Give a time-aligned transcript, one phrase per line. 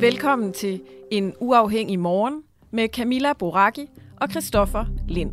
[0.00, 0.80] Velkommen til
[1.10, 3.88] En Uafhængig Morgen med Camilla Boraki
[4.20, 5.30] og Christoffer Lind.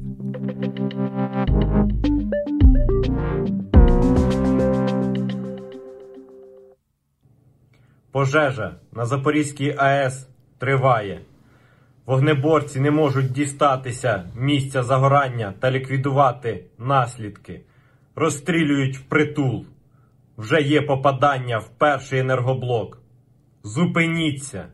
[8.11, 10.27] Пожежа на Запорізькій АЕС
[10.57, 11.21] триває.
[12.05, 17.61] Вогнеборці не можуть дістатися місця загорання та ліквідувати наслідки.
[18.16, 19.64] Розстрілюють впритул.
[20.38, 22.98] Вже є попадання в перший енергоблок.
[23.64, 24.66] Зупиніться.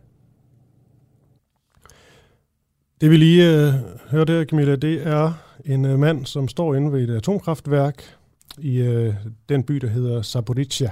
[3.01, 3.75] Det vi lige øh,
[4.11, 5.33] hørte der, Camilla, det er
[5.65, 8.17] en øh, mand, som står inde ved et atomkraftværk
[8.59, 9.15] i øh,
[9.49, 10.91] den by, der hedder Zaporizhia.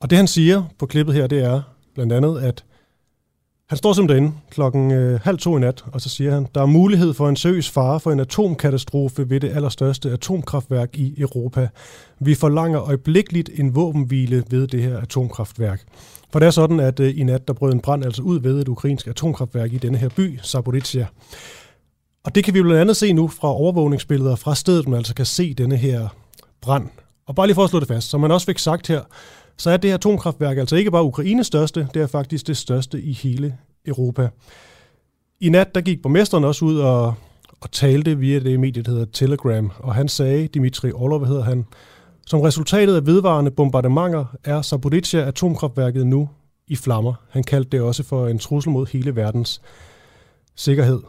[0.00, 1.62] Og det han siger på klippet her, det er
[1.94, 2.64] blandt andet, at
[3.71, 6.61] han står som derinde klokken øh, halv to i nat, og så siger han, der
[6.61, 11.69] er mulighed for en seriøs fare for en atomkatastrofe ved det allerstørste atomkraftværk i Europa.
[12.19, 15.81] Vi forlanger øjeblikkeligt en våbenhvile ved det her atomkraftværk.
[16.31, 18.61] For det er sådan, at øh, i nat der brød en brand altså ud ved
[18.61, 21.07] et ukrainsk atomkraftværk i denne her by, Zaporizhia.
[22.23, 25.25] Og det kan vi blandt andet se nu fra overvågningsbilleder fra stedet, man altså kan
[25.25, 26.07] se denne her
[26.61, 26.89] brand.
[27.27, 29.01] Og bare lige for at slå det fast, som man også fik sagt her,
[29.61, 33.01] så er det her atomkraftværk altså ikke bare Ukraines største, det er faktisk det største
[33.01, 34.29] i hele Europa.
[35.39, 37.13] I nat der gik borgmesteren også ud og,
[37.61, 41.65] og talte via det medie, der hedder Telegram, og han sagde, Dimitri Orlov, hedder han,
[42.27, 46.29] som resultatet af vedvarende bombardementer er Zaporizhia atomkraftværket nu
[46.67, 47.13] i flammer.
[47.29, 49.61] Han kaldte det også for en trussel mod hele verdens
[50.55, 50.99] sikkerhed.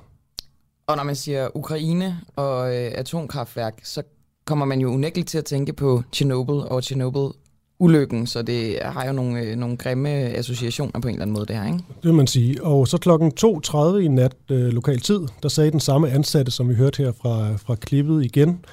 [0.86, 4.02] Og når man siger Ukraine og øh, atomkraftværk, så
[4.44, 7.41] kommer man jo unægteligt til at tænke på Chernobyl og Chernobyl
[7.82, 11.46] ulykken, så det har jo nogle, øh, nogle grimme associationer på en eller anden måde,
[11.46, 11.78] det her, ikke?
[11.78, 12.64] Det vil man sige.
[12.64, 16.68] Og så klokken 2.30 i nat øh, lokal tid, der sagde den samme ansatte, som
[16.68, 18.64] vi hørte her fra, fra klippet igen,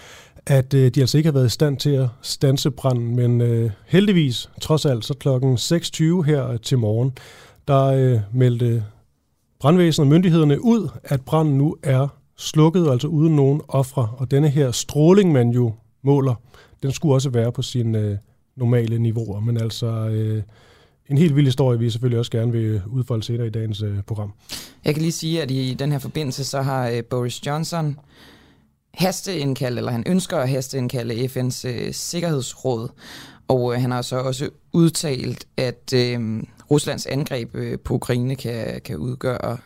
[0.45, 3.71] at øh, de altså ikke har været i stand til at stanse branden, men øh,
[3.87, 7.11] heldigvis, trods alt, så klokken 6.20 her til morgen,
[7.67, 8.83] der øh, meldte
[9.59, 14.09] brandvæsenet og myndighederne ud, at branden nu er slukket, altså uden nogen ofre.
[14.17, 16.35] Og denne her stråling, man jo måler,
[16.83, 18.17] den skulle også være på sin øh,
[18.55, 19.39] normale niveauer.
[19.39, 20.43] Men altså øh,
[21.09, 24.33] en helt vild historie, vi selvfølgelig også gerne vil udfolde senere i dagens øh, program.
[24.85, 27.99] Jeg kan lige sige, at i den her forbindelse, så har øh, Boris Johnson
[28.93, 32.89] hasteindkaldt, eller han ønsker at hasteindkalde FN's øh, Sikkerhedsråd,
[33.47, 38.81] og øh, han har så også udtalt, at øh, Ruslands angreb øh, på Ukraine kan,
[38.81, 39.57] kan udgøre,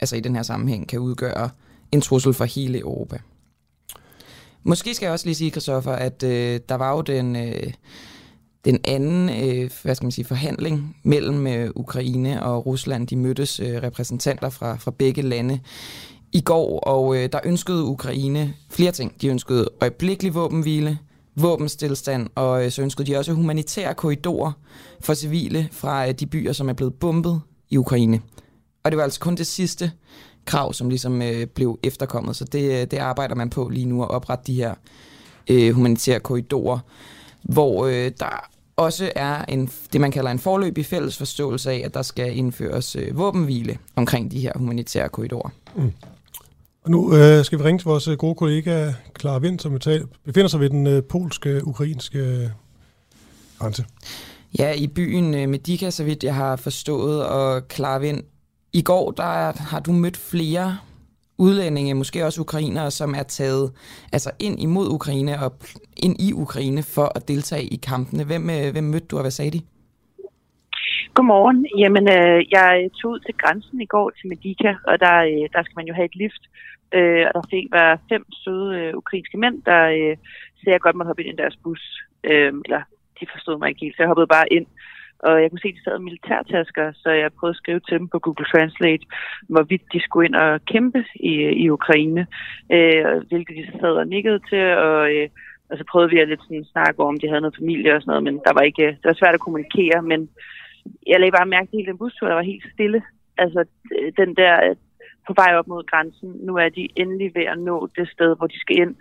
[0.00, 1.50] altså i den her sammenhæng, kan udgøre
[1.92, 3.18] en trussel for hele Europa.
[4.62, 7.72] Måske skal jeg også lige sige, Christoffer, at øh, der var jo den, øh,
[8.64, 13.06] den anden øh, hvad skal man sige, forhandling mellem øh, Ukraine og Rusland.
[13.06, 15.60] De mødtes øh, repræsentanter fra, fra begge lande
[16.32, 19.20] i går, og øh, der ønskede Ukraine flere ting.
[19.20, 20.98] De ønskede øjeblikkelig våbenhvile,
[21.36, 24.52] våbenstilstand, og øh, så ønskede de også humanitære korridorer
[25.00, 27.40] for civile fra øh, de byer, som er blevet bombet
[27.70, 28.20] i Ukraine.
[28.84, 29.92] Og det var altså kun det sidste
[30.44, 34.02] krav, som ligesom øh, blev efterkommet, så det, øh, det arbejder man på lige nu
[34.02, 34.74] at oprette de her
[35.50, 36.78] øh, humanitære korridorer,
[37.42, 41.94] hvor øh, der også er en, det, man kalder en forløbig fælles forståelse af, at
[41.94, 45.50] der skal indføres øh, våbenhvile omkring de her humanitære korridorer.
[45.76, 45.92] Mm.
[46.84, 49.78] Og nu øh, skal vi ringe til vores øh, gode kollega Clara Vind, som
[50.24, 52.48] befinder sig ved den øh, polske-ukrainske øh,
[53.58, 53.84] grænse.
[54.58, 58.22] Ja, i byen øh, Medika, så vidt jeg har forstået, og Clara Vind,
[58.72, 60.78] i går der har du mødt flere
[61.46, 63.66] udlændinge, måske også ukrainere, som er taget
[64.12, 65.50] altså ind imod Ukraine og
[66.06, 68.22] ind i Ukraine for at deltage i kampene.
[68.30, 69.60] Hvem, øh, hvem mødte du, og hvad sagde de?
[71.14, 71.58] Godmorgen.
[71.82, 75.62] Jamen, øh, jeg tog ud til grænsen i går til Medika, og der, øh, der
[75.62, 76.42] skal man jo have et lift.
[76.96, 80.14] Øh, og der fik var fem søde øh, ukrainske mænd, der øh,
[80.58, 81.82] sagde, at jeg godt måtte hoppe ind i deres bus.
[82.30, 82.82] Øh, eller
[83.20, 84.66] de forstod mig ikke helt, så jeg hoppede bare ind.
[85.26, 88.08] Og jeg kunne se, at de sad militærtasker, så jeg prøvede at skrive til dem
[88.08, 89.04] på Google Translate,
[89.48, 92.26] hvorvidt de skulle ind og kæmpe i, i Ukraine,
[92.76, 95.28] øh, hvilket de sad og nikkede til, og, øh,
[95.70, 98.10] og så prøvede vi at lidt sådan snakke om, de havde noget familie og sådan
[98.10, 100.20] noget, men der var ikke, det var svært at kommunikere, men
[101.06, 103.02] jeg lagde bare mærke til hele den bustur, der var helt stille.
[103.38, 103.60] Altså
[103.96, 104.76] øh, den der øh,
[105.26, 108.46] på vej op mod grænsen, nu er de endelig ved at nå det sted, hvor
[108.46, 108.94] de skal ind,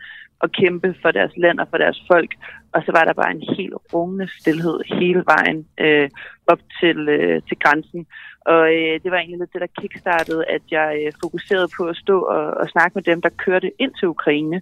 [0.44, 2.32] at kæmpe for deres land og for deres folk.
[2.74, 6.10] Og så var der bare en helt rungende stillhed hele vejen øh,
[6.48, 8.08] op til, øh, til grænsen.
[8.46, 11.96] Og øh, det var egentlig lidt det, der kickstartede, at jeg øh, fokuserede på at
[11.96, 14.62] stå og, og snakke med dem, der kørte ind til Ukraine.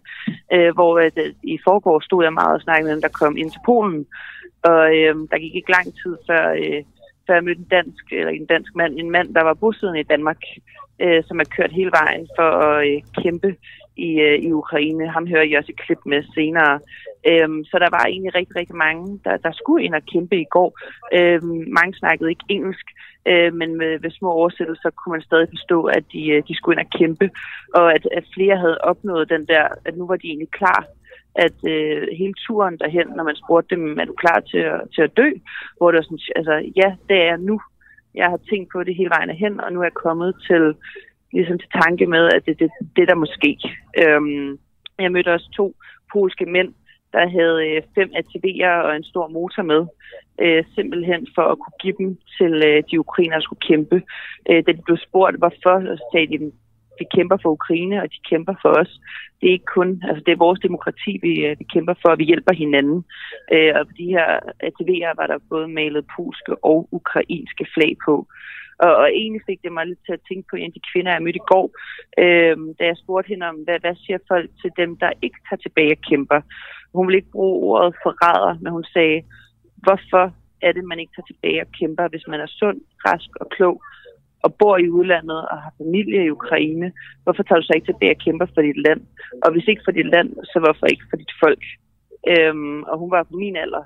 [0.54, 1.12] Øh, hvor øh,
[1.44, 4.06] i forgår stod jeg meget og snakkede med dem, der kom ind til Polen.
[4.64, 6.44] Og øh, der gik ikke lang tid før...
[6.52, 6.84] Øh,
[7.28, 10.10] før jeg mødte en dansk, eller en dansk mand, en mand, der var bosiddende i
[10.14, 10.42] Danmark,
[11.02, 13.56] øh, som er kørt hele vejen for at øh, kæmpe
[13.98, 15.12] i, øh, i Ukraine.
[15.16, 16.80] Ham hører jeg også et klip med senere.
[17.30, 20.52] Øhm, så der var egentlig rigtig, rigtig mange, der, der skulle ind og kæmpe i
[20.56, 20.70] går.
[21.14, 22.88] Øhm, mange snakkede ikke engelsk,
[23.30, 26.76] øh, men med, med små oversættelser kunne man stadig forstå, at de, øh, de skulle
[26.76, 27.30] ind og kæmpe,
[27.74, 30.86] og at, at flere havde opnået den der, at nu var de egentlig klar
[31.46, 35.02] at øh, hele turen derhen, når man spurgte dem, er du klar til at, til
[35.02, 35.30] at dø?
[35.78, 37.62] Hvor det var sådan, altså, ja, det er nu.
[38.16, 40.64] Jeg har tænkt på det hele vejen hen, og nu er jeg kommet til,
[41.34, 43.52] ligesom til tanke med, at det er det, det, der måske.
[44.04, 44.60] Øhm,
[45.00, 45.76] jeg mødte også to
[46.14, 46.74] polske mænd,
[47.14, 49.82] der havde øh, fem ATV'er og en stor motor med,
[50.42, 54.02] øh, simpelthen for at kunne give dem til øh, de ukrainere, der skulle kæmpe.
[54.50, 56.52] Øh, da de blev spurgt, hvorfor, så sagde de,
[57.00, 58.92] vi kæmper for Ukraine, og de kæmper for os.
[59.38, 62.20] Det er ikke kun, altså det er vores demokrati, vi, øh, vi kæmper for, og
[62.20, 63.00] vi hjælper hinanden.
[63.54, 64.28] Øh, og på de her
[64.68, 68.28] ATV'er var der både malet polske og ukrainske flag på.
[68.86, 71.12] Og, og egentlig fik det mig lidt til at tænke på en af de kvinder,
[71.12, 71.68] jeg mødte i går,
[72.24, 75.62] øh, da jeg spurgte hende om, hvad, hvad siger folk til dem, der ikke tager
[75.66, 76.40] tilbage og kæmper.
[76.96, 79.20] Hun ville ikke bruge ordet forræder, men hun sagde,
[79.84, 80.26] hvorfor
[80.62, 83.76] er det, man ikke tager tilbage og kæmper, hvis man er sund, rask og klog,
[84.46, 86.92] og bor i udlandet og har familie i Ukraine,
[87.24, 89.02] hvorfor tager du så ikke tilbage og kæmper for dit land?
[89.44, 91.64] Og hvis ikke for dit land, så hvorfor ikke for dit folk?
[92.34, 93.84] Øhm, og hun var på min alder,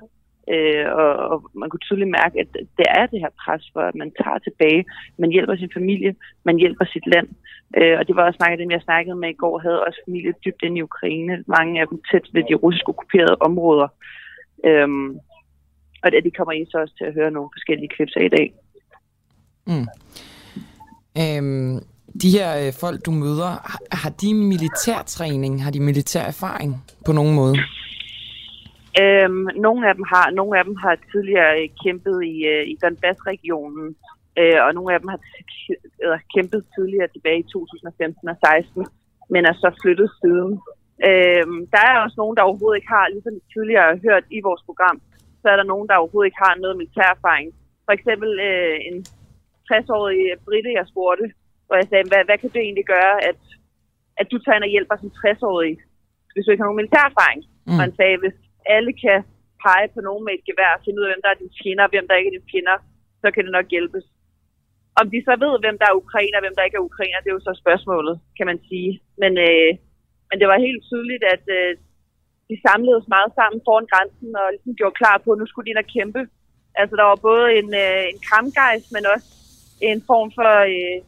[0.48, 2.48] øh, og, og man kunne tydeligt mærke, at
[2.78, 4.84] det er det her pres for, at man tager tilbage,
[5.18, 7.28] man hjælper sin familie, man hjælper sit land.
[7.78, 10.00] Øh, og det var også mange af dem, jeg snakkede med i går, havde også
[10.06, 13.88] familie dybt inde i Ukraine, mange af dem tæt ved de russisk okkuperede områder.
[14.68, 14.88] Øh,
[16.02, 18.34] og det, det kommer I så også til at høre nogle forskellige klips af i
[18.38, 18.48] dag.
[19.66, 19.86] Mm.
[21.20, 21.80] Øhm,
[22.22, 25.64] de her øh, folk, du møder, har, har de militærtræning?
[25.64, 27.56] Har de militær erfaring på nogen måde?
[29.00, 32.74] Øhm, nogle af dem har, nogle af dem har tidligere øh, kæmpet i, øh, i
[32.82, 33.86] Donbass-regionen,
[34.40, 35.20] øh, og nogle af dem har
[36.04, 38.86] øh, kæmpet tidligere tilbage i 2015 og 16,
[39.32, 40.52] men er så flyttet siden.
[41.08, 44.98] Øhm, der er også nogen, der overhovedet ikke har, ligesom tidligere hørt i vores program,
[45.42, 47.48] så er der nogen, der overhovedet ikke har noget militærerfaring.
[47.86, 48.96] For eksempel øh, en
[49.68, 51.26] 60-årig britte, jeg spurgte,
[51.66, 53.40] hvor jeg sagde, hvad, hvad kan det egentlig gøre, at,
[54.20, 55.74] at du tager ind og hjælper som 60-årig,
[56.32, 57.40] hvis du ikke har nogen militærerfaring?
[57.66, 57.76] Mm.
[57.76, 58.38] Og han sagde, hvis
[58.76, 59.18] alle kan
[59.64, 61.84] pege på nogen med et gevær og finde ud af, hvem der er dine fjender,
[61.86, 62.76] og hvem der ikke er dine fjender,
[63.22, 64.06] så kan det nok hjælpes.
[65.00, 67.28] Om de så ved, hvem der er ukrainer, og hvem der ikke er ukrainer, det
[67.30, 68.92] er jo så spørgsmålet, kan man sige.
[69.22, 69.70] Men, øh,
[70.28, 71.72] men det var helt tydeligt, at øh,
[72.50, 75.72] de samledes meget sammen foran grænsen, og ligesom gjorde klar på, at nu skulle de
[75.72, 76.22] ind og kæmpe.
[76.80, 79.28] Altså, der var både en, øh, en kramgejst, men også
[79.90, 80.98] en form for øh,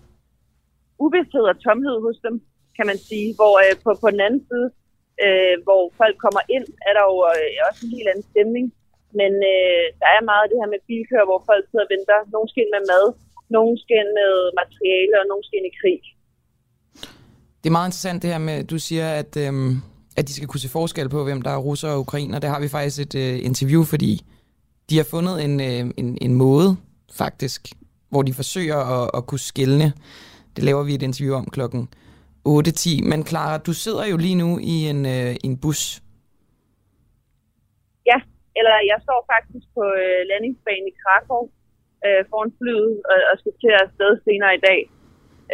[1.02, 2.34] ubevidsthed og tomhed hos dem,
[2.76, 3.28] kan man sige.
[3.38, 4.68] Hvor øh, på, på den anden side,
[5.24, 8.66] øh, hvor folk kommer ind, er der jo øh, også en helt anden stemning.
[9.20, 12.18] Men øh, der er meget af det her med bilkører, hvor folk sidder og venter.
[12.34, 13.06] Nogle skal ind med mad,
[13.56, 16.00] nogle skal ind med materiale, og nogle skal ind i krig.
[17.60, 19.52] Det er meget interessant det her med, at du siger, at, øh,
[20.18, 22.38] at de skal kunne se forskel på, hvem der er russer og ukrainer.
[22.38, 24.12] Det har vi faktisk et øh, interview, fordi
[24.90, 26.76] de har fundet en, øh, en, en måde,
[27.12, 27.60] faktisk,
[28.10, 29.92] hvor de forsøger at, at kunne skille.
[30.56, 31.88] Det laver vi et interview om klokken
[32.48, 33.08] 8-10.
[33.10, 35.82] Men Clara, du sidder jo lige nu i en, øh, en bus.
[38.10, 38.18] Ja,
[38.58, 41.42] eller jeg står faktisk på øh, landingsbanen i Krakow
[42.06, 44.80] øh, foran flyet og, og skal til at sted senere i dag.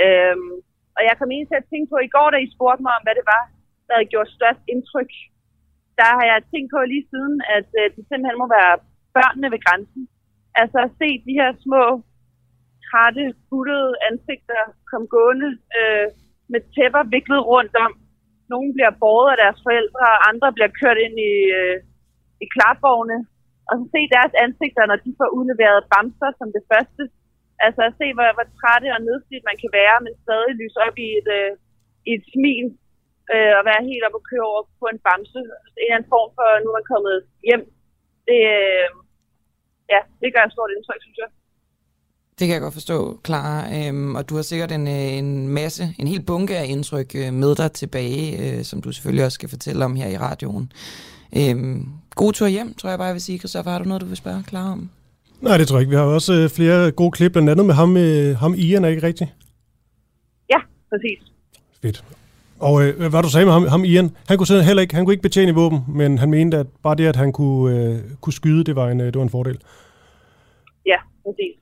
[0.04, 0.52] Øhm,
[0.96, 3.04] og jeg kom ind til at tænke på, i går, da I spurgte mig om,
[3.06, 3.44] hvad det var,
[3.86, 5.12] der havde gjort størst indtryk,
[6.00, 8.74] der har jeg tænkt på lige siden, at øh, det simpelthen må være
[9.16, 10.02] børnene ved grænsen.
[10.60, 11.84] Altså at se de her små
[12.86, 16.06] trætte, buttede ansigter komme gående øh,
[16.52, 17.92] med tæpper viklet rundt om.
[18.52, 21.76] Nogle bliver båret af deres forældre, og andre bliver kørt ind i, øh,
[22.44, 23.18] i klapvogne.
[23.68, 27.02] Og så se deres ansigter, når de får udleveret bamser som det første.
[27.66, 30.96] Altså at se, hvor, hvor trætte og nedslidt man kan være, men stadig lyse op
[31.06, 31.52] i et, øh,
[32.08, 32.66] i et smil
[33.34, 35.40] øh, og være helt op og køre over på en bamse.
[35.42, 35.48] En
[35.82, 37.16] eller anden form for, nu er man kommet
[37.48, 37.64] hjem.
[38.28, 38.88] Det, øh,
[39.92, 41.30] ja, det gør et stort indtryk, synes jeg.
[42.40, 43.76] Det kan jeg godt forstå, Clara.
[43.76, 47.32] Øhm, og du har sikkert en, øh, en masse, en hel bunke af indtryk øh,
[47.32, 50.72] med dig tilbage, øh, som du selvfølgelig også skal fortælle om her i radioen.
[51.36, 53.38] Øhm, god tur hjem, tror jeg bare, jeg vil sige.
[53.38, 54.90] Christoffer, har du noget, du vil spørge Clara om?
[55.40, 55.90] Nej, det tror jeg ikke.
[55.90, 58.88] Vi har også øh, flere gode klip, blandt andet med ham, øh, ham Ian, er
[58.88, 59.30] ikke rigtigt?
[60.50, 61.32] Ja, præcis.
[61.82, 62.04] Fedt.
[62.58, 65.12] Og øh, hvad du sagde med ham, ham Ian, han kunne heller ikke, han kunne
[65.14, 68.64] ikke betjene våben, men han mente, at bare det, at han kunne, øh, kunne skyde,
[68.64, 69.58] det var, en, det var en fordel.
[70.86, 71.60] Ja, præcis.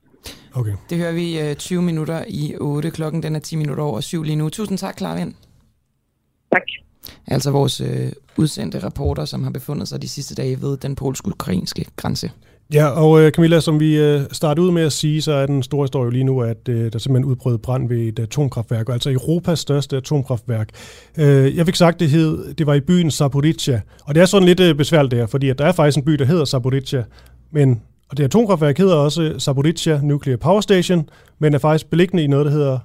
[0.55, 0.73] Okay.
[0.91, 2.91] Det hører vi øh, 20 minutter i 8.
[2.91, 4.49] Klokken den er 10 minutter over 7 lige nu.
[4.49, 5.35] Tusind tak, Clara Vind.
[6.53, 6.63] Tak.
[7.27, 11.85] Altså vores øh, udsendte rapporter, som har befundet sig de sidste dage ved den polsk-ukrainske
[11.97, 12.31] grænse.
[12.75, 15.63] Ja, og øh, Camilla, som vi øh, startede ud med at sige, så er den
[15.63, 19.11] store historie jo lige nu, at øh, der simpelthen udbrød brand ved et atomkraftværk, altså
[19.11, 20.69] Europas største atomkraftværk.
[21.19, 24.47] Øh, jeg fik sagt, det hed, det var i byen Zaporizhia, og det er sådan
[24.47, 27.05] lidt øh, besværligt der, fordi at der er faktisk en by, der hedder Zaporizhia,
[27.53, 32.27] men og det atomkraftværk hedder også Zaporizhia Nuclear Power Station, men er faktisk beliggende i
[32.27, 32.79] noget, der hedder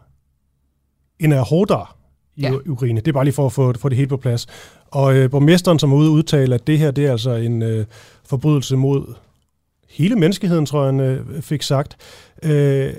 [1.20, 1.96] Enerhodar
[2.36, 2.54] i ja.
[2.68, 3.00] Ukraine.
[3.00, 4.48] Det er bare lige for at få, få det helt på plads.
[4.92, 7.86] Og øh, borgmesteren, som er ude udtale, at det her det er altså en øh,
[8.26, 9.14] forbrydelse mod
[9.90, 11.98] hele menneskeheden, tror jeg, han øh, fik sagt.
[12.44, 12.94] Øh,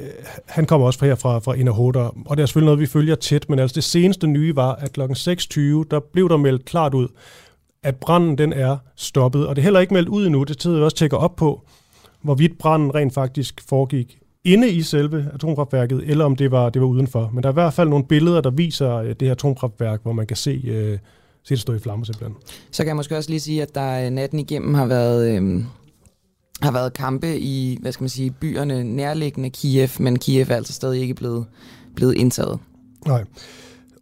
[0.47, 3.14] han kommer også fra her fra, fra Enerhodar, og det er selvfølgelig noget, vi følger
[3.14, 5.00] tæt, men altså det seneste nye var, at kl.
[5.00, 7.09] 6.20, der blev der meldt klart ud,
[7.83, 10.85] at branden den er stoppet, og det er heller ikke meldt ud endnu, det tidligere
[10.85, 11.62] også tjekker op på,
[12.25, 16.88] hvorvidt branden rent faktisk foregik inde i selve atomkraftværket, eller om det var, det var
[16.88, 17.31] udenfor.
[17.35, 20.12] Men der er i hvert fald nogle billeder, der viser øh, det her atomkraftværk, hvor
[20.12, 20.99] man kan se, øh,
[21.45, 22.37] se det stå i flammer simpelthen.
[22.71, 25.37] Så kan jeg måske også lige sige, at der natten igennem har været...
[25.37, 25.64] Øh
[26.62, 30.73] har været kampe i, hvad skal man sige, byerne nærliggende Kiev, men Kiev er altså
[30.73, 31.47] stadig ikke blevet,
[31.97, 32.59] blevet indtaget.
[33.07, 33.25] Nej.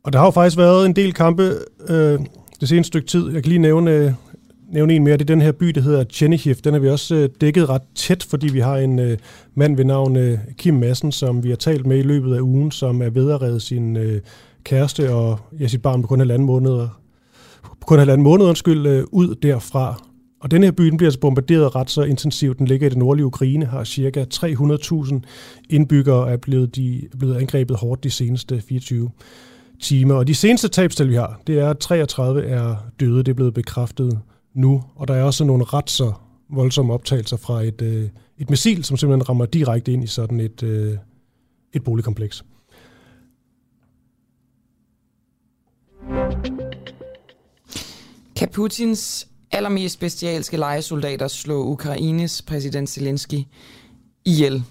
[0.05, 1.55] Og der har jo faktisk været en del kampe
[1.89, 2.21] øh,
[2.61, 3.31] det seneste stykke tid.
[3.33, 4.17] Jeg kan lige nævne
[4.73, 5.17] nævne en mere.
[5.17, 6.55] Det er den her by, der hedder Chernihiv.
[6.55, 9.19] Den er vi også øh, dækket ret tæt, fordi vi har en øh,
[9.55, 12.71] mand ved navn øh, Kim Madsen, som vi har talt med i løbet af ugen,
[12.71, 14.21] som er ved at redde sin øh,
[14.65, 16.89] kæreste og ja, sit barn på kun halvanden måned,
[17.63, 20.03] på kun halvanden måned undskyld, øh, ud derfra.
[20.41, 22.59] Og den her by den bliver altså bombarderet ret så intensivt.
[22.59, 25.21] Den ligger i det nordlige Ukraine, har cirka 300.000
[25.71, 29.11] indbyggere og er blevet, de, blevet angrebet hårdt de seneste 24
[29.81, 30.15] timer.
[30.15, 33.19] Og de seneste tabstal, vi har, det er, at 33 er døde.
[33.19, 34.19] Det er blevet bekræftet
[34.55, 36.13] nu, og der er også nogle ret så
[36.51, 40.63] voldsomme optagelser fra et, øh, et missil, som simpelthen rammer direkte ind i sådan et,
[40.63, 40.99] øh,
[41.73, 42.45] et boligkompleks.
[48.37, 53.45] Kan Putins allermest bestialske legesoldater slå Ukraines præsident Zelensky
[54.25, 54.63] ihjel?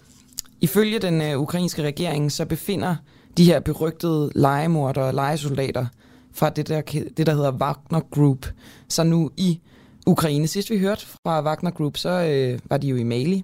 [0.62, 2.96] Ifølge den øh, ukrainske regering, så befinder
[3.38, 5.86] de her berygtede legemordere og legesoldater
[6.34, 6.82] fra det der,
[7.18, 8.48] det, der hedder Wagner Group,
[8.88, 9.60] så nu i
[10.08, 10.48] Ukraine.
[10.48, 13.44] Sidst vi hørte fra Wagner Group, så øh, var de jo i Mali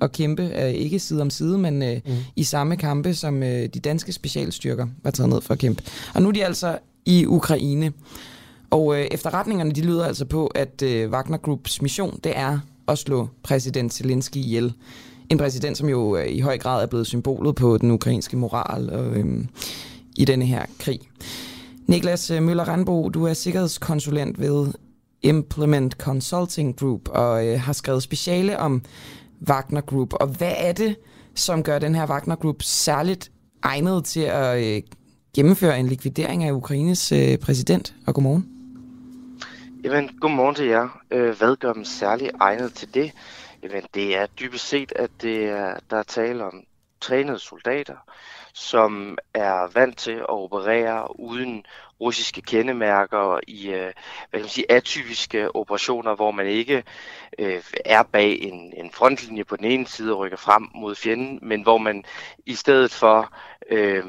[0.00, 2.12] og kæmpe, øh, ikke side om side, men øh, mm.
[2.36, 5.82] i samme kampe, som øh, de danske specialstyrker var taget ned for at kæmpe.
[6.14, 7.92] Og nu er de altså i Ukraine.
[8.70, 12.58] Og øh, efterretningerne de lyder altså på, at øh, Wagner Groups mission, det er
[12.88, 14.72] at slå præsident Zelensky ihjel.
[15.30, 18.90] En præsident, som jo øh, i høj grad er blevet symbolet på den ukrainske moral
[18.90, 19.44] og, øh,
[20.16, 21.00] i denne her krig.
[21.86, 24.72] Niklas øh, Møller Randbo, du er sikkerhedskonsulent ved
[25.22, 28.82] Implement Consulting Group og øh, har skrevet speciale om
[29.48, 30.12] Wagner Group.
[30.12, 30.96] Og hvad er det,
[31.34, 33.30] som gør den her Wagner Group særligt
[33.62, 34.82] egnet til at øh,
[35.34, 37.94] gennemføre en likvidering af Ukraines øh, præsident?
[38.06, 38.48] Og godmorgen.
[39.84, 41.00] Jamen, godmorgen til jer.
[41.10, 43.12] Øh, hvad gør dem særligt egnet til det?
[43.62, 46.62] Jamen, det er dybest set, at det er, der er tale om
[47.00, 47.96] trænede soldater,
[48.54, 51.64] som er vant til at operere uden
[52.00, 53.92] russiske kendemærker i øh, hvad
[54.32, 56.84] kan man sige, atypiske operationer, hvor man ikke
[57.38, 61.38] øh, er bag en, en frontlinje på den ene side og rykker frem mod fjenden,
[61.42, 62.04] men hvor man
[62.46, 63.32] i stedet for
[63.70, 64.04] øh,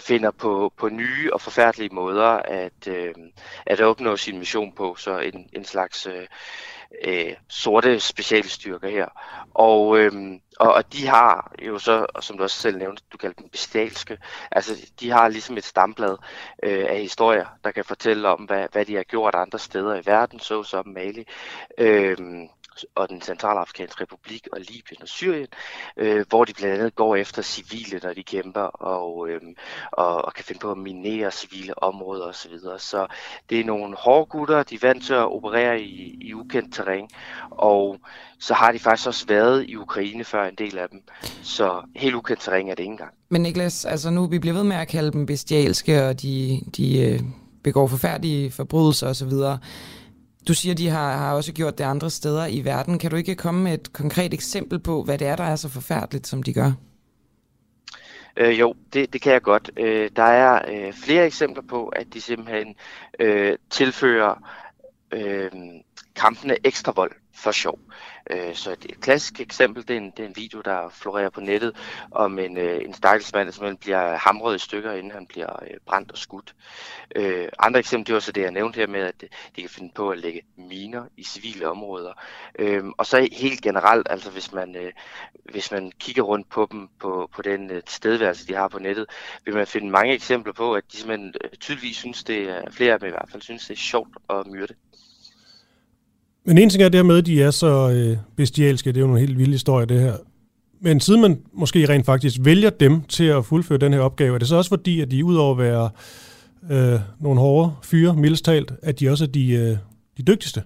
[0.00, 3.14] finder på, på nye og forfærdelige måder at, øh,
[3.66, 4.94] at opnå sin mission på.
[4.94, 6.26] Så en, en slags øh,
[7.04, 9.06] øh, sorte specialstyrker her.
[9.54, 10.12] Og, øh,
[10.60, 14.18] og, og de har jo så, som du også selv nævnte, du kalder dem bestialske,
[14.52, 16.16] altså de har ligesom et stamblad
[16.62, 20.06] øh, af historier, der kan fortælle om, hvad, hvad de har gjort andre steder i
[20.06, 21.26] verden, såsom Mali.
[21.78, 22.16] Øh,
[22.94, 25.46] og den centralafrikanske republik og Libyen og Syrien,
[25.96, 29.40] øh, hvor de blandt andet går efter civile, når de kæmper, og, øh,
[29.92, 32.58] og, og kan finde på at minere civile områder osv.
[32.58, 33.06] Så, så
[33.50, 37.08] det er nogle hårde gutter, de er vant til at operere i, i ukendt terræn,
[37.50, 37.98] og
[38.38, 41.02] så har de faktisk også været i Ukraine før en del af dem.
[41.42, 43.12] Så helt ukendt terræn er det ikke engang.
[43.28, 47.00] Men Niklas, altså nu vi bliver ved med at kalde dem bestialske, og de, de
[47.00, 47.20] øh,
[47.64, 49.32] begår forfærdelige forbrydelser osv.,
[50.48, 52.98] du siger, de har, har også gjort det andre steder i verden.
[52.98, 55.68] Kan du ikke komme med et konkret eksempel på, hvad det er, der er så
[55.68, 56.72] forfærdeligt, som de gør?
[58.36, 59.70] Øh, jo, det, det kan jeg godt.
[59.76, 62.74] Øh, der er øh, flere eksempler på, at de simpelthen
[63.20, 64.34] øh, tilfører
[65.12, 65.50] øh,
[66.16, 67.12] kampene ekstra vold.
[67.34, 67.78] for sjov.
[67.78, 70.88] Øh, Øh, så et, et klassisk eksempel, det er, en, det er en video, der
[70.88, 71.76] florerer på nettet
[72.10, 76.12] om en, øh, en stakkelsmand, som bliver hamret i stykker, inden han bliver øh, brændt
[76.12, 76.54] og skudt.
[77.16, 79.24] Øh, andre eksempler, det var så det, jeg nævnte her med, at
[79.56, 82.12] de kan finde på at lægge miner i civile områder.
[82.58, 84.92] Øh, og så helt generelt, altså hvis man, øh,
[85.44, 89.06] hvis man kigger rundt på dem, på, på den øh, tilstedeværelse, de har på nettet,
[89.44, 92.92] vil man finde mange eksempler på, at de simpelthen øh, tydeligvis synes, det er, flere
[92.92, 94.74] af dem i hvert fald, synes, det er sjovt at myrde.
[96.46, 99.06] Men en ting er det her med, at de er så øh, bestialske, det er
[99.06, 100.14] jo en helt vild historie, det her.
[100.80, 104.38] Men siden man måske rent faktisk vælger dem til at fuldføre den her opgave, er
[104.38, 105.90] det så også fordi, at de udover at være
[106.70, 109.76] øh, nogle hårde fyre, mildest talt, at de også er de, øh,
[110.16, 110.62] de dygtigste?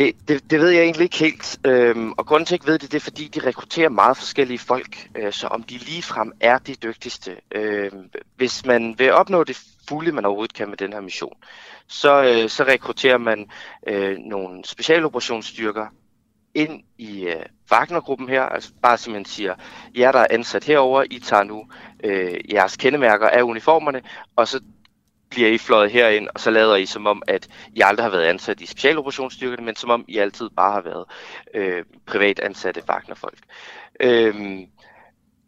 [0.00, 2.78] Det, det, det ved jeg egentlig ikke helt, øhm, og grunden til, at jeg ved
[2.78, 6.58] det, det er, fordi de rekrutterer meget forskellige folk, øh, så om de ligefrem er
[6.58, 7.36] de dygtigste.
[7.52, 7.92] Øh,
[8.36, 11.36] hvis man vil opnå det fulde, man overhovedet kan med den her mission,
[11.86, 13.50] så, øh, så rekrutterer man
[13.86, 15.86] øh, nogle specialoperationsstyrker
[16.54, 19.54] ind i øh, Wagner-gruppen her, altså bare simpelthen siger,
[19.96, 21.66] jer der er ansat herover, I tager nu
[22.04, 24.02] øh, jeres kendemærker af uniformerne,
[24.36, 24.60] og så
[25.30, 28.24] bliver I fløjet herind, og så lader I som om, at I aldrig har været
[28.24, 31.04] ansat i specialoperationsstyrkerne, men som om I altid bare har været
[31.54, 33.38] øh, privat ansatte Wagner-folk.
[34.00, 34.34] Øh,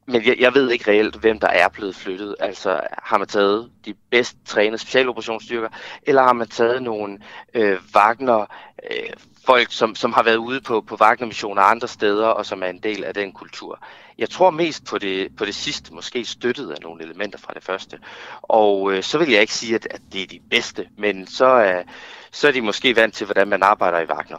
[0.06, 2.37] men jeg, jeg ved ikke reelt, hvem der er blevet flyttet.
[2.40, 5.68] Altså har man taget de bedst trænede specialoperationsstyrker,
[6.02, 7.18] eller har man taget nogle
[7.54, 8.47] øh, Wagner
[8.90, 9.12] øh,
[9.47, 12.78] folk, som, som har været ude på, på Wagner-missioner andre steder, og som er en
[12.82, 13.78] del af den kultur.
[14.18, 17.62] Jeg tror mest på det, på det sidste, måske støttet af nogle elementer fra det
[17.62, 17.99] første.
[18.42, 21.64] Og øh, så vil jeg ikke sige, at, at det er de bedste, men så,
[21.64, 21.85] øh,
[22.32, 24.38] så er de måske vant til, hvordan man arbejder i Wagner.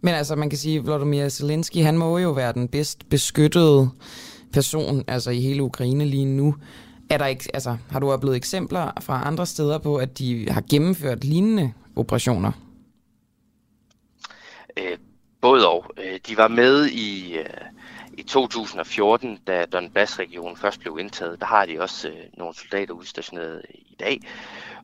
[0.00, 3.90] Men altså, man kan sige, at Vladimir Zelensky, han må jo være den bedst beskyttede
[4.52, 6.54] person altså i hele Ukraine lige nu.
[7.10, 10.62] Er der ikke, altså, har du oplevet eksempler fra andre steder på, at de har
[10.70, 12.52] gennemført lignende operationer?
[14.76, 14.98] Øh,
[15.40, 15.86] både og.
[15.98, 17.44] Øh, de var med i, øh,
[18.18, 21.40] i 2014, da Donbass-regionen først blev indtaget.
[21.40, 24.20] Der har de også øh, nogle soldater udstationeret i dag.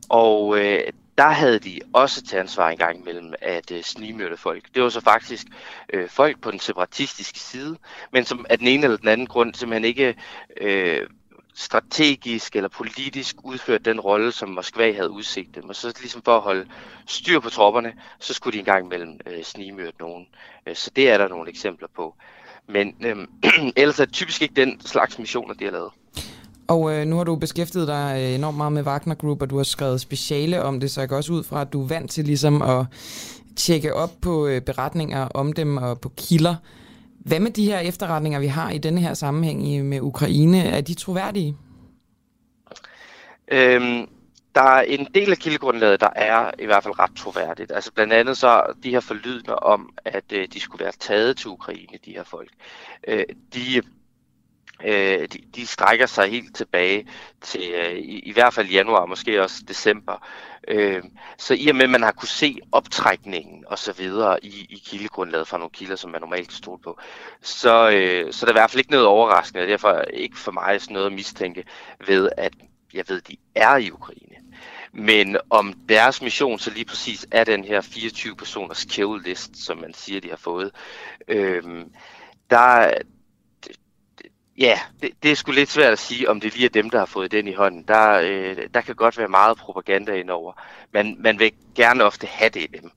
[0.09, 0.79] Og øh,
[1.19, 4.63] der havde de også til ansvar engang imellem at øh, snigmyrde folk.
[4.75, 5.47] Det var så faktisk
[5.93, 7.77] øh, folk på den separatistiske side,
[8.13, 10.15] men som af den ene eller den anden grund simpelthen ikke
[10.57, 11.07] øh,
[11.53, 15.69] strategisk eller politisk udført den rolle, som Moskva havde udsigt dem.
[15.69, 16.67] Og så ligesom for at holde
[17.07, 20.27] styr på tropperne, så skulle de engang imellem øh, snigmyrde nogen.
[20.65, 22.15] Øh, så det er der nogle eksempler på.
[22.67, 23.27] Men øh,
[23.81, 25.91] ellers er det typisk ikke den slags missioner, de har lavet.
[26.69, 29.57] Og øh, nu har du beskæftiget dig øh, enormt meget med Wagner Group, og du
[29.57, 32.11] har skrevet speciale om det, så jeg går også ud fra, at du er vant
[32.11, 32.85] til ligesom at
[33.55, 36.55] tjekke op på øh, beretninger om dem og på kilder.
[37.19, 40.63] Hvad med de her efterretninger, vi har i denne her sammenhæng med Ukraine?
[40.63, 41.57] Er de troværdige?
[43.51, 44.07] Øhm,
[44.55, 47.71] der er en del af kildegrundlaget, der er i hvert fald ret troværdigt.
[47.71, 51.47] Altså blandt andet så de her forlydende om, at øh, de skulle være taget til
[51.47, 52.49] Ukraine, de her folk.
[53.07, 53.81] Øh, de
[54.83, 57.07] Øh, de, de strækker sig helt tilbage
[57.41, 60.27] til øh, i, i hvert fald januar, måske også december.
[60.67, 61.03] Øh,
[61.37, 64.81] så i og med, at man har kunne se optrækningen og så videre i, i
[64.85, 66.99] kildegrundlaget fra nogle kilder, som man normalt kan stole på,
[67.41, 70.51] så, øh, så er der i hvert fald ikke noget overraskende, og derfor ikke for
[70.51, 71.63] mig sådan noget at mistænke
[72.07, 72.53] ved, at
[72.93, 74.35] jeg ved, de er i Ukraine.
[74.93, 79.77] Men om deres mission så lige præcis er den her 24 personers kill list, som
[79.77, 80.71] man siger, de har fået,
[81.27, 81.63] øh,
[82.49, 82.91] der,
[84.59, 86.99] Ja, det, det er sgu lidt svært at sige, om det lige er dem, der
[86.99, 87.83] har fået den i hånden.
[87.87, 90.53] Der, øh, der kan godt være meget propaganda indover.
[90.93, 92.91] Men man vil gerne ofte have det i dem.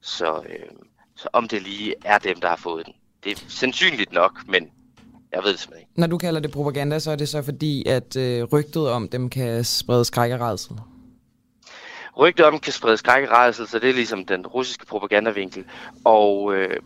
[0.00, 0.68] Så, øh,
[1.16, 2.94] så om det lige er dem, der har fået den.
[3.24, 4.68] Det er sandsynligt nok, men
[5.32, 6.00] jeg ved det simpelthen ikke.
[6.00, 9.30] Når du kalder det propaganda, så er det så fordi, at øh, rygtet om dem
[9.30, 10.76] kan sprede skræk og redsel?
[12.16, 15.64] Rygtet om kan sprede skræk og redsel, så det er ligesom den russiske propagandavinkel.
[16.04, 16.76] Og øh,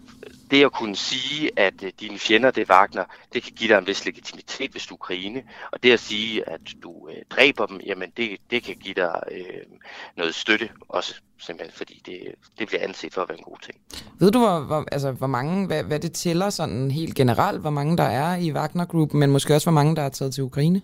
[0.50, 3.78] det at kunne sige, at øh, dine fjender, det er Wagner, det kan give dig
[3.78, 5.42] en vis legitimitet, hvis du er Ukraine.
[5.72, 9.22] Og det at sige, at du øh, dræber dem, jamen det, det kan give dig
[9.30, 9.78] øh,
[10.16, 12.18] noget støtte også, simpelthen fordi det,
[12.58, 13.78] det bliver anset for at være en god ting.
[14.20, 17.70] Ved du, hvor, hvor, altså, hvor mange, hvad, hvad det tæller sådan helt generelt, hvor
[17.70, 20.82] mange der er i Wagner-gruppen, men måske også hvor mange, der er taget til Ukraine?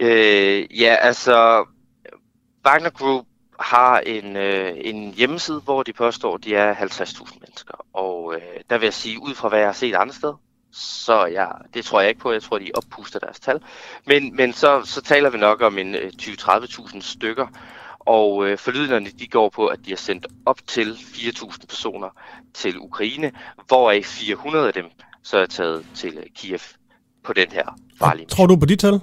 [0.00, 1.64] Øh, ja, altså
[2.66, 3.26] Wagner Group
[3.60, 7.74] har en, øh, en hjemmeside, hvor de påstår, at de er 50.000 mennesker.
[7.92, 10.40] Og øh, der vil jeg sige, ud fra hvad jeg har set andre steder,
[10.72, 12.32] så ja, det tror jeg ikke på.
[12.32, 13.60] Jeg tror, de oppuster deres tal.
[14.06, 17.46] Men, men så, så taler vi nok om en øh, 20-30.000 stykker.
[17.98, 22.08] Og øh, forlydnerne de går på, at de har sendt op til 4.000 personer
[22.54, 23.32] til Ukraine,
[23.66, 24.84] hvoraf 400 af dem
[25.22, 26.58] så er taget til øh, Kiev
[27.24, 29.00] på den her farlige Tror du på de tal?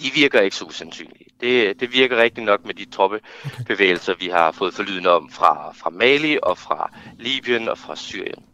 [0.00, 1.26] De virker ikke så usandsynlige.
[1.40, 5.90] Det, det virker rigtig nok med de troppebevægelser, vi har fået forlyden om fra, fra
[5.90, 8.44] Mali og fra Libyen og fra Syrien.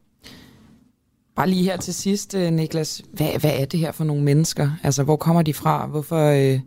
[1.36, 3.02] Bare lige her til sidst, øh, Niklas.
[3.12, 4.70] Hvad, hvad er det her for nogle mennesker?
[4.82, 5.86] Altså, hvor kommer de fra?
[5.86, 6.60] Hvorfor, øh,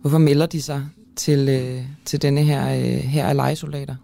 [0.00, 0.86] hvorfor melder de sig
[1.16, 3.96] til, øh, til denne her, øh, her af legesoldater?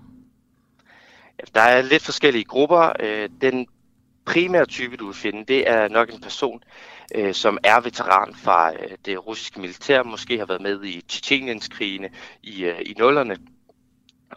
[1.54, 2.92] Der er lidt forskellige grupper.
[3.00, 3.66] Øh, den
[4.24, 6.61] primære type, du vil finde, det er nok en person,
[7.14, 12.11] øh, som er veteran fra øh, det russiske militær, måske har været med i Tjetjenienskrigene
[12.42, 13.37] i, øh, i nullerne,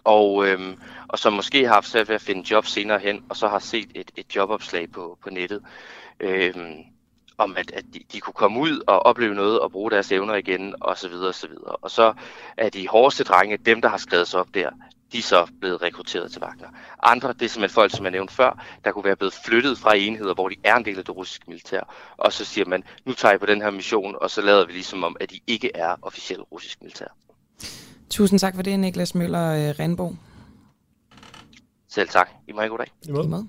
[0.03, 3.35] og, øhm, og som måske har haft svært ved at finde job senere hen, og
[3.35, 5.61] så har set et, et jobopslag på, på nettet,
[6.19, 6.77] øhm,
[7.37, 10.35] om at, at de, de kunne komme ud og opleve noget og bruge deres evner
[10.35, 11.75] igen, og så videre, og så videre.
[11.75, 12.13] Og så
[12.57, 14.69] er de hårdeste drenge, dem der har skrevet sig op der,
[15.11, 16.67] de er så blevet rekrutteret til Wagner.
[17.03, 19.95] Andre, det er simpelthen folk, som jeg nævnte før, der kunne være blevet flyttet fra
[19.95, 21.81] enheder, hvor de er en del af det russiske militær.
[22.17, 24.71] Og så siger man, nu tager I på den her mission, og så lader vi
[24.71, 27.07] ligesom om, at de ikke er officielt russisk militær.
[28.09, 30.15] Tusind tak for det, Niklas Møller øh, Renbo.
[31.87, 32.29] Selv tak.
[32.47, 32.91] I må have god dag.
[33.07, 33.25] I måde.
[33.25, 33.47] I måde.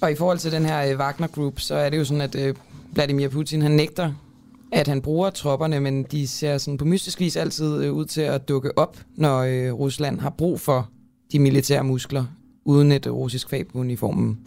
[0.00, 2.34] Og i forhold til den her øh, Wagner Group, så er det jo sådan, at
[2.34, 2.54] øh,
[2.92, 4.12] Vladimir Putin han nægter,
[4.80, 8.20] at han bruger tropperne, men de ser sådan på mystisk vis altid øh, ud til
[8.20, 10.88] at dukke op, når øh, Rusland har brug for
[11.32, 12.24] de militære muskler,
[12.64, 14.38] uden et russisk fag på uniformen.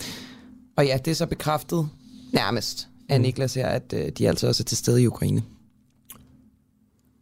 [0.78, 1.90] Og ja, det er så bekræftet
[2.34, 5.44] nærmest af Niklas her, at øh, de altså også er til stede i Ukraine.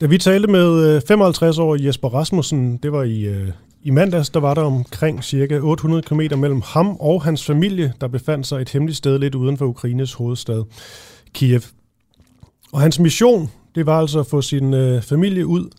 [0.01, 3.49] Da vi talte med 55-årige Jesper Rasmussen, det var i, øh,
[3.83, 8.07] i mandags, der var der omkring cirka 800 km mellem ham og hans familie, der
[8.07, 10.63] befandt sig et hemmeligt sted lidt uden for Ukraines hovedstad,
[11.33, 11.61] Kiev.
[12.75, 15.69] Og hans mission, det var altså at få sin øh, familie ud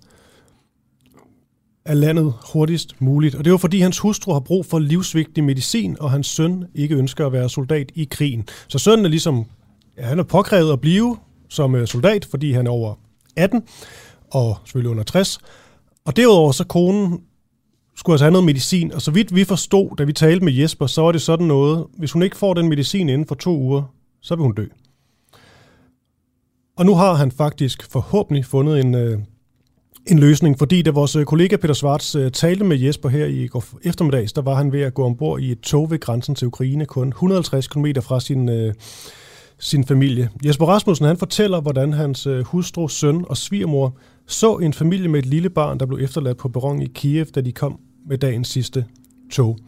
[1.84, 3.34] af landet hurtigst muligt.
[3.34, 6.94] Og det var fordi hans hustru har brug for livsvigtig medicin, og hans søn ikke
[6.94, 8.48] ønsker at være soldat i krigen.
[8.68, 9.44] Så sønnen er ligesom,
[9.98, 11.16] ja, han er påkrævet at blive
[11.48, 12.94] som øh, soldat, fordi han er over
[13.36, 13.62] 18,
[14.30, 15.38] og selvfølgelig under 60.
[16.04, 17.20] Og derudover så konen
[17.96, 20.86] skulle altså have noget medicin, og så vidt vi forstod, da vi talte med Jesper,
[20.86, 23.82] så var det sådan noget, hvis hun ikke får den medicin inden for to uger,
[24.22, 24.66] så vil hun dø.
[26.76, 29.18] Og nu har han faktisk forhåbentlig fundet en, øh,
[30.06, 33.46] en løsning, fordi da vores øh, kollega Peter Svarts øh, talte med Jesper her i
[33.46, 36.46] går eftermiddags, der var han ved at gå ombord i et tog ved grænsen til
[36.46, 38.74] Ukraine, kun 150 km fra sin, øh,
[39.58, 40.30] sin familie.
[40.44, 45.18] Jesper Rasmussen han fortæller, hvordan hans øh, hustru, søn og svigermor så en familie med
[45.18, 48.48] et lille barn, der blev efterladt på perron i Kiev, da de kom med dagens
[48.48, 48.84] sidste
[49.32, 49.58] tog.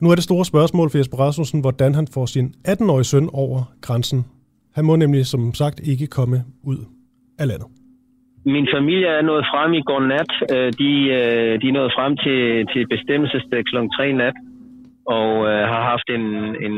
[0.00, 3.62] Nu er det store spørgsmål for Jesper Rasmussen, hvordan han får sin 18-årige søn over
[3.80, 4.24] grænsen.
[4.76, 6.36] Han må nemlig som sagt ikke komme
[6.70, 6.80] ud
[7.38, 7.68] af landet.
[8.54, 10.32] Min familie er nået frem i går nat.
[10.54, 12.40] Øh, de, øh, de er nået frem til,
[12.72, 13.76] til bestemmelsesdag kl.
[13.96, 14.36] 3 nat
[15.18, 16.26] og øh, har haft en,
[16.66, 16.76] en,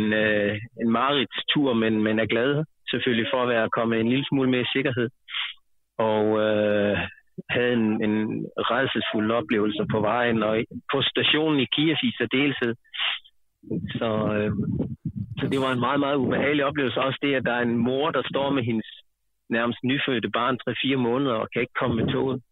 [0.82, 0.90] en
[1.52, 4.74] tur, men, men er glade selvfølgelig for at være kommet en lille smule mere i
[4.76, 5.08] sikkerhed.
[5.98, 6.96] Og øh,
[7.50, 8.14] havde en, en
[8.72, 10.54] redselsfuld oplevelse på vejen, og
[10.92, 12.74] på stationen i Kiev i særdeleshed.
[13.98, 14.52] Så, øh,
[15.38, 17.00] så det var en meget, meget ubehagelig oplevelse.
[17.00, 18.88] Også det, at der er en mor, der står med hendes
[19.50, 22.42] nærmest nyfødte barn 3-4 måneder og kan ikke komme med toget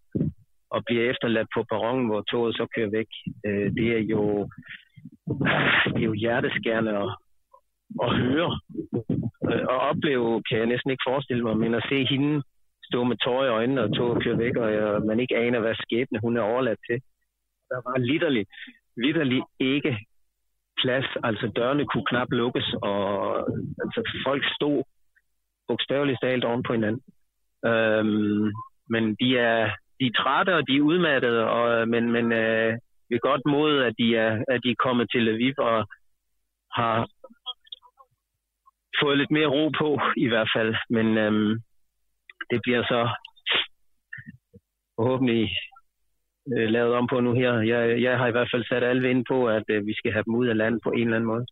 [0.70, 3.10] og bliver efterladt på perronen, hvor toget så kører væk.
[3.46, 4.22] Øh, det er jo
[5.92, 7.10] det er jo hjerteskærende at,
[8.04, 8.50] at høre
[9.50, 12.42] øh, og opleve, kan jeg næsten ikke forestille mig, men at se hende
[12.88, 15.74] stå med tårer i øjnene og toget kører væk, og jeg, man ikke aner, hvad
[15.74, 16.98] skæbne hun er overladt til.
[17.70, 18.48] Der var litterligt,
[18.96, 19.92] litterligt ikke
[20.84, 23.02] plads, altså dørene kunne knap lukkes, og
[23.82, 24.78] altså, folk stod
[25.68, 27.02] bogstaveligt talt oven på hinanden.
[27.70, 28.52] Øhm,
[28.92, 29.60] men de er,
[29.98, 32.72] de er trætte, og de er udmattede, og, men, men øh,
[33.08, 35.78] vi er godt mod, at de er, at de er kommet til Lviv og
[36.78, 36.96] har
[39.02, 40.74] fået lidt mere ro på, i hvert fald.
[40.90, 41.52] Men øhm,
[42.50, 43.00] det bliver så
[44.96, 45.50] forhåbentlig
[46.52, 47.52] øh, lavet om på nu her.
[47.72, 50.24] Jeg, jeg har i hvert fald sat alle ind på, at øh, vi skal have
[50.26, 51.46] dem ud af landet på en eller anden måde.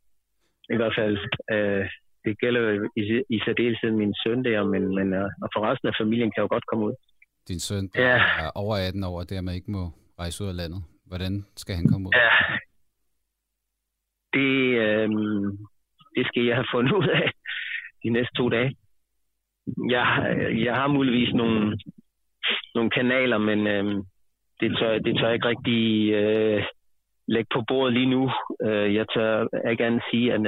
[0.75, 1.17] I hvert fald,
[1.53, 1.85] øh,
[2.25, 3.03] det gælder i,
[3.35, 6.49] i særdeleshed min søn der, men, men øh, og for resten af familien kan jo
[6.51, 6.95] godt komme ud.
[7.49, 8.17] Din søn ja.
[8.45, 9.85] er over 18 år, og dermed ikke må
[10.19, 10.83] rejse ud af landet.
[11.07, 12.13] Hvordan skal han komme ud?
[12.23, 12.31] Ja,
[14.37, 15.09] det, øh,
[16.17, 17.31] det skal jeg have fundet ud af
[18.03, 18.77] de næste to dage.
[19.91, 20.05] Jeg,
[20.67, 21.79] jeg har muligvis nogle,
[22.75, 24.05] nogle kanaler, men øh,
[24.61, 26.65] det tør, det tør jeg ikke rigtig øh,
[27.27, 28.31] lægge på bordet lige nu.
[28.63, 30.41] Øh, jeg tør ikke andet sige, at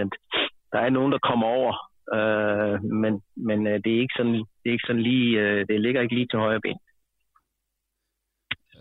[0.73, 1.73] der er nogen, der kommer over,
[2.17, 5.81] øh, men, men øh, det, er ikke sådan, det er ikke sådan lige, øh, det
[5.81, 6.79] ligger ikke lige til højre ben.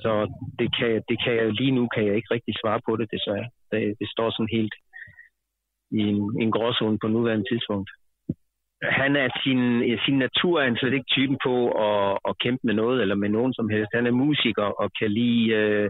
[0.04, 0.14] Så
[0.60, 3.22] det kan, det kan jeg, lige nu kan jeg ikke rigtig svare på det, det,
[3.72, 4.76] Det, det står sådan helt
[5.92, 7.90] i en, en gråzone på nuværende tidspunkt
[8.92, 9.62] han er sin,
[10.06, 13.30] sin natur er han slet ikke typen på at, at kæmpe med noget eller med
[13.30, 13.92] nogen som helst.
[13.94, 15.90] Han er musiker og kan lide øh,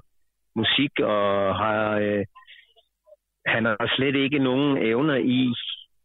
[0.56, 2.26] musik og har øh,
[3.46, 5.56] han har slet ikke nogen evner i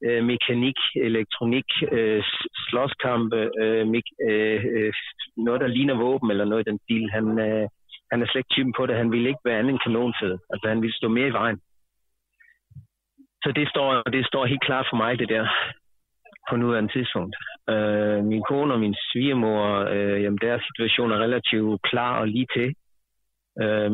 [0.05, 2.23] øh, mekanik, elektronik, øh,
[2.69, 4.93] slåskampe, øh, mik- øh, øh,
[5.37, 7.11] noget, der ligner våben eller noget i den stil.
[7.11, 7.69] Han, øh,
[8.11, 8.97] han er slet ikke typen på det.
[8.97, 10.39] Han vil ikke være anden end kanonfed.
[10.51, 11.61] Altså, han vil stå mere i vejen.
[13.45, 15.49] Så det står, det står helt klart for mig, det der,
[16.49, 17.35] på nuværende tidspunkt.
[17.73, 22.49] Øh, min kone og min svigermor, øh, jamen deres situation er relativt klar og lige
[22.57, 22.69] til.
[23.65, 23.91] Øh,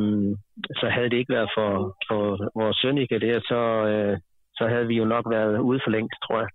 [0.80, 1.70] så havde det ikke været for,
[2.08, 2.22] for
[2.60, 3.60] vores søn ikke det, så,
[3.92, 4.14] øh,
[4.58, 6.50] så havde vi jo nok været ude for længst, tror jeg.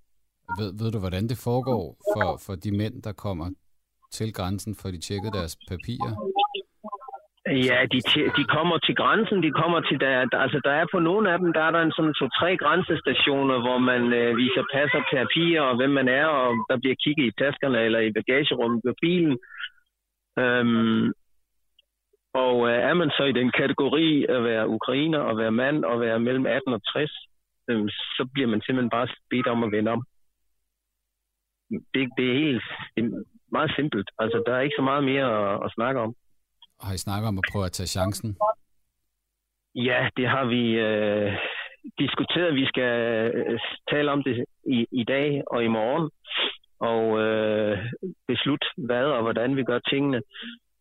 [0.60, 1.84] Ved, ved du, hvordan det foregår
[2.14, 3.48] for, for de mænd, der kommer
[4.12, 6.14] til grænsen, for de tjekket deres papirer?
[7.50, 8.00] Ja, de,
[8.38, 11.40] de kommer til grænsen, de kommer til, der, der, altså der er på nogle af
[11.40, 15.62] dem, der er der en sådan to-tre grænsestationer, hvor man øh, viser pas og papirer,
[15.62, 19.38] og hvem man er, og der bliver kigget i taskerne eller i bagagerummet på bilen.
[20.40, 21.14] Øhm,
[22.34, 26.02] og øh, er man så i den kategori at være ukrainer og være mand og
[26.02, 27.12] være mellem 18 og 60,
[27.70, 30.04] øh, så bliver man simpelthen bare bedt om at vende om.
[31.94, 32.64] Det, det er helt
[32.96, 34.10] det er meget simpelt.
[34.20, 36.16] Altså, der er ikke så meget mere at, at snakke om.
[36.82, 38.38] Har I snakket om at prøve at tage chancen?
[39.76, 41.32] Ja, det har vi øh,
[42.00, 42.56] diskuteret.
[42.56, 42.94] Vi skal
[43.36, 43.60] øh,
[43.92, 46.10] tale om det i, i dag og i morgen
[46.80, 47.78] og øh,
[48.28, 50.22] beslutte, hvad og hvordan vi gør tingene.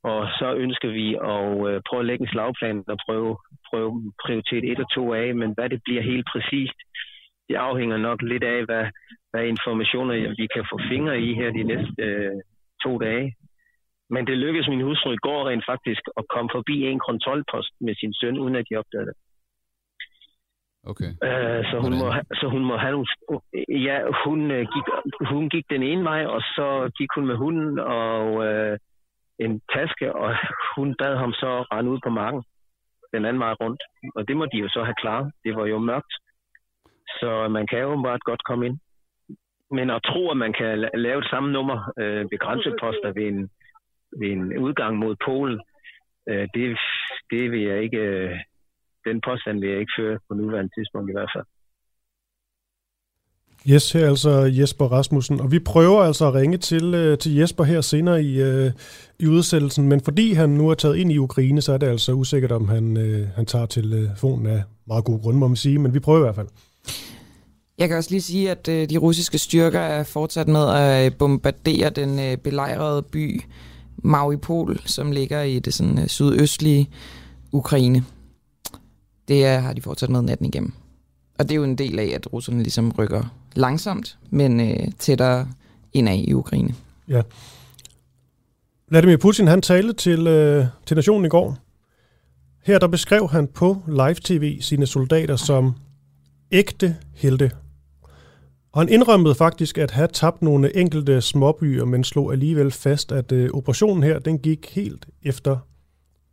[0.03, 3.37] Og så ønsker vi at øh, prøve at lægge en slagplan og prøve,
[3.71, 6.79] prøve prioritet 1 og 2 af, men hvad det bliver helt præcist,
[7.49, 8.85] det afhænger nok lidt af, hvad,
[9.31, 12.41] hvad informationer vi kan få fingre i her de næste øh,
[12.85, 13.35] to dage.
[14.11, 17.95] Men det lykkedes min hustru i går rent faktisk at komme forbi en kontrolpost med
[17.95, 19.17] sin søn, uden at de opdagede det.
[20.91, 21.11] Okay.
[21.29, 22.07] Øh, så, hun må,
[22.41, 23.07] så hun må have
[23.69, 24.87] Ja, hun, øh, gik,
[25.31, 28.79] hun gik den ene vej, og så gik hun med hunden og øh,
[29.39, 30.37] en taske, og
[30.77, 32.43] hun bad ham så rende ud på marken
[33.15, 33.83] den anden vej rundt.
[34.15, 35.33] Og det må de jo så have klaret.
[35.45, 36.13] Det var jo mørkt.
[37.21, 38.79] Så man kan jo bare godt komme ind.
[39.71, 43.51] Men at tro, at man kan lave et samme nummer øh, ved grænseposter ved en,
[44.21, 45.61] ved en udgang mod Polen,
[46.29, 46.79] øh, det,
[47.31, 48.31] det vil jeg ikke, øh,
[49.05, 51.47] den påstand vil jeg ikke føre på nuværende tidspunkt i hvert fald.
[53.71, 57.35] Yes, her er altså Jesper Rasmussen, og vi prøver altså at ringe til, øh, til
[57.35, 58.71] Jesper her senere i, øh,
[59.19, 62.13] i udsættelsen, men fordi han nu er taget ind i Ukraine, så er det altså
[62.13, 65.95] usikkert, om han, øh, han tager telefonen af meget god grund, må man sige, men
[65.95, 66.49] vi prøver i hvert fald.
[67.79, 71.91] Jeg kan også lige sige, at øh, de russiske styrker er fortsat med at bombardere
[71.91, 73.41] den øh, belejrede by
[73.99, 76.91] Mariupol, som ligger i det sådan, øh, sydøstlige
[77.53, 78.05] Ukraine.
[79.29, 80.73] Det er, har de fortsat med natten igennem.
[81.39, 85.49] Og det er jo en del af, at russerne ligesom rykker langsomt, men øh, tættere
[85.93, 86.75] indad i Ukraine.
[87.09, 87.23] Ja.
[88.89, 91.57] Vladimir Putin, han talte til, øh, til nationen i går.
[92.65, 95.75] Her der beskrev han på live-tv sine soldater som
[96.53, 97.51] ægte helte.
[98.79, 103.33] Og han indrømmede faktisk at have tabt nogle enkelte småbyer, men slog alligevel fast, at
[103.33, 105.57] øh, operationen her, den gik helt efter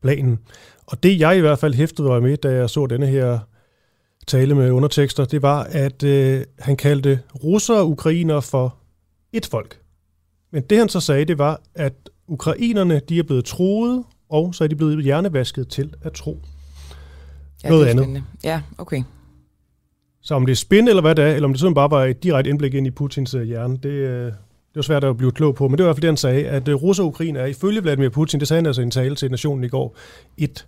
[0.02, 0.40] planen.
[0.86, 3.40] Og det jeg i hvert fald hæftede mig med, da jeg så denne her
[4.28, 8.76] tale med undertekster, det var, at øh, han kaldte russere og ukrainere for
[9.34, 9.80] et folk.
[10.52, 11.94] Men det han så sagde, det var, at
[12.28, 16.42] ukrainerne de er blevet troet, og så er de blevet hjernevasket til at tro
[17.64, 18.24] ja, noget andet.
[18.44, 19.04] Ja, okay.
[20.26, 22.04] Så om det er spin eller hvad det er, eller om det sådan bare var
[22.04, 25.32] et direkte indblik ind i Putins øh, hjerne, det, øh, det var svært at blive
[25.32, 25.68] klog på.
[25.68, 27.46] Men det var i hvert fald det, han sagde, at øh, Russer og Ukraine er
[27.46, 29.96] ifølge Vladimir Putin, det sagde han altså i en tale til nationen i går,
[30.38, 30.68] et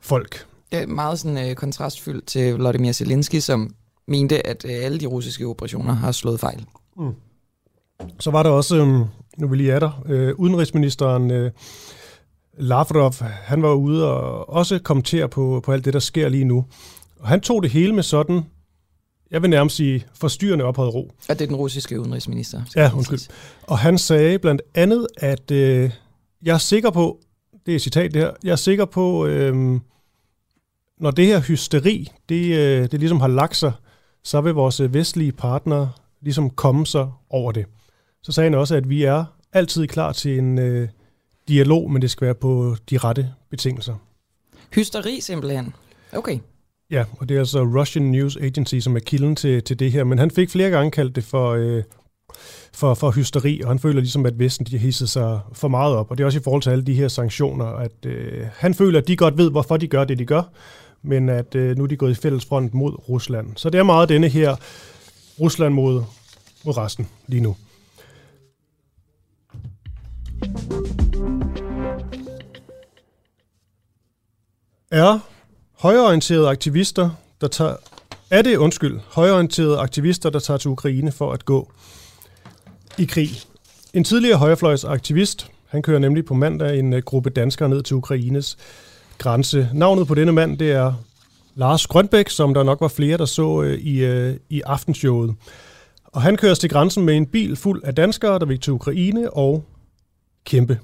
[0.00, 0.46] folk.
[0.72, 3.74] Det er meget sådan øh, kontrastfyldt til Vladimir Zelensky, som
[4.06, 6.64] mente, at øh, alle de russiske operationer har slået fejl.
[6.96, 7.14] Mm.
[8.18, 8.86] Så var der også, øh,
[9.38, 11.50] nu vil lige er der, øh, udenrigsministeren øh,
[12.58, 16.64] Lavrov, han var ude og også kommentere på, på alt det, der sker lige nu.
[17.20, 18.42] Og han tog det hele med sådan,
[19.30, 21.12] jeg vil nærmest sige, forstyrrende ophøjet ro.
[21.28, 22.62] Og det er den russiske udenrigsminister.
[22.76, 23.20] Ja, undskyld.
[23.62, 25.90] Og han sagde blandt andet, at øh,
[26.42, 27.20] jeg er sikker på,
[27.66, 29.80] det er et citat det her, jeg er sikker på, øh,
[31.00, 33.72] når det her hysteri, det, øh, det ligesom har lagt sig,
[34.24, 37.66] så vil vores vestlige partnere ligesom komme sig over det.
[38.22, 40.88] Så sagde han også, at vi er altid klar til en øh,
[41.48, 43.94] dialog, men det skal være på de rette betingelser.
[44.74, 45.74] Hysteri simpelthen.
[46.12, 46.38] Okay.
[46.90, 50.04] Ja, og det er altså Russian News Agency, som er kilden til, til det her.
[50.04, 51.82] Men han fik flere gange kaldt det for, øh,
[52.72, 56.10] for, for hysteri, og han føler ligesom, at Vesten de har sig for meget op.
[56.10, 58.98] Og det er også i forhold til alle de her sanktioner, at øh, han føler,
[58.98, 60.42] at de godt ved, hvorfor de gør det, de gør,
[61.02, 63.56] men at øh, nu er de gået i fælles front mod Rusland.
[63.56, 64.56] Så det er meget denne her
[65.40, 66.02] Rusland mod
[66.64, 67.56] mod resten lige nu.
[74.90, 75.29] Er
[75.80, 77.76] højreorienterede aktivister, der tager...
[78.30, 81.70] Er det, undskyld, højreorienterede aktivister, der tager til Ukraine for at gå
[82.98, 83.28] i krig?
[83.94, 88.58] En tidligere højrefløjsaktivist, han kører nemlig på mandag en øh, gruppe danskere ned til Ukraines
[89.18, 89.68] grænse.
[89.74, 90.92] Navnet på denne mand, det er
[91.54, 95.34] Lars Grønbæk, som der nok var flere, der så øh, i, øh, i aftenshowet.
[96.04, 99.30] Og han køres til grænsen med en bil fuld af danskere, der vil til Ukraine
[99.30, 99.64] og
[100.44, 100.78] kæmpe.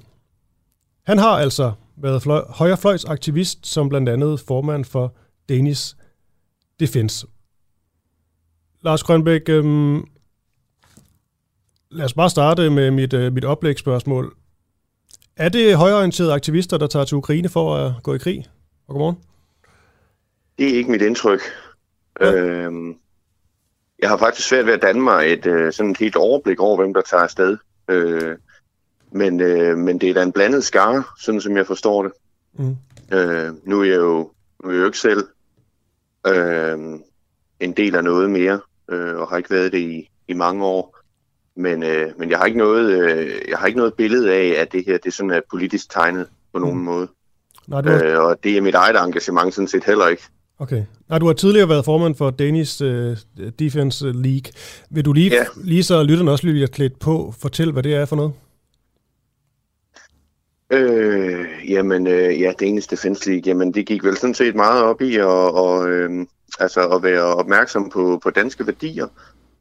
[1.03, 5.15] Han har altså været fløj, højrefløjsaktivist, som blandt andet formand for
[5.49, 5.95] Danish
[6.79, 7.27] Defense.
[8.81, 10.05] Lars Grønbæk, øhm,
[11.91, 14.35] lad os bare starte med mit, øh, mit oplægsspørgsmål.
[15.35, 18.45] Er det højreorienterede aktivister, der tager til Ukraine for at gå i krig?
[18.87, 19.17] Og godmorgen.
[20.57, 21.41] Det er ikke mit indtryk.
[22.21, 22.33] Ja.
[22.33, 22.97] Øhm,
[23.99, 26.77] jeg har faktisk svært ved at danne mig et øh, sådan et helt overblik over,
[26.77, 27.57] hvem der tager afsted.
[27.89, 28.37] Øh,
[29.11, 32.11] men, øh, men det er da en blandet skare, sådan som jeg forstår det.
[32.53, 32.75] Mm.
[33.17, 34.31] Øh, nu, er jeg jo,
[34.63, 35.27] nu er jeg jo ikke selv
[36.27, 36.99] øh,
[37.59, 38.59] en del af noget mere,
[38.91, 40.97] øh, og har ikke været det i, i mange år.
[41.55, 44.71] Men, øh, men jeg, har ikke noget, øh, jeg har ikke noget billede af, at
[44.71, 46.83] det her det sådan er politisk tegnet på nogen mm.
[46.83, 47.07] måde.
[47.67, 50.23] Nej, du øh, og det er mit eget engagement sådan set heller ikke.
[50.59, 50.83] Okay.
[51.09, 53.17] Nej, du har tidligere været formand for Danish uh,
[53.59, 54.51] Defense League.
[54.89, 55.45] Vil du lige, ja.
[55.63, 58.33] lige så lytterne også lige klædt på, fortælle, hvad det er for noget?
[60.69, 65.01] Øh, jamen, øh, ja, Danish Defense League, jamen, det gik vel sådan set meget op
[65.01, 66.25] i at, og, øh,
[66.59, 69.07] altså, at være opmærksom på, på danske værdier,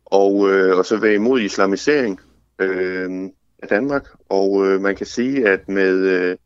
[0.05, 2.21] og, øh, og så være imod islamisering
[2.59, 3.31] øh,
[3.63, 4.07] af Danmark.
[4.29, 6.37] Og øh, man kan sige, at med, øh,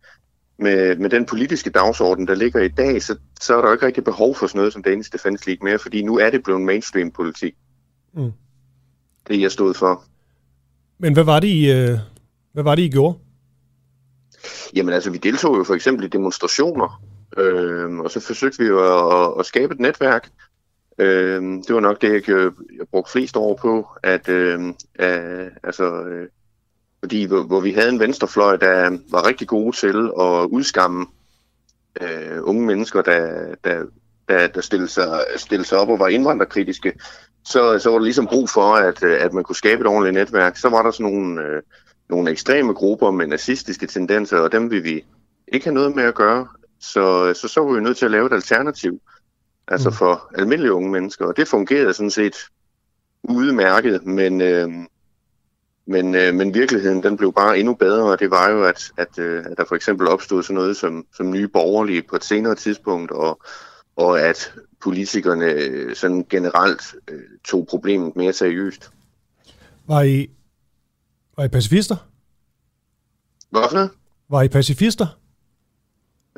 [0.59, 3.87] med, med den politiske dagsorden, der ligger i dag, så, så er der jo ikke
[3.87, 6.63] rigtig behov for sådan noget som Danish Defense League mere, fordi nu er det blevet
[6.63, 7.55] mainstream-politik.
[8.13, 8.33] Mm.
[9.29, 10.05] Det jeg stod for.
[10.99, 11.99] Men hvad var det, I, øh,
[12.53, 13.19] hvad var det, I gjorde?
[14.75, 17.03] Jamen altså, vi deltog jo for eksempel i demonstrationer,
[17.37, 20.29] øh, og så forsøgte vi jo at, at skabe et netværk.
[20.99, 22.37] Øh, det var nok det, jeg,
[22.79, 24.61] jeg brugte flest år på, at øh,
[24.99, 26.29] øh, altså, øh,
[27.01, 31.07] fordi hvor, hvor vi havde en venstrefløj, der var rigtig gode til at udskamme
[32.01, 33.85] øh, unge mennesker, der, der,
[34.29, 36.93] der, der stillede, sig, stillede sig op og var indvandrerkritiske,
[37.45, 40.57] så, så var der ligesom brug for, at, at man kunne skabe et ordentligt netværk.
[40.57, 41.63] Så var der sådan nogle, øh,
[42.11, 45.05] nogle ekstreme grupper med nazistiske tendenser, og dem vil vi
[45.49, 46.49] ikke have noget med at gøre.
[46.81, 49.01] Så så, så var vi nødt til at lave et alternativ,
[49.69, 49.95] altså mm.
[49.95, 52.37] for almindelige unge mennesker, og det fungerede sådan set
[53.23, 54.69] udmærket, men, øh,
[55.87, 59.19] men, øh, men virkeligheden den blev bare endnu bedre, og det var jo, at, at,
[59.19, 62.55] øh, at der for eksempel opstod sådan noget som, som nye borgerlige på et senere
[62.55, 63.41] tidspunkt, og,
[63.97, 68.91] og at politikerne øh, sådan generelt øh, tog problemet mere seriøst.
[69.87, 70.31] Var I,
[71.37, 71.97] var I pacifister?
[73.51, 73.91] Hvorfor?
[74.29, 75.07] Var I pacifister?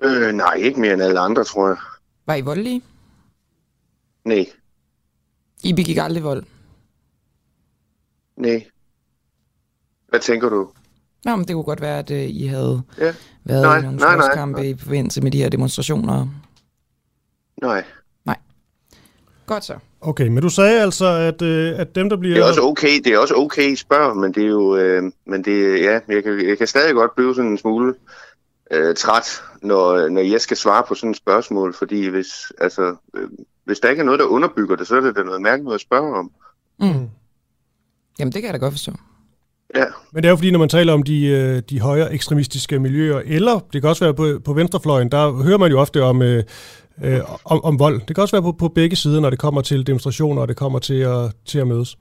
[0.02, 1.76] Øh, nej, ikke mere end alle andre, tror jeg.
[2.26, 2.82] Var I voldelige?
[4.24, 4.46] Nej.
[5.62, 6.44] I begik aldrig vold?
[8.36, 8.66] Nej.
[10.08, 10.70] Hvad tænker du?
[11.24, 13.14] Nå, men det kunne godt være, at uh, I havde ja.
[13.44, 16.28] været nej, i nogle slåskampe i forbindelse med de her demonstrationer.
[17.62, 17.84] Nej.
[18.24, 18.36] Nej.
[19.46, 19.78] Godt så.
[20.04, 22.34] Okay, men du sagde altså, at, øh, at dem, der bliver...
[22.34, 24.76] Det er også okay, det er også okay, spørg, men det er jo...
[24.76, 27.94] Øh, men det, ja, jeg kan, jeg kan stadig godt blive sådan en smule
[28.70, 32.28] øh, træt, når, når jeg skal svare på sådan et spørgsmål, fordi hvis,
[32.60, 33.28] altså, øh,
[33.64, 35.80] hvis der ikke er noget, der underbygger det, så er det da noget mærkeligt at
[35.80, 36.30] spørge om.
[36.80, 37.08] Mm.
[38.18, 38.92] Jamen, det kan jeg da godt forstå.
[39.76, 39.84] Ja.
[40.12, 43.22] Men det er jo fordi, når man taler om de, øh, de højere ekstremistiske miljøer,
[43.24, 46.44] eller det kan også være på, på venstrefløjen, der hører man jo ofte om, øh,
[47.04, 48.00] øh, om, om vold.
[48.08, 50.56] Det kan også være på, på begge sider, når det kommer til demonstrationer, og det
[50.56, 51.96] kommer til at, til at mødes.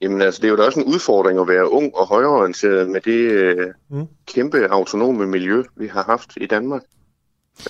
[0.00, 3.00] Jamen altså, det er jo da også en udfordring at være ung og højreorienteret med
[3.00, 4.06] det øh, mm.
[4.26, 6.82] kæmpe autonome miljø, vi har haft i Danmark.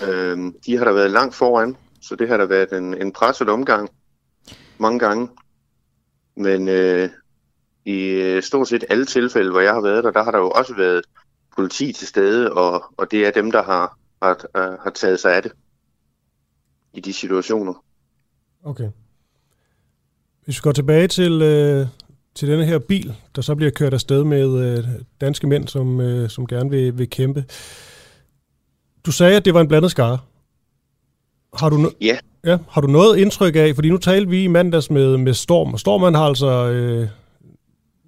[0.07, 3.49] Øh, de har da været langt foran, så det har da været en, en presset
[3.49, 3.89] omgang
[4.77, 5.29] mange gange.
[6.37, 7.09] Men øh,
[7.85, 10.49] i øh, stort set alle tilfælde, hvor jeg har været der, der har der jo
[10.49, 11.01] også været
[11.55, 15.43] politi til stede, og, og det er dem, der har, har, har taget sig af
[15.43, 15.51] det
[16.93, 17.83] i de situationer.
[18.63, 18.89] Okay.
[20.45, 21.87] Hvis vi går tilbage til, øh,
[22.35, 24.83] til denne her bil, der så bliver kørt afsted med øh,
[25.21, 27.45] danske mænd, som, øh, som gerne vil, vil kæmpe.
[29.05, 30.17] Du sagde, at det var en blandet skare.
[31.53, 32.17] Har du, no- ja.
[32.43, 35.73] Ja, har du noget indtryk af, fordi nu talte vi i mandags med, med Storm,
[35.73, 37.07] og Storm har altså øh,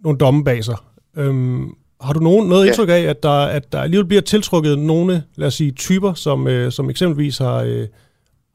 [0.04, 0.78] nogle domme bag sig.
[1.16, 2.70] Øhm, har du nogen, noget ja.
[2.70, 6.48] indtryk af, at der, at der alligevel bliver tiltrukket nogle, lad os sige, typer, som,
[6.48, 7.88] øh, som eksempelvis har, øh,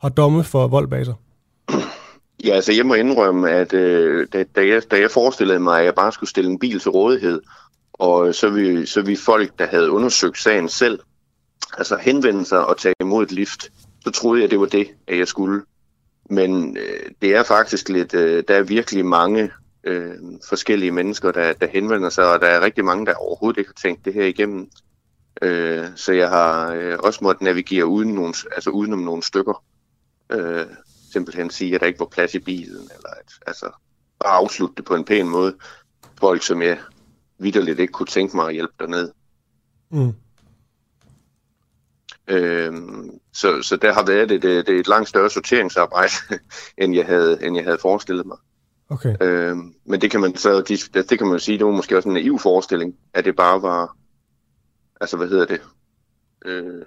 [0.00, 1.14] har domme for vold bag sig?
[2.44, 5.84] Ja, altså jeg må indrømme, at øh, da, da, jeg, da jeg forestillede mig, at
[5.84, 7.40] jeg bare skulle stille en bil til rådighed,
[7.92, 11.00] og så vi, så vi folk, der havde undersøgt sagen selv,
[11.78, 13.70] altså henvende sig og tage imod et lift,
[14.04, 15.62] så troede jeg, det var det, at jeg skulle.
[16.30, 19.50] Men øh, det er faktisk lidt, øh, der er virkelig mange
[19.84, 20.14] øh,
[20.48, 23.88] forskellige mennesker, der, der henvender sig, og der er rigtig mange, der overhovedet ikke har
[23.88, 24.70] tænkt det her igennem.
[25.42, 29.64] Øh, så jeg har øh, også måttet navigere uden nogle, altså udenom nogle stykker.
[30.32, 30.66] Øh,
[31.12, 33.70] simpelthen sige, at der ikke var plads i bilen, eller at, altså,
[34.20, 35.56] bare afslutte det på en pæn måde.
[36.20, 36.78] Folk, som jeg
[37.38, 39.12] vidderligt ikke kunne tænke mig at hjælpe derned.
[39.90, 40.12] Mm.
[42.28, 46.12] Øhm, så, så der har været det, det, det er et langt større sorteringsarbejde,
[46.78, 48.36] end jeg havde, end jeg havde forestillet mig.
[48.92, 49.16] Okay.
[49.20, 52.08] Øhm, men det kan man så det, det kan man sige, det var måske også
[52.08, 53.96] en naiv forestilling, at det bare var,
[55.00, 55.60] altså hvad hedder det,
[56.44, 56.82] øh,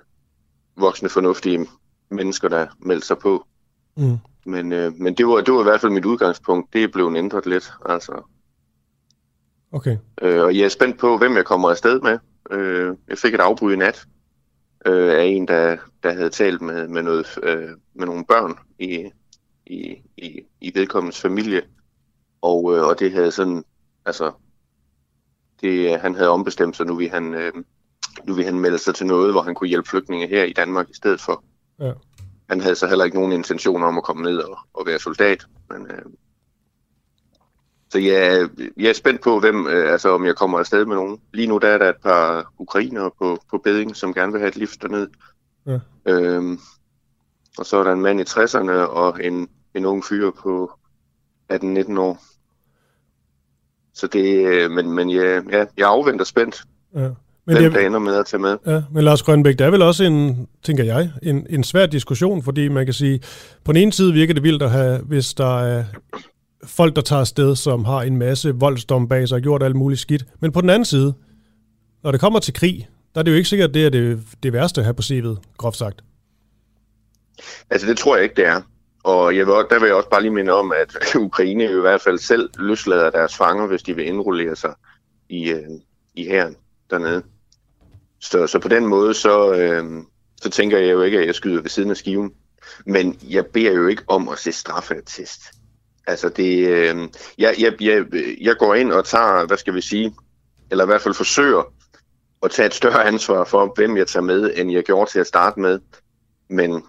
[0.77, 1.67] voksne fornuftige
[2.09, 3.47] mennesker, der meldte sig på.
[3.97, 4.17] Mm.
[4.45, 6.73] Men, øh, men det, var, det var i hvert fald mit udgangspunkt.
[6.73, 7.73] Det er blevet ændret lidt.
[7.85, 8.21] Altså.
[9.71, 9.97] Okay.
[10.21, 12.19] Øh, og jeg er spændt på, hvem jeg kommer afsted med.
[12.51, 14.05] Øh, jeg fik et afbud i nat
[14.85, 19.11] øh, af en, der, der havde talt med, med, noget, øh, med nogle børn i,
[19.65, 21.61] i, i, i vedkommens familie.
[22.45, 23.63] Og, øh, og det havde sådan,
[24.05, 24.31] altså,
[25.61, 27.53] det, han havde ombestemt sig, nu vil han, øh,
[28.23, 30.89] nu vil han melde sig til noget, hvor han kunne hjælpe flygtninge her i Danmark
[30.89, 31.43] i stedet for.
[31.79, 31.91] Ja.
[32.49, 35.45] Han havde så heller ikke nogen intentioner om at komme ned og, og være soldat.
[35.69, 36.05] Men, øh,
[37.89, 41.21] så jeg, jeg er spændt på, hvem, øh, altså om jeg kommer afsted med nogen.
[41.33, 44.49] Lige nu der er der et par ukrainere på, på beding, som gerne vil have
[44.49, 45.07] et lift derned.
[45.65, 45.79] Ja.
[46.05, 46.59] Øhm,
[47.57, 50.71] og så er der en mand i 60'erne og en, en ung fyr på
[51.53, 52.34] 18-19 år.
[53.95, 56.63] Så det, øh, men, men ja, ja, jeg afventer spændt,
[56.95, 56.99] Ja.
[57.45, 58.57] hvem det, der ender med at tage med.
[58.67, 62.43] Ja, men Lars Grønbæk, der er vel også en, tænker jeg, en, en svær diskussion,
[62.43, 63.19] fordi man kan sige,
[63.63, 65.83] på den ene side virker det vildt at have, hvis der er
[66.63, 70.01] folk, der tager afsted, som har en masse voldsdom bag sig og gjort alt muligt
[70.01, 70.25] skidt.
[70.39, 71.13] Men på den anden side,
[72.03, 74.19] når det kommer til krig, der er det jo ikke sikkert, at det er det,
[74.43, 76.01] det værste at have på CV'et, groft sagt.
[77.69, 78.61] Altså det tror jeg ikke, det er.
[79.05, 82.01] Og jeg vil, der vil jeg også bare lige minde om, at Ukraine i hvert
[82.01, 84.73] fald selv løslader deres fanger, hvis de vil indrullere sig
[85.29, 85.69] i, øh,
[86.13, 86.55] i herren
[86.89, 87.23] dernede.
[88.19, 89.83] Så, så på den måde, så, øh,
[90.41, 92.31] så tænker jeg jo ikke, at jeg skyder ved siden af skiven.
[92.85, 95.41] Men jeg beder jo ikke om at se straffeattest.
[96.07, 98.05] Altså det, øh, jeg, jeg, jeg,
[98.41, 100.15] jeg går ind og tager, hvad skal vi sige,
[100.71, 101.73] eller i hvert fald forsøger
[102.43, 105.27] at tage et større ansvar for, hvem jeg tager med, end jeg gjorde til at
[105.27, 105.79] starte med.
[106.49, 106.83] Men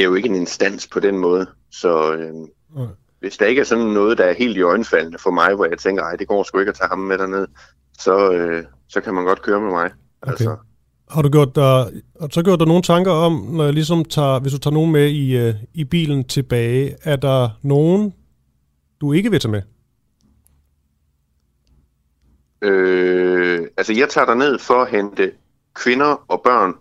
[0.00, 2.32] er jo ikke en instans på den måde, så øh,
[2.76, 2.86] Nej.
[3.20, 5.78] hvis der ikke er sådan noget, der er helt i øjenfaldende for mig, hvor jeg
[5.78, 7.46] tænker, ej, det går sgu ikke at tage ham med derned,
[7.98, 9.90] så, øh, så kan man godt køre med mig.
[10.22, 10.32] Okay.
[10.32, 10.56] Altså,
[11.10, 11.62] Har du gjort dig,
[12.20, 14.74] har du så gjort dig nogle tanker om, når jeg ligesom tager, hvis du tager
[14.74, 18.14] nogen med i, øh, i bilen tilbage, er der nogen,
[19.00, 19.62] du ikke vil tage med?
[22.62, 25.32] øh, altså, jeg tager ned for at hente
[25.74, 26.74] kvinder og børn,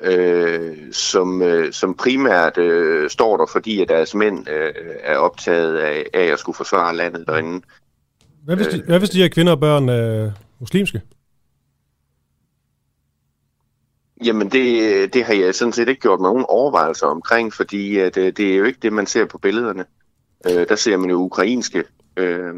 [0.00, 4.72] øh, som, øh, som primært øh, står der, fordi at deres mænd øh,
[5.02, 7.66] er optaget af, af at skulle forsvare landet derinde.
[8.44, 10.30] Hvad hvis, de, hvad hvis de her kvinder og børn er
[10.60, 11.02] muslimske?
[14.24, 18.16] Jamen, det, det har jeg sådan set ikke gjort mig nogen overvejelser omkring, fordi at,
[18.16, 19.84] øh, det er jo ikke det, man ser på billederne.
[20.46, 21.84] Øh, der ser man jo ukrainske
[22.16, 22.54] øh,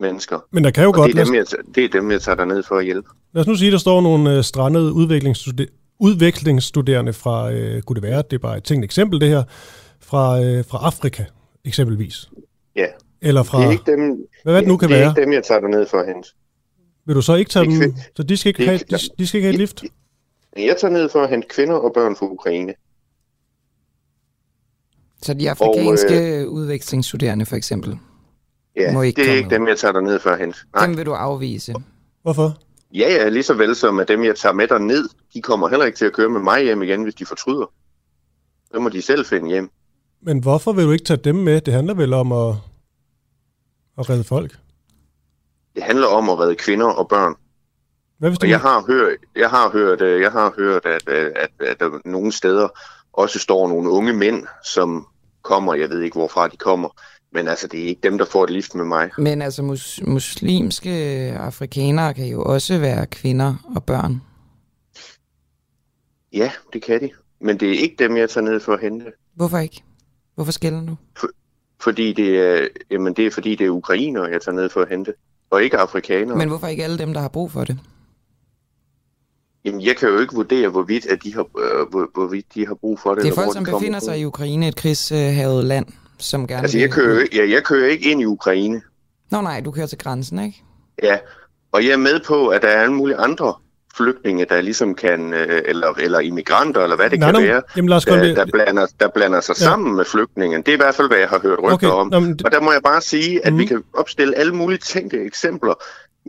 [0.00, 0.38] mennesker.
[0.50, 1.12] Men der kan jo Og godt...
[1.12, 3.08] det er, dem, jeg, det er dem, jeg tager derned for at hjælpe.
[3.32, 7.94] Lad os nu sige, at der står nogle øh, strandede udviklingsstuder- udvekslingsstuderende fra, øh, kunne
[7.94, 9.42] det være, det er bare et tænkt eksempel det her,
[10.00, 11.24] fra, øh, fra Afrika
[11.64, 12.30] eksempelvis.
[12.76, 12.86] Ja.
[13.22, 15.10] Eller fra, Det er ikke dem, hvad det nu kan det er være.
[15.10, 16.28] ikke dem, jeg tager derned for at hente.
[17.06, 18.96] Vil du så ikke tage er dem, så de skal ikke, det er have, ikke-
[18.96, 19.84] de, de skal ikke have et lift?
[20.56, 22.74] Jeg tager ned for at hente kvinder og børn fra Ukraine.
[25.22, 27.98] Så de afrikanske Og, øh, udvekslingsstuderende for eksempel,
[28.76, 29.58] Ja, Må ikke det er ikke med.
[29.58, 30.58] dem, jeg tager derned for at hente.
[30.74, 30.86] Nej.
[30.86, 31.74] dem vil du afvise.
[32.22, 32.56] Hvorfor?
[32.94, 35.86] Ja, ja, lige så vel som at dem, jeg tager med derned, de kommer heller
[35.86, 37.72] ikke til at køre med mig hjem igen, hvis de fortryder.
[38.74, 39.70] Så må de selv finde hjem.
[40.22, 41.60] Men hvorfor vil du ikke tage dem med?
[41.60, 42.54] Det handler vel om at,
[43.98, 44.58] at redde folk.
[45.74, 47.34] Det handler om at redde kvinder og børn.
[48.18, 48.44] Hvad hvis du...
[48.44, 51.66] Og jeg har hørt, jeg har hørt, øh, jeg har hørt at, øh, at, at,
[51.66, 52.68] at der nogle steder
[53.12, 55.06] også står nogle unge mænd, som
[55.42, 56.88] kommer, jeg ved ikke hvorfra de kommer,
[57.34, 59.10] men altså det er ikke dem, der får et lift med mig.
[59.18, 60.90] Men altså mus- muslimske
[61.40, 64.22] afrikanere kan jo også være kvinder og børn.
[66.32, 67.10] Ja, det kan de.
[67.40, 69.06] Men det er ikke dem, jeg tager ned for at hente.
[69.34, 69.82] Hvorfor ikke?
[70.34, 70.96] Hvorfor skælder du?
[71.80, 74.88] Fordi det er, jamen det er fordi, det er ukrainere, jeg tager ned for at
[74.88, 75.14] hente.
[75.50, 76.36] Og ikke afrikanere.
[76.36, 77.78] Men hvorfor ikke alle dem, der har brug for det?
[79.64, 82.74] Jamen, jeg kan jo ikke vurdere, hvorvidt, at de har, øh, hvor, hvorvidt de har
[82.74, 83.24] brug for det.
[83.24, 85.86] Det er folk, som befinder sig i Ukraine, et krigshavet land,
[86.24, 88.80] som gerne Altså, jeg kører, ja, jeg kører ikke ind i Ukraine.
[89.30, 90.62] Nå nej, du kører til grænsen, ikke?
[91.02, 91.18] Ja,
[91.72, 93.54] og jeg er med på, at der er alle mulige andre
[93.96, 97.62] flygtninge, der ligesom kan, øh, eller, eller immigranter, eller hvad det Nej, kan nå, være,
[97.76, 99.64] jamen lad os der, der, blander, der blander sig Ja.
[99.64, 100.62] sammen med flygtningen.
[100.62, 102.08] Det er i hvert fald, hvad jeg har hørt rygter Okay, om.
[102.10, 103.60] nå, men det- Og der må jeg bare sige, at Mhm.
[103.60, 105.74] vi kan opstille alle mulige tænkte eksempler,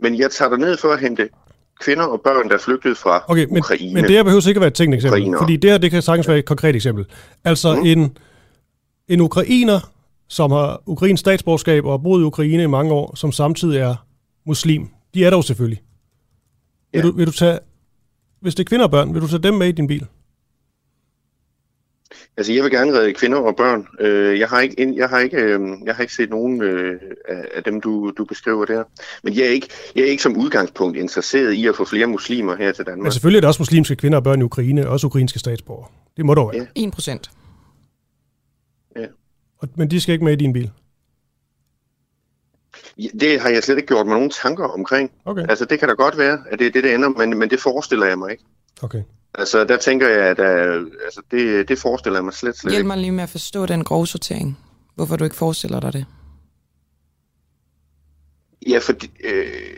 [0.02, 1.28] men jeg tager ned for at hente
[1.80, 3.94] kvinder og børn, der er flygtet fra Okay, men, Ukraine.
[3.94, 5.38] men det her behøver ikke at være et tænkt eksempel, Ukrainer.
[5.38, 7.04] fordi det her det kan sagtens være et konkret eksempel.
[7.44, 7.80] Altså Mhm.
[7.80, 7.86] mm.
[7.86, 8.16] en,
[9.08, 9.80] en ukrainer,
[10.28, 14.06] som har ukrainsk statsborgerskab og har boet i Ukraine i mange år, som samtidig er
[14.46, 15.82] muslim, de er der jo selvfølgelig.
[16.92, 17.02] Vil, Ja.
[17.06, 17.58] du, vil du tage,
[18.40, 20.06] hvis det er kvinder og børn, vil du tage dem med i din bil?
[22.36, 23.86] Altså, jeg vil gerne redde kvinder og børn.
[24.00, 27.00] Øh, jeg, har ikke, jeg, har ikke, øh, jeg har ikke set nogen øh,
[27.54, 28.84] af, dem, du, du beskriver der.
[29.22, 32.56] Men jeg er, ikke, jeg er ikke som udgangspunkt interesseret i at få flere muslimer
[32.56, 33.02] her til Danmark.
[33.02, 35.88] Men selvfølgelig er der også muslimske kvinder og børn i Ukraine, også ukrainske statsborgere.
[36.16, 36.66] Det må der være.
[36.76, 36.82] Ja.
[36.86, 37.30] 1 procent.
[39.74, 40.70] Men de skal ikke med i din bil.
[43.20, 45.10] Det har jeg slet ikke gjort mig nogen tanker omkring.
[45.24, 47.50] Okay, Altså, det kan da godt være, at det er det, det ender, men, men
[47.50, 48.44] det forestiller jeg mig ikke.
[48.82, 49.02] okay.
[49.34, 52.80] Altså, der tænker jeg, at uh, altså, det, det forestiller jeg mig slet, slet Hjælp
[52.80, 52.86] ikke.
[52.86, 54.58] mig lige med at forstå den grovsortering.
[54.94, 56.06] Hvorfor du ikke forestiller dig det?
[58.68, 59.76] Ja, fordi, øh,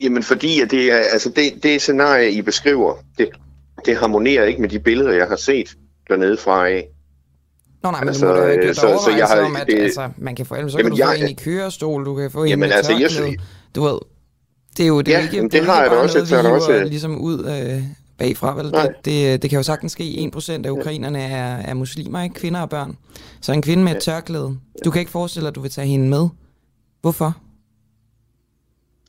[0.00, 3.28] jamen fordi at det er, altså det, det scenarie, I beskriver, det,
[3.84, 5.76] det harmonerer ikke med de billeder, jeg har set
[6.08, 6.88] dernede fra af.
[7.82, 9.66] Nå nej, men Altså, du må da gøre dig så- så jeg har- om, at
[9.66, 12.14] det- altså, man kan få så Jamen, kan du få jeg- en i kørestol, du
[12.16, 13.36] kan få en Jamen, med altså, jeg
[13.74, 13.98] Du ved,
[14.76, 16.18] det er jo det Ja, ikke, det er det har jeg da bare også.
[16.18, 17.82] noget, vi også- ligesom ud øh,
[18.18, 18.70] bagfra, vel?
[18.70, 18.86] Nej.
[18.86, 22.34] Det, det, det kan jo sagtens ske, 1% af ukrainerne er, er muslimer, ikke?
[22.34, 22.96] Kvinder og børn.
[23.40, 25.86] Så en kvinde med et tørklæde, du kan ikke forestille dig, at du vil tage
[25.86, 26.28] hende med.
[27.00, 27.36] Hvorfor?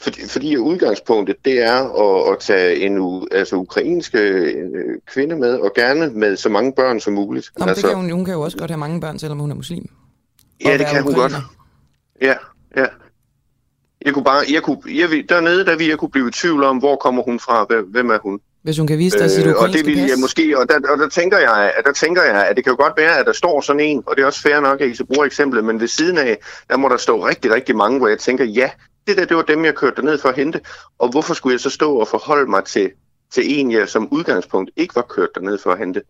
[0.04, 1.80] Fordi, fordi udgangspunktet, det er
[2.28, 4.64] at, at tage en u, altså, ukrainske øh,
[5.14, 7.50] kvinde med, og gerne med så mange børn som muligt.
[7.60, 9.52] Nå, altså, det kan hun, hun kan jo også godt have mange børn, selvom hun
[9.52, 9.86] er muslim.
[10.66, 11.34] ja, det kan hun godt.
[12.22, 12.34] Ja,
[12.78, 12.86] ja.
[14.06, 16.64] Jeg kunne bare, jeg kunne, jeg, vil- dernede, der ville jeg kunne blive i tvivl
[16.64, 18.40] om, hvor kommer hun fra, hvem, er hun?
[18.64, 20.98] Hvis hun kan vise dig sit Øh, og det ville jeg måske, og der, og
[20.98, 23.34] der tænker jeg, at der tænker jeg, at det kan jo godt være, at der
[23.34, 25.80] står sådan en, og det er også fair nok, at I så bruger eksemplet, men
[25.80, 26.38] ved siden af,
[26.70, 28.70] der må der stå rigtig, rigtig mange, hvor jeg tænker, ja,
[29.08, 30.62] det der, det var dem, jeg kørte derned for at hente,
[31.00, 32.92] og hvorfor skulle jeg så stå og forholde mig til,
[33.32, 36.02] til en, jeg som udgangspunkt ikke var kørt derned for at hente?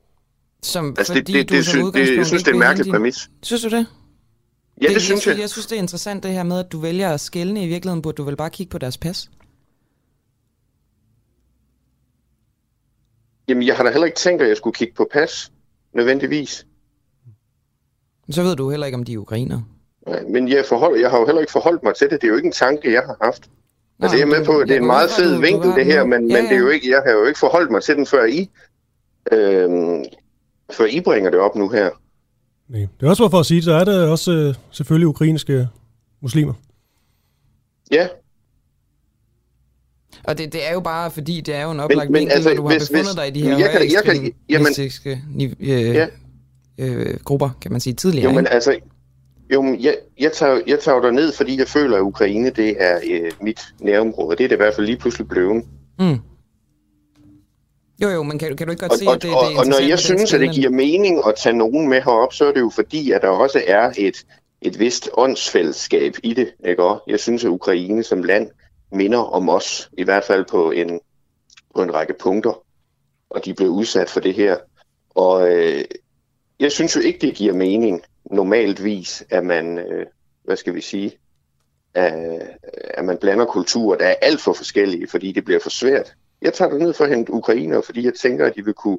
[0.62, 2.60] Som, Altså, det, fordi det, du det, som synes, det, jeg synes, det er en
[2.60, 3.30] mærkelig hente præmis.
[3.44, 3.88] Synes du det?
[4.82, 5.40] Ja, det, synes jeg.
[5.40, 7.64] Jeg synes, det er interessant det her med, at du vælger at skælne.
[7.64, 9.30] I virkeligheden burde du vel bare kigge på deres pas.
[13.48, 15.52] Jamen, jeg har da heller ikke tænkt, at jeg skulle kigge på pas,
[15.94, 16.66] nødvendigvis.
[18.32, 19.62] Så ved du heller ikke, om de er ukrainer.
[20.08, 22.22] Nej, Men jeg, forhold, jeg har jo heller ikke forholdt mig til det.
[22.22, 23.50] Det er jo ikke en tanke, jeg har haft.
[24.00, 25.86] Altså, jeg er men med på, at det er en meget fed vinkel, har det
[25.86, 26.74] her, men, Ja, men det er jo ja.
[26.74, 28.50] ikke, jeg har jo ikke forholdt mig til den, før I,
[29.32, 30.04] øhm,
[30.72, 31.90] før I bringer det op nu her.
[32.70, 32.88] Nej.
[33.00, 35.68] Det er også bare for at sige, så er der også øh, selvfølgelig ukrainske
[36.22, 36.54] muslimer.
[37.92, 38.08] Ja,
[40.24, 42.50] Og det, det er jo bare, fordi det er jo en oplagt men vinkel, altså,
[42.50, 45.56] når du har hvis- befundet hvis- dig i de her jeg kan- jeg kan- jamen-
[45.60, 46.08] øh, Ja.
[46.78, 48.24] øh, grupper, kan man sige, tidligere.
[48.30, 48.50] jo, men ikke?
[48.54, 48.80] altså,
[49.50, 52.76] jo, men jeg, jeg, tager, jeg tager jo ned, fordi jeg føler, at Ukraine, det
[52.80, 54.38] er øh, mit nærområde.
[54.38, 55.64] Det er det i hvert fald lige pludselig blevet.
[56.00, 56.18] Mm.
[58.02, 59.38] Jo, jo, men kan, du- kan du ikke godt Og, se, og, at det, det
[59.38, 62.34] og, er og når jeg synes, at det giver mening at tage nogen med herop,
[62.34, 64.26] så er det jo fordi, at der også er et,
[64.62, 66.54] et vist åndsfællesskab i det.
[66.66, 66.84] Ikke?
[66.84, 68.50] Og jeg synes, at Ukraine som land
[68.92, 71.00] minder om os, i hvert fald på en,
[71.76, 72.64] på en række punkter.
[73.30, 74.58] Og de blev udsat for det her.
[75.10, 75.84] Og øh,
[76.60, 80.06] jeg synes jo ikke, det giver mening normaltvis, at man, øh,
[80.44, 81.12] hvad skal vi sige,
[81.94, 82.14] at,
[82.94, 86.14] at man blander kulturer, der er alt for forskellige, fordi det bliver for svært.
[86.42, 88.98] Jeg tager det ned for at hente ukrainer, fordi jeg tænker, at de vil kunne,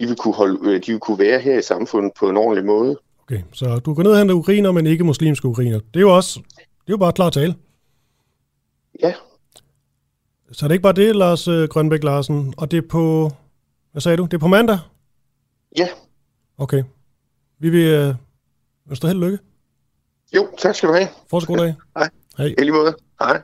[0.00, 2.64] de vil kunne, holde, øh, de vil kunne være her i samfundet på en ordentlig
[2.64, 2.98] måde.
[3.22, 5.78] Okay, så du går ned og henter ukrainer, men ikke muslimske ukrainer.
[5.78, 7.54] Det er jo også, det er jo bare klar tale.
[9.02, 9.14] Ja,
[10.52, 13.30] Så er det ikke bare det, Lars øh, Grønbæk Larsen, og det er på,
[13.92, 14.78] hvad sagde du, det er på mandag?
[15.78, 15.88] ja.
[16.58, 16.82] Okay.
[17.58, 18.16] Vi vil
[18.86, 19.44] øh, ønske dig held og lykke.
[20.34, 21.08] Jo, tak skal du have.
[21.30, 21.74] Fortsat god dag.
[21.96, 22.08] Hej.
[22.38, 22.46] Hej.
[22.46, 22.96] I lige måde.
[23.20, 23.42] Hej.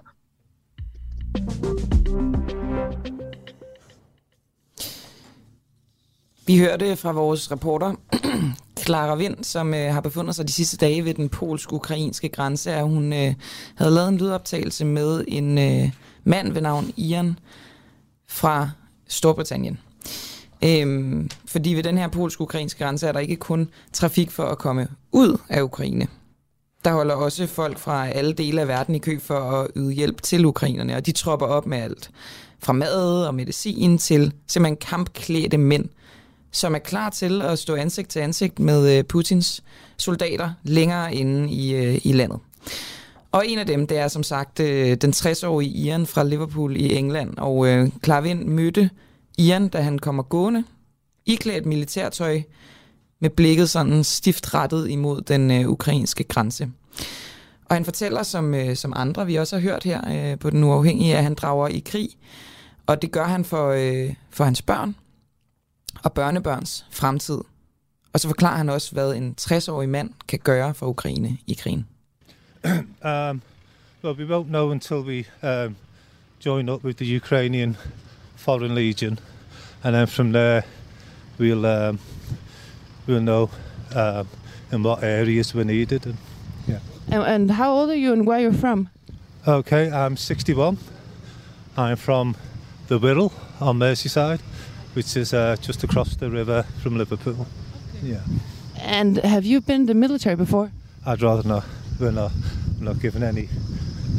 [6.47, 7.95] Vi hørte fra vores reporter,
[8.85, 12.85] Clara Vind, som øh, har befundet sig de sidste dage ved den polsk-ukrainske grænse, at
[12.85, 13.35] hun øh,
[13.75, 15.91] havde lavet en lydoptagelse med en øh,
[16.25, 17.39] mand ved navn Ian
[18.29, 18.71] fra
[19.09, 19.79] Storbritannien.
[20.65, 24.89] Øhm, fordi ved den her polsk-ukrainske grænse er der ikke kun trafik for at komme
[25.13, 26.07] ud af Ukraine.
[26.85, 30.23] Der holder også folk fra alle dele af verden i kø for at yde hjælp
[30.23, 32.11] til ukrainerne, og de tropper op med alt
[32.59, 35.89] fra mad og medicin til simpelthen kampklædte mænd,
[36.53, 39.63] som er klar til at stå ansigt til ansigt med øh, Putins
[39.97, 42.39] soldater længere inde i, øh, i landet.
[43.33, 46.95] Og en af dem, det er som sagt øh, den 60-årige Ian fra Liverpool i
[46.95, 47.39] England.
[47.39, 48.91] Og øh, Klavin mødte
[49.41, 50.65] Ian, da han kommer gående,
[51.27, 52.43] iklædt militærtøj,
[53.21, 56.71] med blikket sådan stift rettet imod den øh, ukrainske grænse.
[57.65, 60.65] Og han fortæller, som, øh, som andre vi også har hørt her øh, på Den
[60.65, 62.09] Uafhængige, at han drager i krig.
[62.87, 64.97] Og det gør han for, øh, for hans børn
[66.05, 67.39] og børnebørns fremtid.
[68.13, 71.87] Og så forklarer han også, hvad en 60-årig mand kan gøre for Ukraine i krigen.
[72.65, 73.43] um,
[74.05, 75.77] well, we won't know until we um,
[76.47, 77.77] join up with the Ukrainian
[78.41, 79.19] Foreign Legion,
[79.85, 80.65] and then from there
[81.39, 81.99] we'll um,
[83.07, 83.51] we'll know
[83.95, 84.27] um,
[84.73, 86.07] in what areas we're needed.
[86.07, 86.17] And,
[86.67, 86.79] yeah.
[87.11, 88.89] And, and how old are you and where you're from?
[89.47, 90.77] Okay, I'm 61.
[91.77, 92.37] I'm from
[92.89, 94.41] the Wirral on Merseyside,
[94.95, 97.47] which is uh, just across the river from Liverpool.
[98.03, 98.21] Yeah.
[98.79, 100.71] And have you been in the military before?
[101.07, 101.65] I'd rather not.
[101.99, 102.33] We're not,
[102.79, 103.49] we're not given any,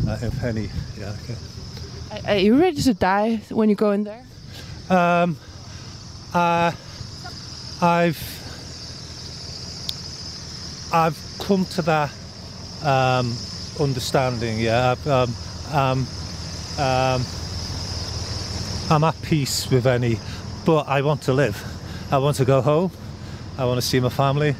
[0.08, 0.70] uh, if any.
[1.00, 1.16] Yeah.
[1.24, 1.36] Okay.
[2.12, 4.24] Are- Are you ready to die when you go in there?
[4.90, 5.38] Um,
[6.34, 6.72] uh,
[7.82, 8.40] I've
[10.94, 12.12] I've come to that
[12.84, 13.34] um,
[13.80, 14.60] understanding.
[14.60, 15.34] Yeah, I've, um,
[15.72, 16.08] um,
[16.78, 17.26] um,
[18.90, 20.20] I'm at peace with any,
[20.66, 21.64] but I want to live.
[22.12, 22.92] I want to go home.
[23.58, 24.56] I want to see my family.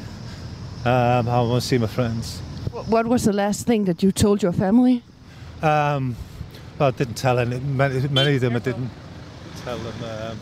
[0.84, 2.40] Um, I want to see my friends.
[2.70, 5.02] What was the last thing that you told your family?
[5.60, 6.16] Um,
[6.78, 7.60] well, I didn't tell any.
[7.60, 8.90] Many, many of them I didn't
[9.64, 10.38] tell them.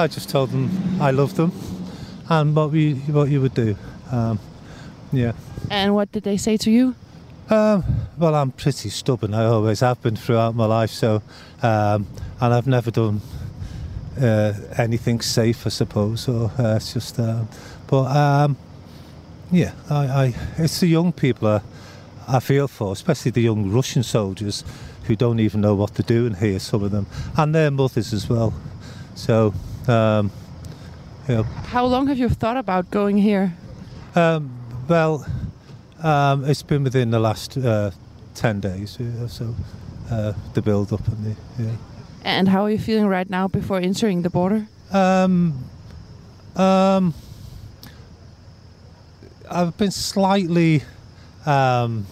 [0.00, 0.70] I just told them
[1.00, 1.52] I loved them
[2.30, 3.76] and what we what you would do.
[4.10, 4.38] Um,
[5.12, 5.32] yeah.
[5.68, 6.94] And what did they say to you?
[7.50, 7.84] Um,
[8.16, 9.34] well, I'm pretty stubborn.
[9.34, 10.90] I always have been throughout my life.
[10.90, 11.22] So,
[11.62, 12.06] um,
[12.40, 13.20] and I've never done
[14.18, 16.28] uh, anything safe, I suppose.
[16.28, 17.18] Or uh, it's just.
[17.18, 17.48] Um,
[17.86, 18.56] but um,
[19.50, 21.60] yeah, I, I, it's the young people I,
[22.28, 24.64] I feel for, especially the young Russian soldiers
[25.04, 26.58] who don't even know what they're doing here.
[26.58, 28.54] Some of them, and their mothers as well.
[29.14, 29.52] So,
[29.88, 30.30] um,
[31.28, 33.54] you know, How long have you thought about going here?
[34.14, 34.50] um,
[34.88, 35.24] well,
[36.02, 37.90] um, it's been within the last uh,
[38.34, 39.54] 10 days or so,
[40.10, 41.76] uh, the build up and the, yeah.
[42.24, 44.66] And how are you feeling right now before entering the border?
[44.92, 45.64] Um,
[46.56, 47.14] um,
[49.50, 50.82] I've been slightly,
[51.46, 52.06] um,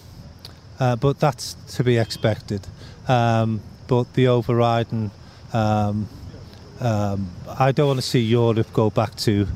[0.79, 2.67] uh, but that's to be expected.
[3.07, 5.11] Um, but the overriding,
[5.53, 6.07] um,
[6.79, 9.47] um, I don't want to see Europe go back to,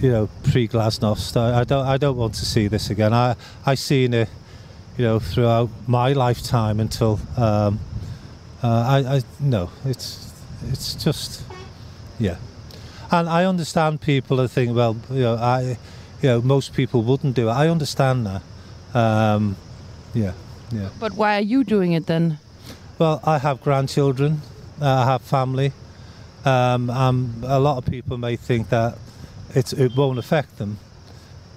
[0.00, 1.36] you know, pre-Glasnost.
[1.36, 1.86] I, I don't.
[1.86, 3.12] I don't want to see this again.
[3.12, 4.28] I I seen it,
[4.98, 7.20] you know, throughout my lifetime until.
[7.36, 7.80] Um,
[8.62, 10.32] uh, I, I no, it's
[10.72, 11.44] it's just
[12.18, 12.36] yeah,
[13.10, 15.78] and I understand people are thinking, well, you know, I,
[16.22, 17.52] you know, most people wouldn't do it.
[17.52, 18.42] I understand that.
[18.94, 19.56] Um,
[20.14, 20.32] yeah,
[20.72, 20.88] yeah.
[20.98, 22.38] But why are you doing it then?
[22.98, 24.40] Well, I have grandchildren.
[24.80, 25.72] Uh, I have family.
[26.46, 28.96] Um, um, a lot of people may think that
[29.54, 30.78] it it won't affect them,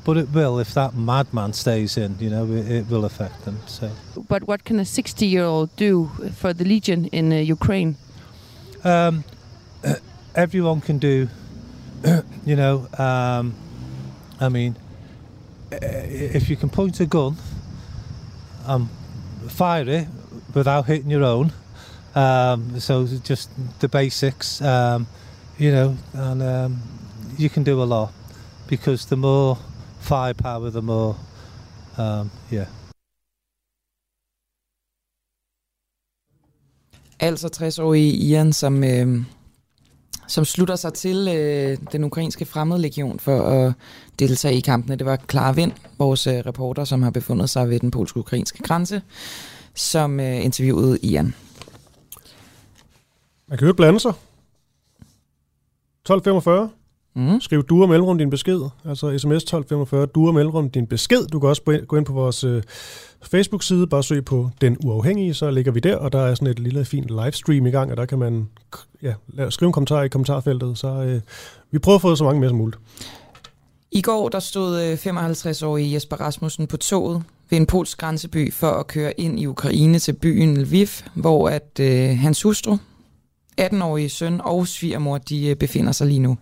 [0.04, 2.18] but it will if that madman stays in.
[2.20, 3.60] You know, it, it will affect them.
[3.68, 3.92] So.
[4.28, 7.96] But what can a 60 year old do for the Legion in uh, Ukraine?
[8.84, 9.24] um,
[10.36, 11.28] everyone can do,
[12.46, 13.56] you know, um,
[14.40, 14.76] I mean,
[15.72, 17.36] if you can point a gun
[18.66, 18.90] and
[19.48, 20.08] fire it
[20.54, 21.52] without hitting your own,
[22.16, 23.50] um, so just
[23.80, 25.08] the basics, um,
[25.60, 26.82] you know, and um,
[27.38, 28.10] you can do a lot
[28.68, 29.58] because the more
[30.00, 31.16] firepower, the more,
[31.98, 32.68] um, yeah.
[37.20, 39.24] Altså 60-årige Ian, som, øh,
[40.28, 43.74] som slutter sig til øh, den ukrainske fremmedlegion for at
[44.20, 44.96] deltage i kampene.
[44.96, 49.02] Det var Clara Vind, vores øh, reporter, som har befundet sig ved den polsk-ukrainske grænse,
[49.76, 51.34] som øh, interviewede Ian.
[53.50, 54.14] Man kan jo ikke blande sig.
[56.10, 56.70] 1245.
[57.16, 57.42] Mm.
[57.42, 58.62] Skriv du og mellemrum din besked.
[58.86, 61.28] Altså sms 1245, du og mellemrum din besked.
[61.28, 62.64] Du kan også gå ind- på vores øh,
[63.22, 66.60] Facebook-side, bare søg på Den Uafhængige, så ligger vi der, og der er sådan et
[66.60, 68.50] lille fint livestream i gang, og der kan man
[69.02, 69.14] ja,
[69.50, 71.22] skrive en kommentar i kommentarfeltet, så øh,
[71.72, 72.82] vi prøver at få så mange med som muligt.
[73.92, 78.68] I går der stod øh, 55-årige Jesper Rasmussen på toget ved en polsk grænseby for
[78.72, 82.78] at køre ind i Ukraine til byen Lviv, hvor at øh, hans hustru,
[83.60, 86.38] 18-årige søn og svigermor, de øh, befinder sig lige nu.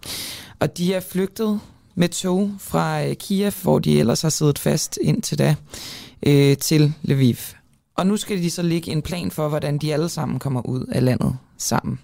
[0.59, 1.59] Og de er flygtet
[1.95, 5.55] med tog fra øh, Kiev, hvor de ellers har siddet fast indtil da,
[6.23, 7.35] øh, til Lviv.
[7.97, 10.85] Og nu skal de så ligge en plan for, hvordan de alle sammen kommer ud
[10.85, 11.99] af landet sammen.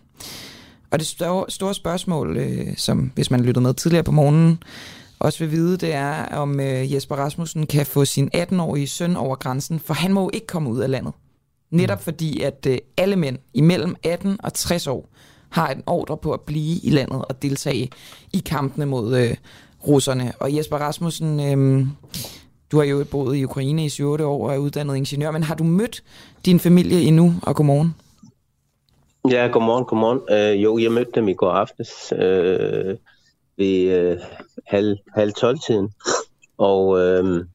[0.91, 4.63] Og det store, store spørgsmål, øh, som hvis man lyttede med tidligere på morgenen,
[5.19, 9.35] også vil vide, det er, om øh, Jesper Rasmussen kan få sin 18-årige søn over
[9.35, 11.13] grænsen, for han må jo ikke komme ud af landet.
[11.73, 15.09] Netop fordi, at øh, alle mænd imellem 18 og 60 år
[15.49, 17.89] har en ordre på at blive i landet og deltage
[18.33, 19.35] i kampene mod øh,
[19.87, 20.31] russerne.
[20.39, 21.87] Og Jesper Rasmussen, øh,
[22.71, 25.55] du har jo boet i Ukraine i 7 år og er uddannet ingeniør, men har
[25.55, 26.03] du mødt
[26.45, 27.33] din familie endnu?
[27.41, 27.95] Og godmorgen.
[29.29, 30.19] Ja, godmorgen, godmorgen.
[30.31, 32.97] Øh, jo, jeg mødte dem i går aftes øh,
[33.57, 34.17] ved øh,
[34.67, 35.89] halv, halv 12-tiden,
[36.57, 37.45] og øh,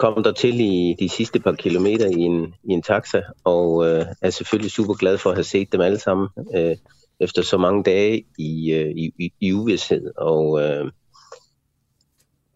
[0.00, 4.06] kom der til i de sidste par kilometer i en, i en taxa, og øh,
[4.22, 6.76] er selvfølgelig super glad for at have set dem alle sammen øh,
[7.20, 10.10] efter så mange dage i, øh, i, i uvidshed.
[10.16, 10.90] Og øh,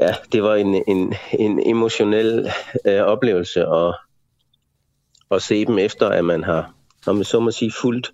[0.01, 2.51] ja, det var en, en, en emotionel
[2.87, 3.95] øh, oplevelse at,
[5.31, 6.75] at se dem efter, at man har
[7.07, 8.13] om man så må sige, fuldt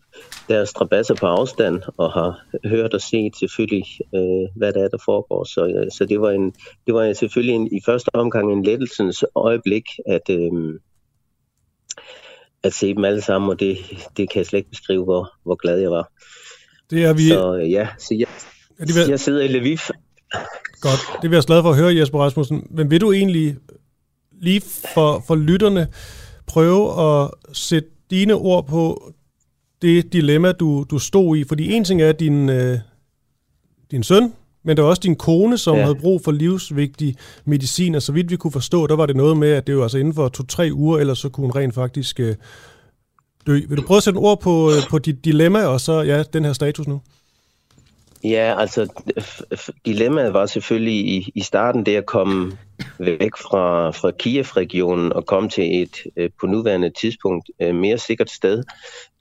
[0.49, 3.84] deres strabasser på afstand og har hørt og set selvfølgelig,
[4.14, 5.45] øh, hvad der er, der foregår.
[5.45, 6.53] Så, øh, så det var, en,
[6.86, 10.80] det var selvfølgelig en, i første omgang en lettelsens øjeblik, at, øh,
[12.62, 13.78] at se dem alle sammen, og det,
[14.16, 16.12] det kan jeg slet ikke beskrive, hvor, hvor glad jeg var.
[16.91, 17.28] Det er vi...
[17.28, 18.26] Så øh, ja, så jeg,
[18.78, 19.09] ja, vil...
[19.09, 19.78] jeg sidder i Lviv.
[20.80, 22.66] Godt, det er vi glad for at høre, Jesper Rasmussen.
[22.70, 23.57] Men vil du egentlig
[24.41, 24.62] lige
[24.95, 25.88] for, for lytterne
[26.47, 29.12] prøve at sætte dine ord på
[29.82, 31.44] det dilemma, du, du stod i?
[31.44, 32.78] Fordi en ting er din, øh,
[33.90, 34.32] din søn,
[34.64, 35.82] men der var også din kone, som ja.
[35.82, 39.36] havde brug for livsvigtig medicin, og så vidt vi kunne forstå, der var det noget
[39.36, 42.20] med, at det var altså inden for to-tre uger, ellers så kunne hun rent faktisk
[42.20, 42.34] øh,
[43.46, 43.61] dø.
[43.68, 46.44] Vil du prøve at sætte ord på, øh, på dit dilemma, og så ja, den
[46.44, 47.00] her status nu?
[48.25, 49.03] Ja, altså
[49.87, 52.59] dilemmaet var selvfølgelig i, i starten det at komme
[52.99, 58.31] væk fra, fra Kiev-regionen og komme til et øh, på nuværende tidspunkt øh, mere sikkert
[58.31, 58.64] sted.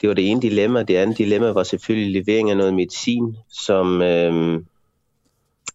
[0.02, 0.84] Det var det ene dilemma.
[0.84, 4.62] Det andet dilemma var selvfølgelig levering af noget medicin, som øh,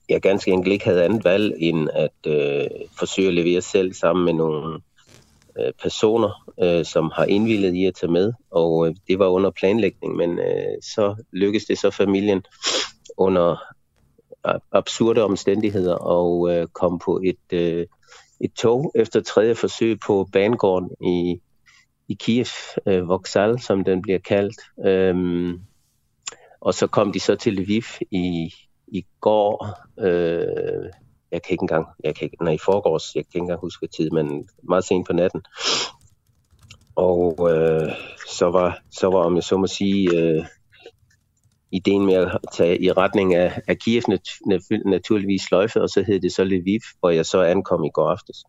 [0.08, 2.66] jeg ganske enkelt ikke havde andet valg end at øh,
[2.98, 4.80] forsøge at levere selv sammen med nogle
[5.58, 8.32] øh, personer, øh, som har indvillet i at tage med.
[8.50, 12.42] Og øh, det var under planlægning, men øh, så lykkedes det så familien
[13.16, 13.56] under
[14.72, 17.86] absurde omstændigheder og øh, kom på et, øh,
[18.40, 21.40] et tog efter tredje forsøg på banegården i,
[22.08, 22.46] i Kiev,
[22.86, 24.86] øh, Voxal, som den bliver kaldt.
[24.86, 25.60] Øhm,
[26.60, 28.54] og så kom de så til Lviv i,
[28.86, 30.90] i går, øh,
[31.32, 33.86] jeg kan ikke engang, jeg kan ikke, nej, i forgårs, jeg kan ikke engang huske
[33.86, 35.42] tid, men meget sent på natten.
[36.96, 37.92] Og øh,
[38.28, 40.44] så var, så var, om jeg så må sige, øh,
[41.74, 44.28] ideen med at tage i retning af, af Kiev nat,
[44.86, 48.44] naturligvis sløjfet, og så hed det så Lviv, hvor jeg så ankom i går aftes.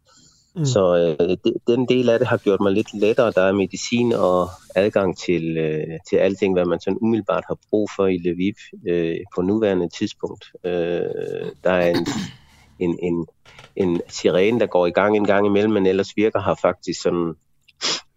[0.56, 0.66] Mm.
[0.66, 3.32] Så øh, det, den del af det har gjort mig lidt lettere.
[3.32, 7.90] Der er medicin og adgang til, øh, til alting, hvad man sådan umiddelbart har brug
[7.96, 8.54] for i Lviv
[8.88, 10.46] øh, på nuværende tidspunkt.
[10.64, 12.08] Øh, der er en,
[12.80, 13.26] en, en,
[13.76, 17.34] en sirene, der går i gang en gang imellem, men ellers virker har faktisk sådan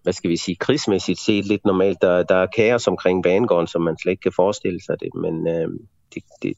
[0.02, 2.02] hvad skal vi sige, krigsmæssigt set lidt normalt.
[2.02, 5.48] Der, der er kaos omkring banegården, som man slet ikke kan forestille sig det, men
[5.48, 5.68] øh,
[6.14, 6.54] det, det,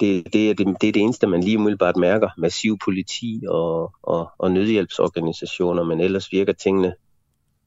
[0.00, 2.28] det, det, er det, det er det eneste, man lige umiddelbart mærker.
[2.38, 6.94] Massiv politi og, og, og nødhjælpsorganisationer, men ellers virker tingene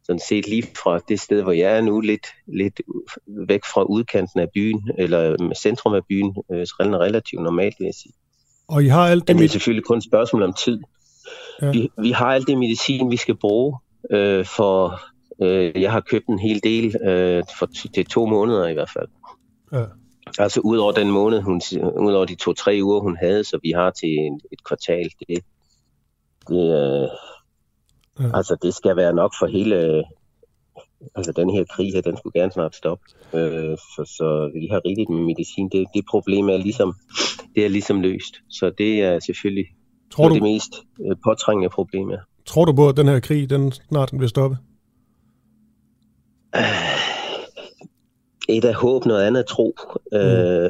[0.03, 2.81] sådan set lige fra det sted, hvor jeg er nu, lidt, lidt
[3.27, 8.13] væk fra udkanten af byen, eller centrum af byen, øh, relativt normalt, vil jeg sige.
[8.67, 9.35] Og I har alt det...
[9.35, 10.79] Men det er selvfølgelig kun et spørgsmål om tid.
[11.61, 11.71] Ja.
[11.71, 13.77] Vi, vi har alt det medicin, vi skal bruge,
[14.11, 14.99] øh, for
[15.41, 19.07] øh, jeg har købt en hel del øh, for til to måneder i hvert fald.
[19.73, 19.85] Ja.
[20.39, 21.61] Altså ud over den måned, hun,
[21.99, 25.09] ud over de to-tre uger, hun havde, så vi har til en, et kvartal.
[25.19, 25.43] Det,
[26.47, 27.09] det, øh,
[28.19, 28.37] ja.
[28.37, 30.03] Altså det skal være nok for hele,
[31.15, 33.03] altså den her krig her, den skulle gerne snart stoppe.
[33.33, 35.69] Øh, så, så vi har rigeligt med medicin.
[35.69, 36.93] Det, det problem er ligesom,
[37.55, 38.35] det er ligesom løst.
[38.49, 39.65] Så det er selvfølgelig
[40.11, 40.33] Tror du...
[40.33, 40.73] det mest
[41.05, 42.17] øh, påtrængende problem, ja.
[42.45, 44.57] Tror du på, at den her krig, den snart bliver stoppet?
[48.49, 49.75] Et af håb, noget andet tro.
[50.11, 50.17] Mm.
[50.17, 50.69] Øh,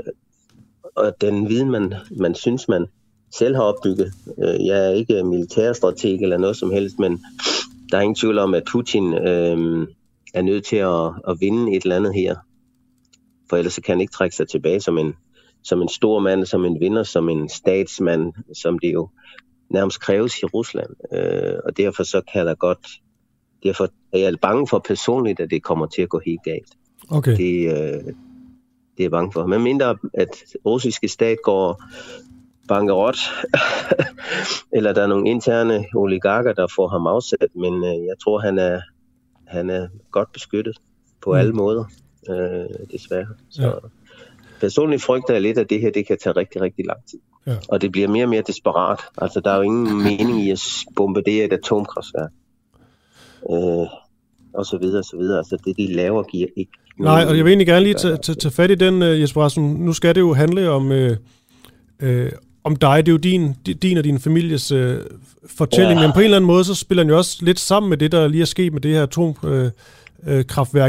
[0.96, 2.86] og den viden, man, man synes, man
[3.34, 4.14] selv har opbygget.
[4.44, 7.24] Øh, jeg er ikke militærstrateg eller noget som helst, men
[7.92, 9.88] der er ingen tvivl om, at Putin øh,
[10.34, 12.36] er nødt til at, at vinde et eller andet her.
[13.50, 15.14] For ellers kan han ikke trække sig tilbage som en,
[15.64, 19.10] som en stor mand, som en vinder, som en statsmand, som det jo
[19.70, 20.90] nærmest kræves i Rusland.
[21.14, 22.88] Øh, og derfor så kan der godt,
[23.64, 26.74] derfor er jeg bange for personligt, at det kommer til at gå helt galt.
[27.10, 27.38] Okay.
[27.38, 29.46] Det, øh, det er jeg bange for.
[29.46, 30.30] Men mindre, at
[30.66, 31.84] russiske stat går
[32.68, 33.18] bankerot,
[34.78, 38.60] eller der er nogle interne oligarker, der får ham afsat, men øh, jeg tror, han
[38.60, 38.82] er,
[39.48, 40.78] han er godt beskyttet
[41.22, 41.38] på mm.
[41.38, 41.86] alle måder.
[42.30, 43.28] øh, desværre.
[43.50, 43.72] Så ja.
[44.60, 47.20] personligt frygter jeg lidt, at det her det kan tage rigtig, rigtig lang tid.
[47.48, 47.56] Ja.
[47.70, 49.00] Og det bliver mere og mere desperat.
[49.18, 50.62] Altså, der er jo ingen mening i at
[50.96, 52.32] bombardere et atomkraftværk.
[53.52, 53.88] Øh,
[54.54, 55.38] og så videre, og så videre.
[55.38, 58.36] Altså, det de laver giver ikke Nej, og jeg vil egentlig gerne lige tage, tage,
[58.36, 59.86] tage fat i den, uh, Jesper Rasmussen.
[59.86, 61.12] Nu skal det jo handle om, uh,
[62.04, 62.28] uh,
[62.64, 63.06] om dig.
[63.06, 64.96] Det er jo din, din og din families uh,
[65.58, 66.08] fortælling, ja.
[66.08, 68.12] men på en eller anden måde, så spiller den jo også lidt sammen med det,
[68.12, 69.72] der lige er sket med det her atomkraftværk.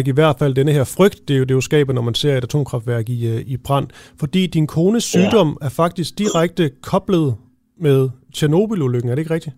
[0.07, 2.37] I hvert fald denne her frygt, det er jo, det jo skaber, når man ser
[2.39, 3.89] et atomkraftværk i, uh, i brand.
[4.21, 5.67] Fordi din kones sygdom ja.
[5.67, 7.35] er faktisk direkte koblet
[7.81, 9.57] med Tjernobyl-ulykken, er det ikke rigtigt?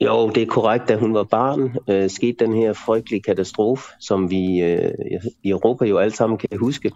[0.00, 0.88] Jo, det er korrekt.
[0.88, 4.92] Da hun var barn, øh, skete den her frygtelige katastrofe, som vi øh,
[5.42, 6.92] i Europa jo alle sammen kan huske.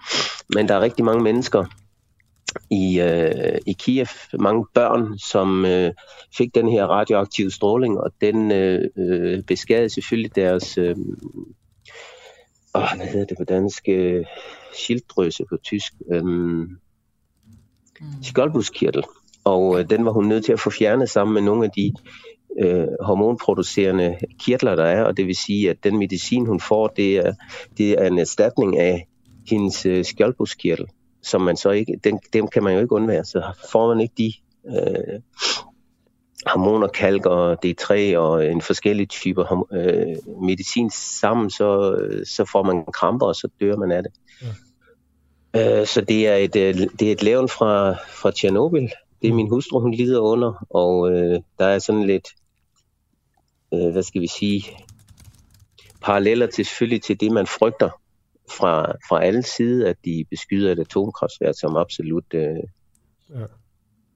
[0.54, 1.64] Men der er rigtig mange mennesker
[2.70, 4.06] i, øh, i Kiev,
[4.38, 5.92] mange børn, som øh,
[6.36, 10.78] fik den her radioaktive stråling, og den øh, øh beskadede selvfølgelig deres...
[10.78, 10.96] Øh,
[12.78, 13.88] åh, hvad hedder det på dansk?
[13.88, 14.24] Øh,
[14.74, 15.92] skilddrøse på tysk.
[16.12, 16.68] Øh, mm.
[18.22, 19.04] skjoldbuskirtel.
[19.44, 21.92] Og øh, den var hun nødt til at få fjernet sammen med nogle af de
[22.58, 27.16] øh, hormonproducerende kirtler, der er, og det vil sige, at den medicin, hun får, det
[27.16, 27.32] er,
[27.78, 29.06] det er en erstatning af
[29.50, 30.86] hendes øh, skjoldbuskirtel,
[31.22, 34.14] som man så ikke, den, dem kan man jo ikke undvære, så får man ikke
[34.18, 34.32] de
[34.68, 35.20] øh,
[36.46, 42.84] hormoner, kalk og D3 og en forskellige typer øh, medicin sammen, så, så får man
[42.92, 44.12] kramper, og så dør man af det.
[45.54, 45.80] Ja.
[45.80, 48.88] Øh, så det er et, øh, det er et levn fra, fra Tjernobyl,
[49.22, 52.28] det er min hustru, hun lider under, og øh, der er sådan lidt,
[53.74, 54.64] øh, hvad skal vi sige,
[56.02, 57.90] paralleller til selvfølgelig til det, man frygter
[58.50, 62.56] fra, fra alle sider, at de beskyder et atomkraftværk, som absolut øh,
[63.30, 63.44] ja.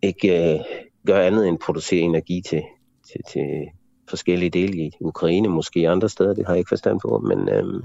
[0.02, 0.60] ikke øh,
[1.06, 2.62] gør andet end producere energi til,
[3.12, 3.44] til, til
[4.08, 7.82] forskellige dele i Ukraine, måske andre steder, det har jeg ikke forstand på, men øh,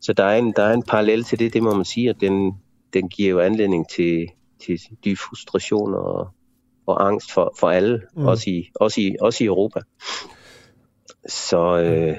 [0.00, 2.20] så der er, en, der er en parallel til det, det må man sige, og
[2.20, 2.52] den,
[2.92, 4.26] den giver jo anledning til,
[4.66, 6.28] til dyb frustration og,
[6.86, 8.26] og angst for, for alle, mm.
[8.26, 9.80] også, i, også, i, også i Europa.
[11.28, 11.78] Så...
[11.78, 12.16] Øh,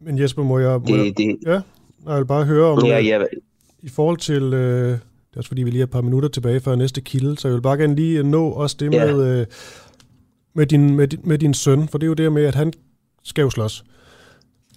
[0.00, 0.78] Men Jesper, må jeg...
[0.78, 1.60] Må det, jeg det, ja,
[2.06, 2.84] jeg vil bare høre om...
[2.84, 3.24] Ja, ja.
[3.82, 4.42] I forhold til...
[4.54, 4.98] Øh,
[5.36, 7.48] det er også fordi, vi lige har et par minutter tilbage før næste kilde, så
[7.48, 9.12] jeg vil bare gerne lige nå også det ja.
[9.12, 9.46] med, øh,
[10.54, 12.72] med, din, med, din, med din søn, for det er jo det med, at han
[13.24, 13.84] skal jo slås.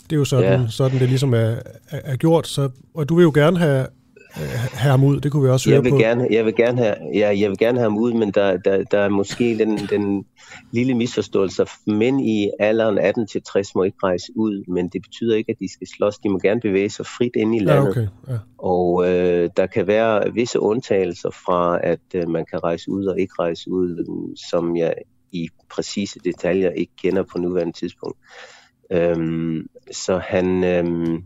[0.03, 0.68] Det er jo sådan, ja.
[0.70, 3.88] sådan det ligesom er, er, er gjort, så, og du vil jo gerne have,
[4.34, 5.98] have ham ud, det kunne vi også jeg høre vil på.
[5.98, 8.84] Gerne, jeg, vil gerne have, ja, jeg vil gerne have ham ud, men der, der,
[8.84, 10.26] der er måske den, den
[10.72, 11.66] lille misforståelse.
[11.88, 15.88] Mænd i alderen 18-60 må ikke rejse ud, men det betyder ikke, at de skal
[15.88, 16.18] slås.
[16.18, 17.84] De må gerne bevæge sig frit ind i landet.
[17.84, 18.08] Ja, okay.
[18.28, 18.38] ja.
[18.58, 23.20] Og øh, der kan være visse undtagelser fra, at øh, man kan rejse ud og
[23.20, 24.94] ikke rejse ud, som jeg
[25.32, 28.18] i præcise detaljer ikke kender på nuværende tidspunkt.
[28.92, 30.64] Øhm, så han...
[30.64, 31.24] Øhm,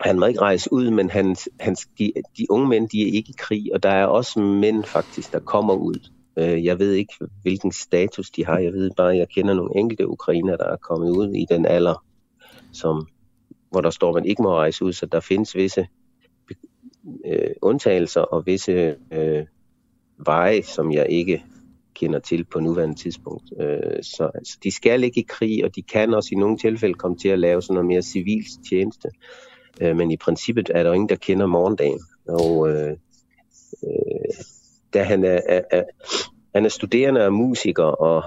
[0.00, 3.30] han må ikke rejse ud, men hans, hans, de, de unge mænd, de er ikke
[3.30, 6.08] i krig, og der er også mænd faktisk, der kommer ud.
[6.38, 8.58] Øh, jeg ved ikke, hvilken status de har.
[8.58, 11.66] Jeg ved bare, at jeg kender nogle enkelte ukrainer, der er kommet ud i den
[11.66, 12.04] alder,
[12.72, 13.06] som,
[13.70, 15.86] hvor der står, at man ikke må rejse ud, så der findes visse
[17.26, 19.46] øh, undtagelser og visse øh,
[20.26, 21.44] veje, som jeg ikke
[21.94, 23.44] kender til på nuværende tidspunkt.
[23.60, 26.94] Øh, så altså, de skal ikke i krig, og de kan også i nogle tilfælde
[26.94, 29.08] komme til at lave sådan noget mere civilt tjeneste.
[29.08, 32.00] Øh, Øh, men i princippet er der ingen, der kender morgendagen.
[32.28, 32.96] Og øh,
[33.84, 34.34] øh,
[34.94, 35.82] da han er, er, er,
[36.54, 38.24] han er studerende og musiker, og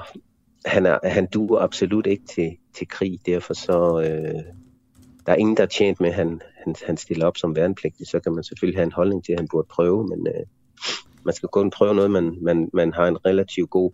[0.65, 3.19] han, er, han duer absolut ikke til, til krig.
[3.25, 4.43] Derfor så øh,
[5.25, 8.07] der er ingen, der er tjent med, at han, han, han stiller op som værnepligtig.
[8.07, 10.45] Så kan man selvfølgelig have en holdning til, at han burde prøve, men øh,
[11.25, 13.91] man skal kun prøve noget, man, man, man har en relativt god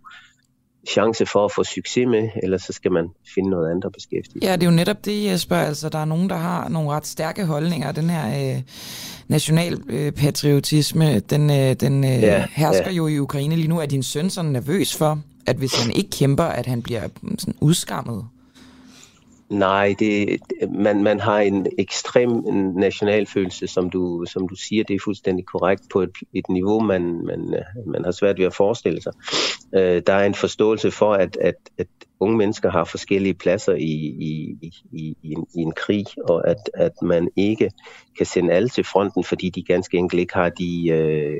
[0.88, 4.46] chance for at få succes med, eller så skal man finde noget andet at beskæftige
[4.46, 5.66] Ja, det er jo netop det, jeg spørger.
[5.66, 7.92] Altså, der er nogen, der har nogle ret stærke holdninger.
[7.92, 8.62] Den her øh,
[9.28, 12.96] nationalpatriotisme, øh, den, øh, den øh, ja, hersker ja.
[12.96, 13.80] jo i Ukraine lige nu.
[13.80, 17.08] Er din søn så nervøs for, at hvis han ikke kæmper, at han bliver
[17.38, 18.24] sådan udskammet?
[19.52, 20.38] Nej, det,
[20.70, 22.30] man, man har en ekstrem
[22.76, 27.02] nationalfølelse, som du, som du siger, det er fuldstændig korrekt, på et, et niveau, man,
[27.02, 27.54] man,
[27.86, 29.12] man har svært ved at forestille sig.
[29.74, 31.86] Øh, der er en forståelse for, at, at, at
[32.20, 34.56] unge mennesker har forskellige pladser i, i,
[34.92, 37.70] i, i, en, i en krig, og at, at man ikke
[38.16, 41.38] kan sende alle til fronten, fordi de ganske enkelt ikke har de øh,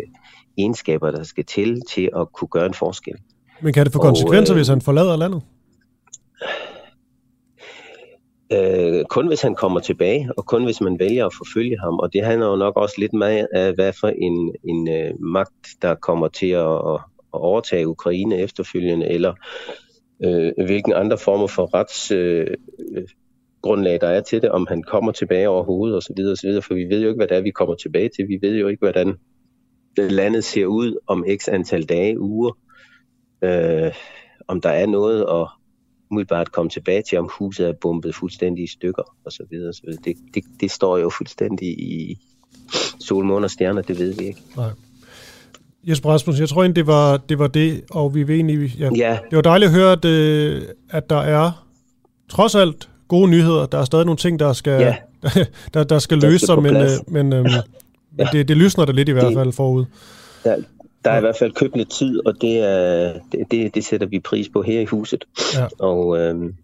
[0.59, 3.15] egenskaber, der skal til til at kunne gøre en forskel.
[3.63, 5.43] Men kan det få konsekvenser, og, øh, hvis han forlader landet?
[8.53, 11.99] Øh, kun hvis han kommer tilbage, og kun hvis man vælger at forfølge ham.
[11.99, 15.69] Og det handler jo nok også lidt med, af, hvad for en, en øh, magt,
[15.83, 17.01] der kommer til at, at,
[17.35, 19.35] at overtage Ukraine efterfølgende, eller
[20.25, 22.11] øh, hvilken andre former for rets...
[22.11, 22.47] Øh,
[22.97, 23.07] øh
[23.63, 26.25] grundlag, der er til det, om han kommer tilbage overhovedet osv.
[26.33, 26.63] osv.
[26.63, 28.29] For vi ved jo ikke, hvad det er, vi kommer tilbage til.
[28.29, 29.09] Vi ved jo ikke, hvordan
[29.99, 32.59] øh, landet ser ud om x antal dage, uger.
[33.43, 33.93] Øh,
[34.49, 35.49] om der er noget at
[36.13, 39.43] umiddelbart komme tilbage til, om huset er bombet fuldstændig i stykker osv.
[39.69, 39.89] osv.
[40.05, 42.19] Det, det, det står jo fuldstændig i
[43.01, 44.41] sol, måne og stjerner, det ved vi ikke.
[44.57, 44.71] Nej.
[45.85, 48.91] Jesper Rasmussen, jeg tror egentlig, det var det, var det og vi vil egentlig, ja,
[48.97, 49.19] Ja.
[49.31, 51.67] det var dejligt at høre, at, øh, at der er
[52.29, 53.67] trods alt gode nyheder.
[53.67, 54.97] Der er stadig nogle ting, der skal, Ja.
[55.75, 57.45] der, der skal Der løse skal sig, på men, øh, men, øh,
[58.19, 59.85] men det, det lysner det lidt i hvert Det- fald forud.
[60.45, 60.57] Der,
[61.05, 64.07] der er i hvert fald købt lidt tid, og det, er, det, det, det sætter
[64.07, 65.25] vi pris på her i huset.
[65.55, 65.67] Ja.
[65.79, 66.55] Og øhm,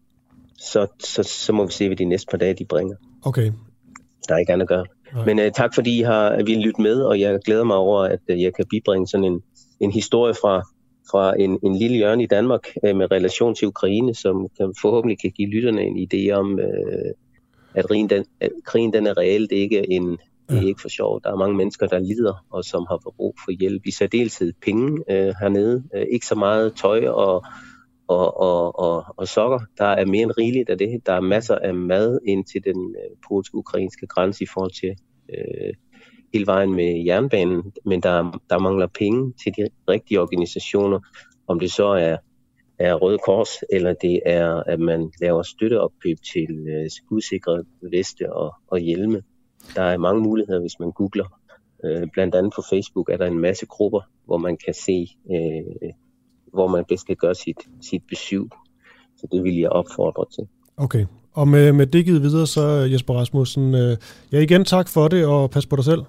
[0.58, 2.96] så, så, så må vi se, hvad de næste par dage de bringer.
[3.22, 3.52] Okay.
[4.28, 4.86] Der er ikke andet at gøre.
[5.14, 5.24] Nej.
[5.24, 8.20] Men øh, tak fordi I har vil lytte med, og jeg glæder mig over, at
[8.28, 9.42] øh, jeg kan bibringe sådan en,
[9.80, 10.62] en historie fra,
[11.10, 15.20] fra en, en lille hjørne i Danmark øh, med relation til Ukraine, som kan, forhåbentlig
[15.20, 17.12] kan give lytterne en idé om, øh,
[17.74, 20.18] at, krigen, den, at krigen den er reelt ikke en,
[20.48, 21.20] det er ikke for sjov.
[21.24, 23.82] Der er mange mennesker, der lider, og som har brug for hjælp.
[23.86, 25.84] I særdeleshed penge øh, hernede.
[25.94, 27.44] Øh, ikke så meget tøj og,
[28.08, 29.60] og, og, og, og sokker.
[29.78, 31.06] Der er mere end rigeligt af det.
[31.06, 34.96] Der er masser af mad ind til den øh, polsk-ukrainske grænse i forhold til
[35.28, 35.74] øh,
[36.32, 37.72] hele vejen med jernbanen.
[37.84, 41.00] Men der, der mangler penge til de rigtige organisationer.
[41.46, 42.16] Om det så er,
[42.78, 48.54] er Røde Kors, eller det er, at man laver støtteopkøb til øh, skudsikre veste og,
[48.68, 49.22] og hjelme.
[49.74, 51.38] Der er mange muligheder, hvis man googler.
[51.84, 55.90] Øh, blandt andet på Facebook er der en masse grupper, hvor man kan se, øh,
[56.52, 58.48] hvor man bedst kan gøre sit, sit besøg.
[59.16, 60.48] Så det vil jeg opfordre til.
[60.76, 61.06] Okay.
[61.32, 62.60] Og med, med det givet videre, så
[62.92, 63.96] Jesper Rasmussen, øh,
[64.32, 66.02] ja igen tak for det, og pas på dig selv.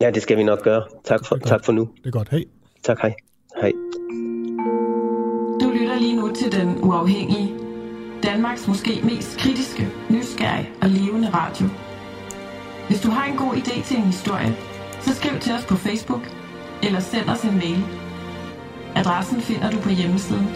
[0.00, 0.82] Ja, det skal vi nok gøre.
[1.04, 1.88] Tak for, tak for nu.
[1.98, 2.28] Det er godt.
[2.28, 2.44] Hej.
[2.82, 3.14] Tak, hej.
[3.60, 3.72] Hej.
[5.60, 7.54] Du lytter lige nu til Den Uafhængige.
[8.22, 11.91] Danmarks måske mest kritiske, nysgerrige og levende radio.
[12.92, 14.56] Hvis du har en god idé til en historie,
[15.00, 16.22] så skriv til os på Facebook
[16.82, 17.84] eller send os en mail.
[18.94, 20.46] Adressen finder du på hjemmesiden.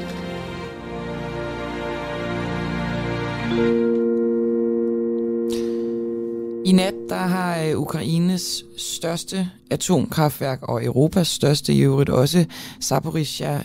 [6.65, 12.47] I nat der har øh, Ukraines største atomkraftværk og Europas største i øvrigt også
[12.83, 13.57] Zaporizhia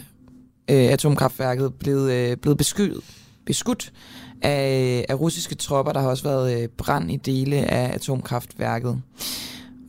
[0.69, 3.03] øh, atomkraftværket blevet, øh, blevet beskydt,
[3.45, 3.93] beskudt
[4.41, 5.91] af, af russiske tropper.
[5.91, 9.01] Der har også været øh, brand i dele af atomkraftværket.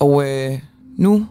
[0.00, 0.58] Og øh,
[0.96, 1.26] nu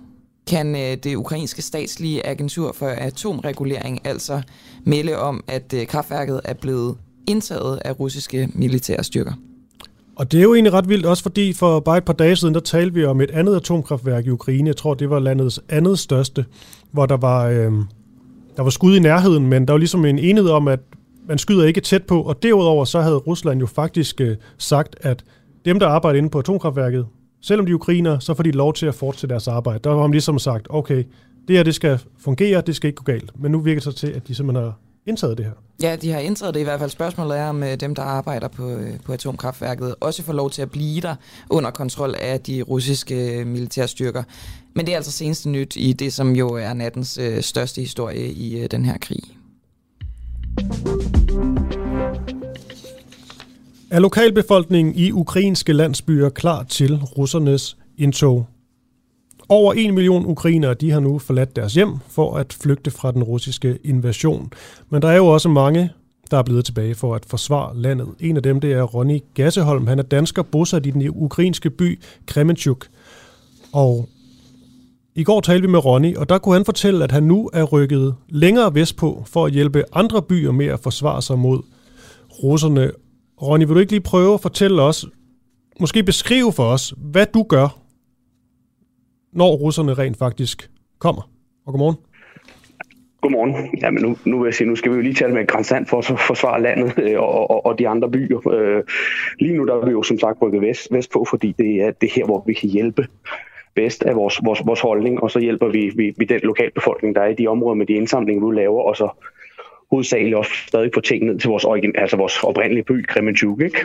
[0.48, 4.42] kan øh, det ukrainske statslige agentur for atomregulering altså
[4.84, 6.96] melde om, at øh, kraftværket er blevet
[7.28, 9.34] indtaget af russiske militære styrker.
[10.16, 12.54] Og det er jo egentlig ret vildt, også fordi for bare et par dage siden,
[12.54, 14.68] der talte vi om et andet atomkraftværk i Ukraine.
[14.68, 16.46] Jeg tror, det var landets andet største,
[16.92, 17.72] hvor der var, øh,
[18.58, 20.80] der var skud i nærheden, men der var ligesom en enighed om, at
[21.28, 22.22] man skyder ikke tæt på.
[22.22, 25.24] Og derudover så havde Rusland jo faktisk øh, sagt, at
[25.66, 27.08] dem, der arbejder inde på atomkraftværket,
[27.42, 29.80] selvom de er ukrainer, så får de lov til at fortsætte deres arbejde.
[29.84, 31.04] Der har man ligesom sagt, okay,
[31.48, 33.32] det her det skal fungere, det skal ikke gå galt.
[33.40, 34.74] Men nu virker det så til, at de simpelthen har
[35.06, 35.54] indtaget det her.
[35.84, 36.90] Ja, de har indtaget det i hvert fald.
[36.90, 40.62] Spørgsmålet er, om øh, dem, der arbejder på, øh, på atomkraftværket, også får lov til
[40.62, 41.16] at blive der
[41.50, 44.24] under kontrol af de russiske øh, militærstyrker.
[44.76, 48.32] Men det er altså seneste nyt i det, som jo er nattens øh, største historie
[48.32, 49.24] i øh, den her krig.
[53.91, 58.47] Er lokalbefolkningen i ukrainske landsbyer klar til russernes indtog?
[59.49, 63.24] Over en million ukrainere de har nu forladt deres hjem for at flygte fra den
[63.24, 64.52] russiske invasion.
[64.89, 65.89] Men der er jo også mange,
[66.32, 68.08] der er blevet tilbage for at forsvare landet.
[68.20, 69.88] En af dem det er Ronny Gasseholm.
[69.88, 72.88] Han er dansker bosat i den ukrainske by Kremenchuk.
[73.74, 74.10] Og
[75.16, 77.64] i går talte vi med Ronny, og der kunne han fortælle, at han nu er
[77.64, 81.62] rykket længere vestpå for at hjælpe andre byer med at forsvare sig mod
[82.43, 82.91] russerne.
[83.41, 85.05] Ronny, vil du ikke lige prøve at fortælle os,
[85.80, 87.78] måske beskrive for os, hvad du gør,
[89.34, 91.30] når russerne rent faktisk kommer?
[91.66, 91.97] Og godmorgen.
[93.22, 93.80] Godmorgen.
[93.82, 95.97] Jamen nu, nu vil jeg sige, nu skal vi jo lige tale med Grænsand for
[95.97, 98.47] at forsvare landet øh, og, og, og de andre byer.
[98.53, 98.84] Øh,
[99.39, 102.12] lige nu der er vi jo som sagt rykket vest, vestpå, fordi det er det
[102.12, 103.07] her, hvor vi kan hjælpe
[103.76, 107.22] bedst af vores, vores, vores holdning, og så hjælper vi, vi, vi den lokalbefolkning, der
[107.22, 109.10] er i de områder med de indsamlinger, vi laver, og så
[109.92, 113.80] hovedsageligt også stadig få ting ned til vores, origin, altså vores oprindelige by, Kremenchuk, ikke?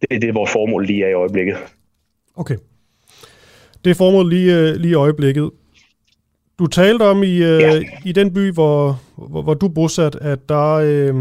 [0.00, 1.56] Det, det er vores formål lige er i øjeblikket.
[2.36, 2.56] Okay.
[3.84, 5.50] Det er formålet lige, øh, lige i øjeblikket.
[6.58, 7.82] Du talte om i, øh, ja.
[8.04, 11.14] i den by, hvor, hvor, hvor du er bosat, at der, øh,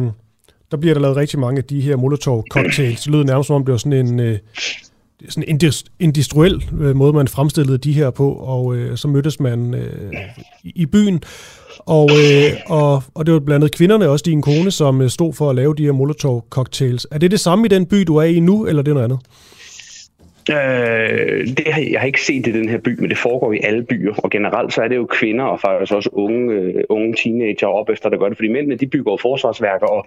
[0.72, 3.04] der bliver der lavet rigtig mange af de her Molotov-cocktails.
[3.04, 4.20] Det lyder nærmest som om, det var sådan en...
[4.20, 4.38] Øh,
[5.30, 9.74] sådan en industriel øh, måde, man fremstillede de her på, og øh, så mødtes man
[9.74, 10.14] øh,
[10.64, 11.24] i byen,
[11.80, 15.34] og, øh, og, og det var blandt andet kvinderne, også din kone, som øh, stod
[15.34, 17.06] for at lave de her Molotov-cocktails.
[17.12, 19.06] Er det det samme i den by, du er i nu, eller er det noget
[19.06, 19.20] andet?
[20.50, 23.54] Øh, det har, jeg har ikke set det i den her by, men det foregår
[23.54, 26.84] i alle byer, og generelt så er det jo kvinder og faktisk også unge, øh,
[26.90, 30.06] unge teenager op efter, der gør det, fordi mændene de bygger forsvarsværker og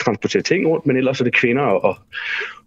[0.00, 1.96] transporterer ting rundt, men ellers er det kvinder og,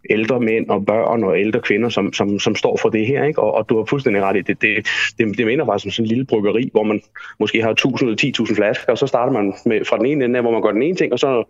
[0.10, 3.24] ældre mænd og børn og ældre kvinder, som, som, som står for det her.
[3.24, 3.42] Ikke?
[3.42, 4.88] Og, og du har fuldstændig ret i, det, det,
[5.18, 7.02] det, det minder bare som sådan en lille bryggeri, hvor man
[7.40, 10.42] måske har 1000 eller 10.000 flasker, og så starter man med, fra den ene ende,
[10.42, 11.44] hvor man gør den ene ting, og så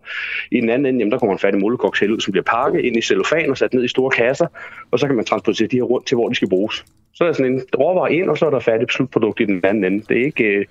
[0.51, 2.97] i den anden ende, jamen, der kommer en færdig molecocktail ud, som bliver pakket ind
[2.97, 4.47] i cellofan og sat ned i store kasser,
[4.91, 6.85] og så kan man transportere de her rundt til, hvor de skal bruges.
[7.13, 9.65] Så er der sådan en råvarer ind, og så er der færdigt slutprodukt i den
[9.65, 10.03] anden ende.
[10.09, 10.65] Det er ikke, øh,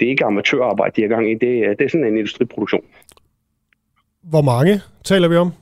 [0.00, 1.34] det er ikke amatørarbejde, de har gang i.
[1.34, 2.82] Det, er, det er sådan en industriproduktion.
[4.22, 5.52] Hvor mange taler vi om?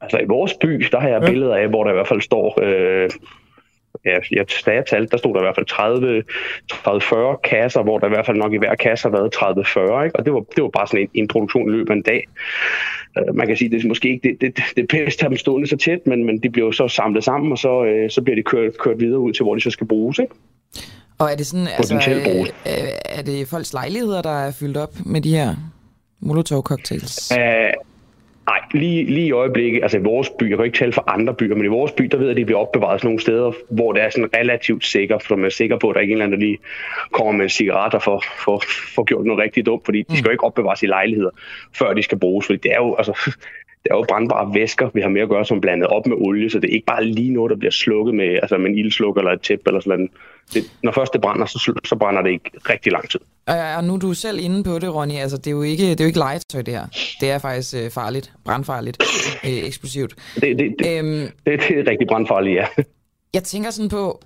[0.00, 1.30] Altså i vores by, der har jeg ja.
[1.30, 2.58] billeder af, hvor der i hvert fald står...
[2.62, 3.10] Øh,
[4.04, 6.22] ja, jeg, da jeg talte, der stod der i hvert fald 30,
[6.72, 10.16] 30-40 kasser, hvor der i hvert fald nok i hver kasse har været 30-40, ikke?
[10.16, 12.28] og det var, det var bare sådan en introduktion i løbet af en dag.
[13.20, 15.68] Uh, man kan sige, det er måske ikke det, det, det bedste at dem stående
[15.68, 18.36] så tæt, men, men de bliver jo så samlet sammen, og så, uh, så bliver
[18.36, 20.18] de kørt, kørt videre ud til, hvor de så skal bruges.
[20.18, 20.34] Ikke?
[21.18, 25.20] Og er det sådan, altså, øh, er det folks lejligheder, der er fyldt op med
[25.20, 25.54] de her
[26.20, 27.32] Molotov-cocktails?
[27.32, 27.89] Uh,
[28.46, 31.34] Nej, lige, lige i øjeblikket, altså i vores by, jeg kan ikke tale for andre
[31.34, 33.52] byer, men i vores by, der ved jeg, at de bliver opbevaret sådan nogle steder,
[33.70, 36.16] hvor det er sådan relativt sikkert, for man er sikker på, at der ikke er
[36.16, 36.58] en eller anden, der lige
[37.12, 38.62] kommer med cigaretter for, for,
[38.94, 41.30] for gjort noget rigtig dumt, fordi de skal jo ikke opbevares i lejligheder,
[41.74, 43.36] før de skal bruges, fordi det er jo, altså,
[43.82, 46.50] det er jo brandbare væsker, vi har med at gøre, som blandet op med olie,
[46.50, 49.20] så det er ikke bare lige noget, der bliver slukket med, altså med en ildslukker
[49.20, 50.10] eller et tæppe eller sådan noget.
[50.54, 53.20] Det, når først det brænder, så, så brænder det ikke rigtig lang tid.
[53.76, 55.14] Og nu er du selv inde på det, Ronny.
[55.14, 56.86] Altså, det er jo ikke, det er jo ikke legetøj, det her.
[57.20, 59.02] Det er faktisk øh, farligt, brandfarligt,
[59.44, 60.14] øh, eksplosivt.
[60.34, 62.66] Det, det, det, øhm, det, det er rigtig brandfarligt, ja.
[63.34, 64.20] Jeg tænker sådan på,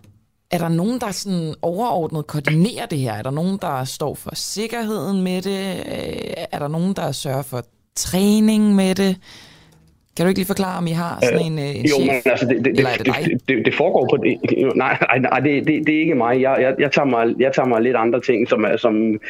[0.50, 3.12] er der nogen, der sådan overordnet koordinerer det her?
[3.12, 5.76] Er der nogen, der står for sikkerheden med det?
[5.76, 7.62] Øh, er der nogen, der sørger for
[7.96, 9.16] træning med det?
[10.16, 12.06] Kan du ikke lige forklare, om I har sådan en, øh, en jo, chef?
[12.06, 13.24] Men, altså, det, det, eller er det dig?
[13.24, 14.16] Det, det, det foregår på...
[14.16, 16.40] Det, nej, nej, nej det, det, det er ikke mig.
[16.40, 17.34] Jeg, jeg, jeg, tager mig.
[17.38, 19.20] jeg tager mig lidt andre ting, som er, som,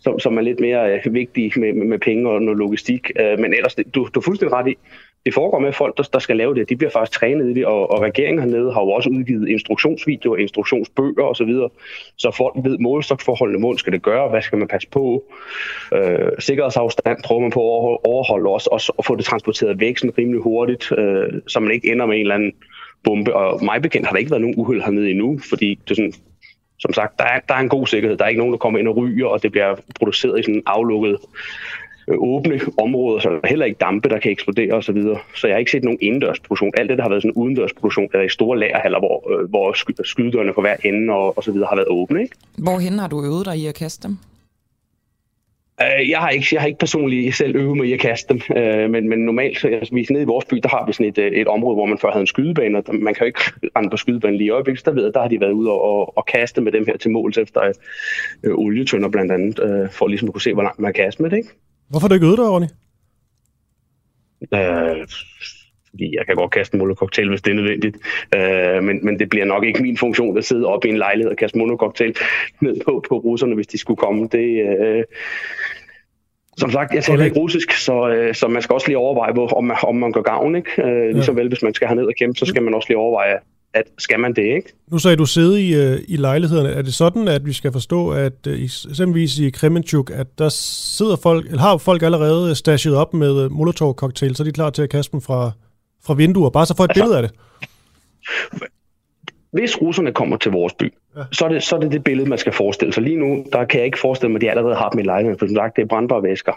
[0.00, 3.10] som, som er lidt mere øh, vigtige med, med, med penge og noget logistik.
[3.20, 4.76] Øh, men ellers, det, du, du er fuldstændig ret i
[5.24, 7.54] det foregår med, at folk, der, der skal lave det, de bliver faktisk trænet i
[7.54, 11.68] det, og, og regeringen hernede har jo også udgivet instruktionsvideoer, instruktionsbøger osv., så, videre,
[12.16, 15.24] så folk ved målstoksforholdene, hvordan skal det gøre, hvad skal man passe på,
[15.94, 20.18] øh, sikkerhedsafstand prøver man på at overholde også, også og få det transporteret væk sådan
[20.18, 22.52] rimelig hurtigt, øh, så man ikke ender med en eller anden
[23.04, 25.94] bombe, og mig bekendt har der ikke været nogen uheld hernede endnu, fordi det er
[25.94, 26.14] sådan,
[26.78, 28.16] som sagt, der er, der er en god sikkerhed.
[28.16, 30.54] Der er ikke nogen, der kommer ind og ryger, og det bliver produceret i sådan
[30.54, 31.16] en aflukket
[32.08, 35.02] åbne områder, så der er heller ikke dampe, der kan eksplodere osv.
[35.02, 36.72] Så, så jeg har ikke set nogen indendørsproduktion.
[36.76, 40.02] Alt det, der har været sådan en udendørsproduktion, eller i store lagerhaller, hvor, øh, hvor
[40.04, 42.22] skydedørene på hver ende og, og så videre har været åbne.
[42.22, 42.36] Ikke?
[42.58, 44.16] Hvorhen har du øvet dig i at kaste dem?
[45.82, 48.40] Uh, jeg har ikke, jeg har ikke personligt selv øvet mig i at kaste dem,
[48.56, 51.40] uh, men, men normalt, altså, vi nede i vores by, der har vi sådan et,
[51.40, 53.40] et område, hvor man før havde en skydebane, og man kan jo ikke
[53.76, 55.82] rende på skydebanen lige i øjeblikket, så der, ved, der har de været ude og,
[55.82, 57.72] og, og kaste med dem her til måls efter
[58.46, 61.22] uh, olietønder blandt andet, uh, for ligesom at kunne se, hvor langt man kan kaste
[61.22, 61.36] med det.
[61.36, 61.50] Ikke?
[61.88, 62.66] Hvorfor har du ikke øvet dig, Ronny?
[64.54, 65.06] Øh,
[65.90, 67.96] fordi jeg kan godt kaste en monococktail, hvis det er nødvendigt.
[68.36, 71.30] Øh, men, men det bliver nok ikke min funktion at sidde oppe i en lejlighed
[71.30, 72.16] og kaste monococktail
[72.60, 74.28] ned på, på russerne, hvis de skulle komme.
[74.32, 75.04] Det, øh,
[76.56, 79.48] som sagt, jeg taler ikke russisk, så, øh, så man skal også lige overveje, hvor,
[79.48, 80.56] om, man, om man gør gavn.
[80.56, 80.82] Ikke?
[80.82, 81.40] Øh, ligesom ja.
[81.40, 83.38] vel, hvis man skal herned og kæmpe, så skal man også lige overveje,
[83.74, 84.72] at skal man det, ikke?
[84.88, 86.68] Nu sagde du sidde i, uh, i lejlighederne.
[86.68, 91.16] Er det sådan, at vi skal forstå, at uh, eksempelvis i Kremenchuk, at der sidder
[91.16, 94.82] folk, eller har folk allerede stashet op med uh, Molotov-cocktail, så er de klar til
[94.82, 95.52] at kaste dem fra,
[96.04, 97.32] fra vinduer, bare så få et altså, billede af det?
[99.54, 101.22] Hvis russerne kommer til vores by, ja.
[101.32, 103.02] så, er det, så er det det billede, man skal forestille sig.
[103.02, 105.38] Lige nu, der kan jeg ikke forestille mig, at de allerede har dem i lejligheden,
[105.38, 106.52] for som sagt, det er brandbare væsker.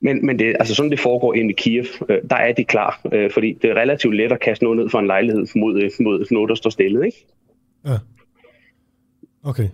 [0.00, 3.00] Men, men det, altså sådan det foregår ind i Kiev, øh, der er de klar,
[3.12, 5.90] øh, fordi det er relativt let at kaste noget ned fra en lejlighed mod, øh,
[6.00, 7.26] mod noget, der står stillet, ikke?
[7.86, 7.98] Ja.
[9.44, 9.68] Okay.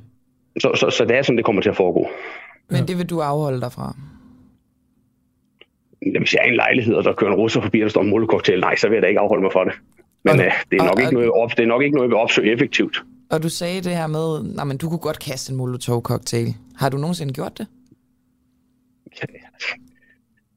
[0.58, 2.08] Så, så, så det er sådan, det kommer til at foregå.
[2.70, 3.96] Men det vil du afholde dig fra?
[6.18, 8.02] Hvis jeg er i en lejlighed, og der kører en russer forbi, og der står
[8.02, 9.72] en nej, så vil jeg da ikke afholde mig for det.
[10.24, 12.10] Men øh, det, er nok og, ikke noget, op, det er nok ikke noget, jeg
[12.10, 13.04] vil opsøge effektivt.
[13.30, 16.54] Og du sagde det her med, at men du kunne godt kaste en molotov-cocktail.
[16.76, 17.66] Har du nogensinde gjort det?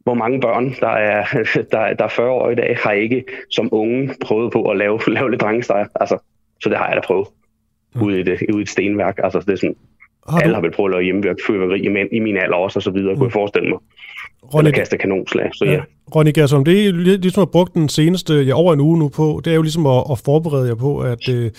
[0.04, 1.26] Hvor mange børn, der er,
[1.72, 5.00] der, der er 40 år i dag, har ikke som unge prøvet på at lave,
[5.08, 5.86] lave lidt drengestejer.
[5.96, 6.18] Altså,
[6.62, 7.28] så det har jeg da prøvet.
[7.96, 8.02] Mm.
[8.02, 9.20] Ude i, det, ude i et stenværk.
[9.24, 9.76] Altså, det er sådan,
[10.30, 10.44] Har du...
[10.44, 12.84] Alle har vel prøvet at lave hjemmeværk fyrværkeri i, min, i min alder også, og
[12.84, 13.18] så videre, mm.
[13.18, 13.80] kunne jeg forestille mig.
[14.54, 15.72] Ronny, Eller kaste kanonslag, så ja.
[15.72, 15.82] ja.
[16.16, 19.42] Ronny Gersom, det er ligesom har brugt den seneste, ja, over en uge nu på,
[19.46, 21.52] det er jo ligesom at, at forberede jer på, at, øh,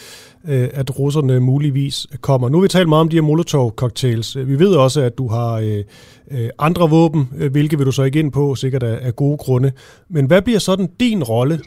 [0.74, 2.48] at russerne muligvis kommer.
[2.48, 4.46] Nu har vi talt meget om de her Molotov-cocktails.
[4.46, 5.82] Vi ved også, at du har øh,
[6.30, 9.72] øh andre våben, hvilke vil du så ikke ind på, sikkert af, af gode grunde.
[10.10, 11.58] Men hvad bliver sådan din rolle,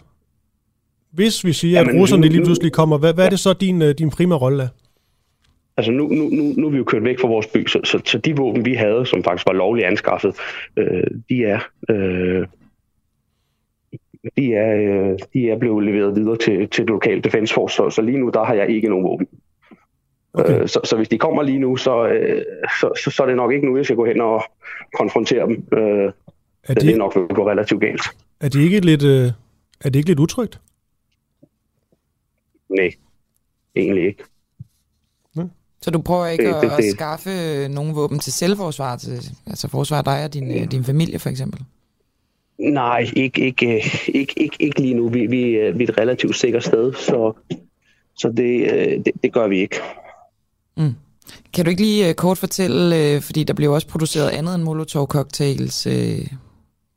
[1.14, 2.98] hvis vi siger, Jamen, at russerne lige pludselig kommer?
[2.98, 4.68] Hvad, hvad er det så, din, din primære rolle er?
[5.78, 8.02] Altså nu, nu, nu, nu er vi jo kørt væk fra vores by, så, så,
[8.06, 10.36] så de våben, vi havde, som faktisk var lovligt anskaffet,
[10.78, 11.60] øh, de er...
[11.90, 12.48] Øh,
[14.38, 17.90] de er, øh, de er blevet leveret videre til, til det lokale Defense Force, så,
[17.90, 19.28] så lige nu der har jeg ikke nogen våben.
[20.34, 20.62] Okay.
[20.62, 22.44] Øh, så, så hvis de kommer lige nu, så, øh,
[22.80, 24.44] så, så, så er det nok ikke nu, jeg skal gå hen og
[24.94, 25.68] konfrontere dem.
[25.74, 26.12] Øh,
[26.64, 28.02] er de, det er nok vil gå relativt galt.
[28.40, 29.32] Er det ikke lidt, øh,
[29.82, 30.62] er det ikke lidt utrygt?
[32.70, 32.90] Nej,
[33.76, 34.24] egentlig ikke.
[35.88, 36.84] Så du prøver ikke det, at, det, det.
[36.84, 40.68] at skaffe nogle våben til selvforsvar, til, altså forsvar dig og din, mm.
[40.68, 41.62] din familie for eksempel?
[42.60, 45.10] Nej, ikke, ikke, ikke, ikke, ikke lige nu.
[45.10, 45.38] Vi, vi,
[45.76, 47.34] vi er et relativt sikkert sted, så,
[48.16, 49.76] så det, det, det gør vi ikke.
[50.78, 50.94] Mm.
[51.54, 55.88] Kan du ikke lige kort fortælle, fordi der bliver også produceret andet end Molotov-cocktails,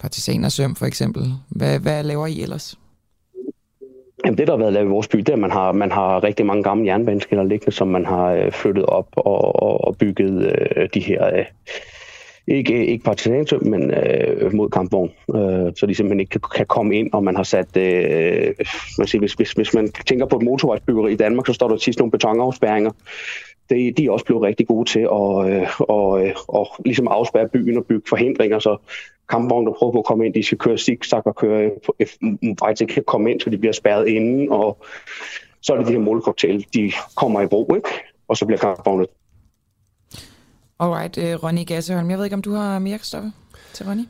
[0.01, 1.35] partisanersøm for eksempel.
[1.49, 2.79] Hvad, hvad laver I ellers?
[4.25, 5.93] Jamen, det, der har været lavet i vores by, det er, at man har, man
[5.93, 9.97] har rigtig mange gamle jernbaneskinner liggende, som man har øh, flyttet op og, og, og
[9.97, 11.45] bygget øh, de her, øh,
[12.47, 16.97] ikke, ikke partisansøm, men øh, mod kampvogn, øh, så de simpelthen ikke kan, kan komme
[16.97, 18.55] ind, og man har sat, øh,
[18.99, 21.77] man siger, hvis, hvis, hvis man tænker på et motorvejsbyggeri i Danmark, så står der
[21.77, 22.91] tit nogle betonafspærringer,
[23.71, 27.49] de, de er også blevet rigtig gode til at, øh, og, øh, og ligesom afspærre
[27.49, 28.77] byen og bygge forhindringer, så
[29.29, 31.71] kampvogne, der prøver på at komme ind, de skal køre zigzag og køre
[32.61, 34.85] vej til at komme ind, så de bliver spærret inden, og
[35.61, 37.89] så er det de her målcocktail, de kommer i brug, ikke?
[38.29, 39.07] og så bliver kampvogne.
[40.81, 43.31] Alright, uh, Ronny Gasseholm, jeg ved ikke, om du har mere, Kristoffer,
[43.73, 44.05] til Ronny?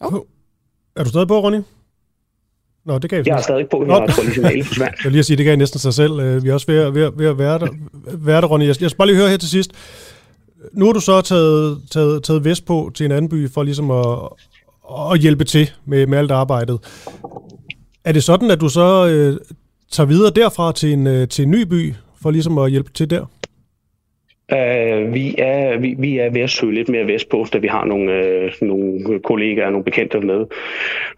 [0.00, 0.20] Oh.
[0.96, 1.60] Er du stadig på, Ronny?
[2.84, 4.94] Nå, det gav jeg er stadig på, lige signalet forsvandt.
[4.98, 6.20] Jeg vil lige sige, det gav næsten sig selv.
[6.20, 7.68] Øh, vi er også ved, ved, ved at være der,
[8.18, 8.66] være der Ronny.
[8.66, 9.72] Jeg skal bare lige høre her til sidst
[10.72, 13.90] nu har du så taget, taget, taget vest på til en anden by for ligesom
[13.90, 14.16] at,
[15.12, 16.78] at hjælpe til med, med alt arbejdet.
[18.04, 19.38] Er det sådan, at du så øh,
[19.90, 23.10] tager videre derfra til en, øh, til en ny by for ligesom at hjælpe til
[23.10, 23.26] der?
[24.52, 27.84] Uh, vi, er, vi, vi er ved at søge lidt mere vestpå, da vi har
[27.84, 30.46] nogle, uh, nogle kollegaer og nogle bekendte med,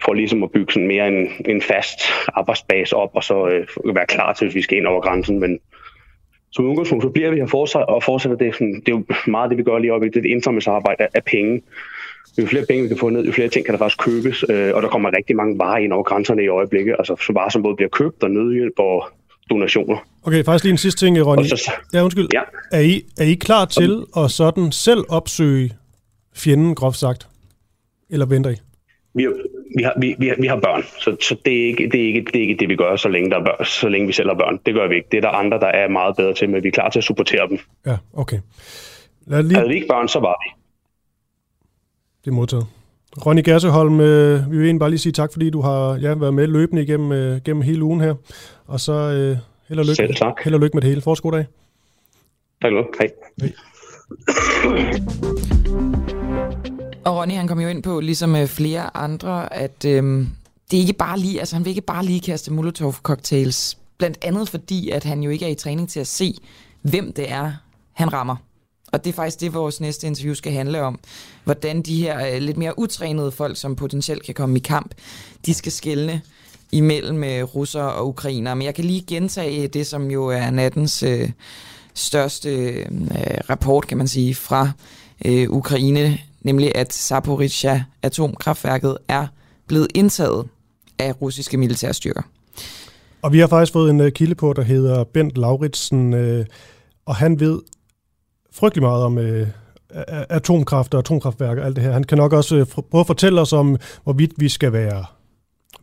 [0.05, 2.01] for ligesom at bygge sådan mere en, en fast
[2.35, 5.41] arbejdsbase op, og så uh, være klar til, hvis vi skal ind over grænsen.
[5.41, 5.59] Men
[6.53, 8.55] som udgangspunkt, så bliver vi her fortsat, og fortsætter det.
[8.55, 10.09] Sådan, det er jo meget det, vi gør lige i.
[10.09, 11.63] Det er indsamlingsarbejde af penge.
[12.39, 14.75] Jo flere penge vi kan få ned, jo flere ting kan der faktisk købes, øh,
[14.75, 17.63] og der kommer rigtig mange varer ind over grænserne i øjeblikket, altså så varer, som
[17.63, 19.05] både bliver købt og nødhjælp og
[19.51, 19.97] donationer.
[20.23, 21.45] Okay, faktisk lige en sidste ting, Ronny.
[21.45, 22.29] Så, ja, undskyld.
[22.35, 22.41] Ja.
[22.73, 25.73] Er, I, er I klar til at sådan selv opsøge
[26.35, 27.29] fjenden, groft sagt?
[28.11, 28.57] Eller venter I?
[29.15, 29.27] Vi,
[29.77, 32.07] vi har, vi, vi, har, vi har børn, så, så det, er ikke, det, er
[32.07, 34.13] ikke, det er ikke det, vi gør, så længe, der er børn, så længe vi
[34.13, 34.59] selv har børn.
[34.67, 35.09] Det gør vi ikke.
[35.13, 37.05] Det er der andre, der er meget bedre til, men vi er klar til at
[37.05, 37.59] supportere dem.
[37.87, 38.39] Ja, okay.
[39.27, 39.55] Lad lige...
[39.55, 40.63] Havde vi ikke børn, så var vi.
[42.25, 42.67] Det er modtaget.
[43.27, 46.35] Ronny Gerseholm, øh, vi vil egentlig bare lige sige tak, fordi du har ja, været
[46.35, 48.15] med løbende igennem øh, gennem hele ugen her.
[48.73, 49.37] Og så øh,
[49.69, 50.35] held, og lykke, Selv tak.
[50.45, 51.03] held og lykke med det hele.
[51.03, 51.47] Fortsat god dag.
[52.63, 53.11] Tak Hej.
[53.41, 53.53] Hej.
[57.05, 60.29] Og Ronny han kom jo ind på, ligesom øh, flere andre, at øhm,
[60.71, 64.49] det er ikke bare lige, altså han vil ikke bare lige kaste Molotov-cocktails, blandt andet
[64.49, 66.35] fordi, at han jo ikke er i træning til at se,
[66.83, 67.53] hvem det er,
[67.93, 68.37] han rammer.
[68.93, 70.99] Og det er faktisk det, vores næste interview skal handle om.
[71.45, 74.95] Hvordan de her øh, lidt mere utrænede folk, som potentielt kan komme i kamp,
[75.47, 76.23] de skal skælne
[76.73, 78.55] imellem øh, russer og ukrainer.
[78.55, 81.31] Men jeg kan lige gentage det, som jo er nattens øh,
[81.95, 82.87] største øh,
[83.51, 84.71] rapport, kan man sige, fra
[85.25, 89.27] øh, Ukraine nemlig at Zaporizhia atomkraftværket er
[89.67, 90.47] blevet indtaget
[90.99, 92.23] af russiske militærstyrker.
[93.23, 96.47] Og vi har faktisk fået en øh, kilde på, der hedder Bent Lauritsen, øh,
[97.07, 97.61] og han ved
[98.53, 99.49] frygtelig meget om øh,
[100.29, 101.93] atomkraft og atomkraftværker og alt det her.
[101.93, 105.05] Han kan nok også øh, prøve at fortælle os om, hvorvidt vi skal være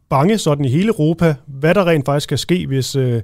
[0.09, 3.19] bange sådan i hele Europa, hvad der rent faktisk kan ske, hvis, uh,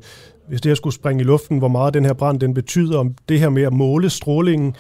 [0.48, 3.16] hvis det her skulle springe i luften, hvor meget den her brand den betyder, om
[3.30, 4.76] det her med at måle strålingen,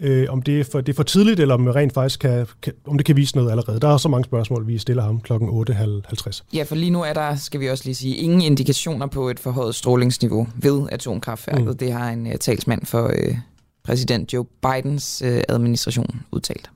[0.00, 2.72] øh, om det er, for, det er for tidligt, eller om rent faktisk kan, kan,
[2.86, 3.80] om det kan vise noget allerede.
[3.80, 5.32] Der er så mange spørgsmål, vi stiller ham kl.
[5.32, 6.42] 8.50.
[6.54, 9.40] Ja, for lige nu er der, skal vi også lige sige, ingen indikationer på et
[9.40, 11.66] forhøjet strålingsniveau ved atomkraftværket.
[11.66, 11.76] Mm.
[11.76, 13.36] Det har en uh, talsmand for uh,
[13.84, 16.70] præsident Joe Bidens uh, administration udtalt.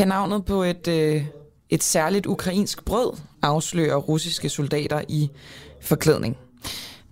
[0.00, 1.22] Kan navnet på et, uh,
[1.70, 3.12] et særligt ukrainsk brød
[3.42, 5.30] afsløre russiske soldater i
[5.80, 6.36] forklædning?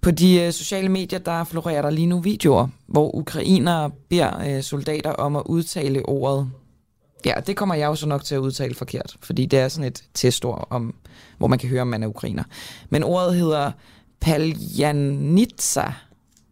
[0.01, 4.63] På de øh, sociale medier, der florerer der lige nu videoer, hvor ukrainere beder øh,
[4.63, 6.51] soldater om at udtale ordet.
[7.25, 9.89] Ja, det kommer jeg jo så nok til at udtale forkert, fordi det er sådan
[9.89, 10.95] et testord, om,
[11.39, 12.45] hvor man kan høre, om man er ukrainer.
[12.91, 13.73] Men ordet hedder
[14.21, 15.85] Paljanitsa.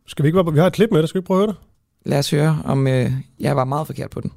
[0.06, 1.46] Skal vi ikke bare, vi har et klip med det, skal vi ikke prøve at
[1.46, 2.10] høre det?
[2.10, 4.32] Lad os høre, om øh, jeg var meget forkert på den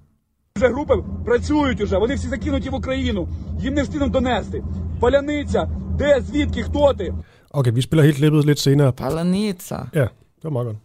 [0.59, 3.29] Вже групи працюють уже, вони всі закинуті в Україну.
[3.61, 4.65] Їм не встигнуть донести.
[5.01, 5.69] Паляниця,
[5.99, 7.15] де, звідки, хто ти?
[7.55, 8.93] Okay, vi spiller helt klippet lidt senere.
[8.93, 9.89] Palanitsa.
[9.95, 10.01] Ja,
[10.37, 10.77] det var meget godt.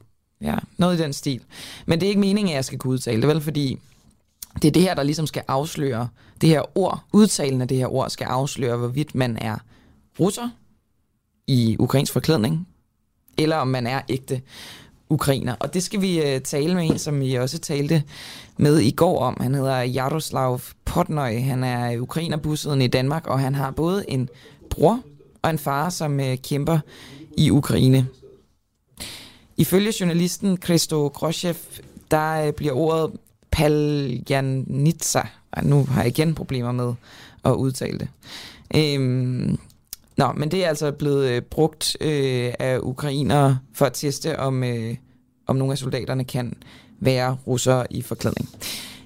[0.42, 1.42] Ja, noget i den stil.
[1.86, 3.42] Men det er ikke meningen, at jeg skal kunne udtale det, vel?
[3.42, 3.78] Fordi
[4.62, 6.08] det er det her, der ligesom skal afsløre,
[6.42, 9.58] det her ord, udtalen af det her ord, skal afsløre, hvorvidt man er
[10.20, 10.50] russer
[11.48, 12.68] i ukrainsk forklædning,
[13.38, 14.42] eller om man er ægte
[15.09, 15.55] ukrainer.
[15.61, 18.03] Og det skal vi øh, tale med en, som vi også talte
[18.57, 19.37] med i går om.
[19.41, 21.39] Han hedder Jaroslav Potnøj.
[21.39, 24.29] Han er ukrainerbusset i Danmark, og han har både en
[24.71, 25.01] bror
[25.43, 26.79] og en far, som øh, kæmper
[27.37, 28.07] i Ukraine.
[29.57, 31.57] Ifølge journalisten Christo Grosjev,
[32.11, 33.11] der øh, bliver ordet
[33.51, 35.21] Paljanitsa.
[35.63, 36.95] Nu har jeg igen problemer med
[37.45, 38.09] at udtale det.
[38.77, 39.59] Øhm,
[40.17, 44.65] nå, men det er altså blevet øh, brugt øh, af ukrainere for at teste, om,
[44.65, 44.95] øh,
[45.47, 46.57] om nogle af soldaterne kan
[47.01, 48.49] være russere i forklædning.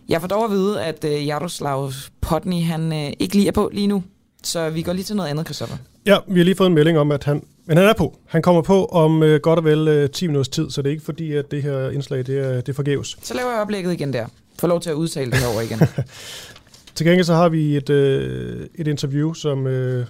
[0.08, 3.70] Jeg får dog at vide, at øh, Jaroslav Potny, han øh, ikke lige er på
[3.72, 4.02] lige nu.
[4.42, 5.76] Så vi går lige til noget andet, Christoffer.
[6.06, 7.42] Ja, vi har lige fået en melding om, at han...
[7.66, 8.18] Men han er på.
[8.26, 10.92] Han kommer på om øh, godt og vel øh, 10 minutters tid, så det er
[10.92, 13.16] ikke fordi, at det her indslag det er, det forgæves.
[13.22, 14.26] Så laver jeg oplægget igen der.
[14.58, 15.78] Får lov til at udtale det herover igen.
[16.94, 20.06] Til gengæld så har vi et, øh, et interview, som øh,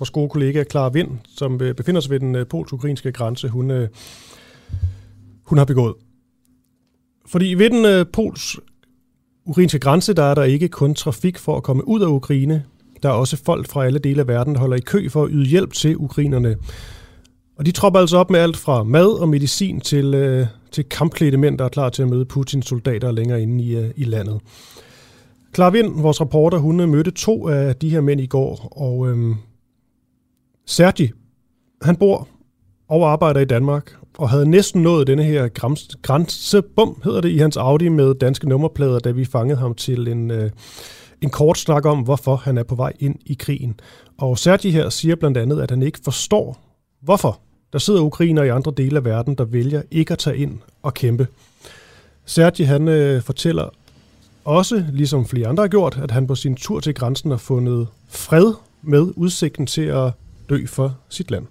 [0.00, 3.70] vores gode kollega Clara Vind, som øh, befinder sig ved den øh, polsk-ukrainske grænse, hun,
[3.70, 3.88] øh,
[5.44, 5.94] hun har begået.
[7.26, 12.00] Fordi ved den polsk-ukrainske grænse, der er der ikke kun trafik for at komme ud
[12.00, 12.64] af Ukraine.
[13.02, 15.30] Der er også folk fra alle dele af verden, der holder i kø for at
[15.32, 16.56] yde hjælp til ukrainerne.
[17.56, 21.36] Og de tropper altså op med alt fra mad og medicin til, øh, til kampklædte
[21.36, 24.40] mænd, der er klar til at møde Putins soldater længere inde i, øh, i landet.
[25.52, 29.34] Klar Vind, vores reporter, hun mødte to af de her mænd i går, og øhm,
[30.70, 31.10] Sergi,
[31.82, 32.28] han bor
[32.88, 37.38] og arbejder i Danmark, og havde næsten nået denne her grams- grænsebum, hedder det, i
[37.38, 40.50] hans Audi med danske nummerplader, da vi fangede ham til en, øh,
[41.20, 43.80] en kort snak om, hvorfor han er på vej ind i krigen.
[44.18, 46.60] Og Sergi her siger blandt andet, at han ikke forstår,
[47.00, 47.40] hvorfor
[47.72, 50.94] der sidder ukrainer i andre dele af verden, der vælger ikke at tage ind og
[50.94, 51.26] kæmpe.
[52.24, 53.68] Sergi han øh, fortæller
[54.44, 57.88] også, ligesom flere andre har gjort, at han på sin tur til grænsen har fundet
[58.08, 58.52] fred
[58.82, 60.12] med udsigten til at
[60.50, 61.46] dø for sit land.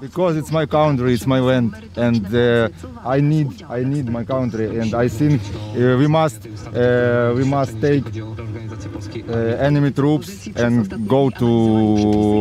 [0.00, 2.68] Because it's my country, it's my land, and uh,
[3.04, 7.80] I need I need my country, and I think uh, we must uh, we must
[7.80, 11.48] take uh, enemy troops and go to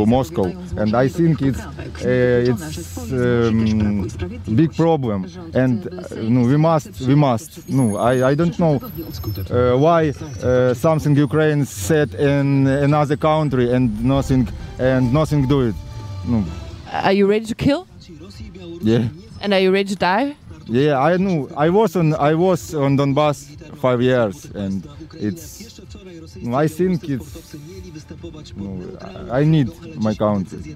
[0.06, 0.46] Moscow,
[0.82, 4.08] and I think it's uh, it's um,
[4.56, 5.26] big problem,
[5.56, 5.92] and uh,
[6.36, 8.78] no, we must we must no I, I don't know
[9.86, 10.12] why
[10.76, 15.76] something Ukraine said in another country and nothing and nothing do it.
[16.28, 16.44] No.
[16.92, 17.88] Are you ready to kill?
[18.82, 19.10] Yeah.
[19.42, 20.36] And are you ready to die?
[20.68, 21.50] Yeah, I know.
[21.56, 23.48] I was on I was on Donbass
[23.78, 25.80] five years, and it's.
[26.54, 27.56] I think it's.
[28.56, 28.98] No,
[29.32, 30.76] I need my country.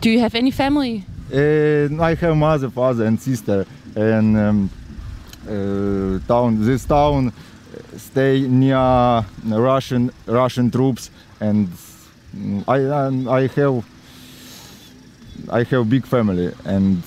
[0.00, 1.04] Do you have any family?
[1.30, 4.70] And I have mother, father, and sister, and um,
[5.46, 6.64] uh, town.
[6.64, 7.32] This town
[7.96, 11.10] stay near Russian Russian troops,
[11.40, 11.68] and
[12.66, 12.78] I
[13.28, 13.84] I have
[15.48, 17.02] I have big family, and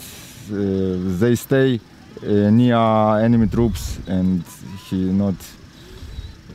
[0.51, 1.80] uh, they stay
[2.23, 4.43] uh, near enemy troops, and
[4.89, 5.35] he not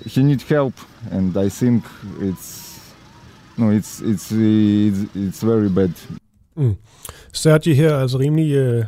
[0.07, 0.75] he need help,
[1.13, 1.85] and I think
[2.21, 2.79] it's
[3.57, 5.93] no, it's it's it's, it's very bad.
[6.57, 6.77] Mm.
[7.33, 8.85] Sergi her er altså rimelig øh,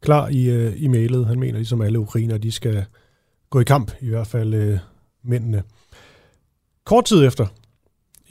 [0.00, 1.26] klar i, øh, i mailet.
[1.26, 2.84] Han mener, ligesom alle ukrainer, de skal
[3.50, 4.78] gå i kamp, i hvert fald øh,
[5.24, 5.62] mændene.
[6.84, 7.46] Kort tid efter,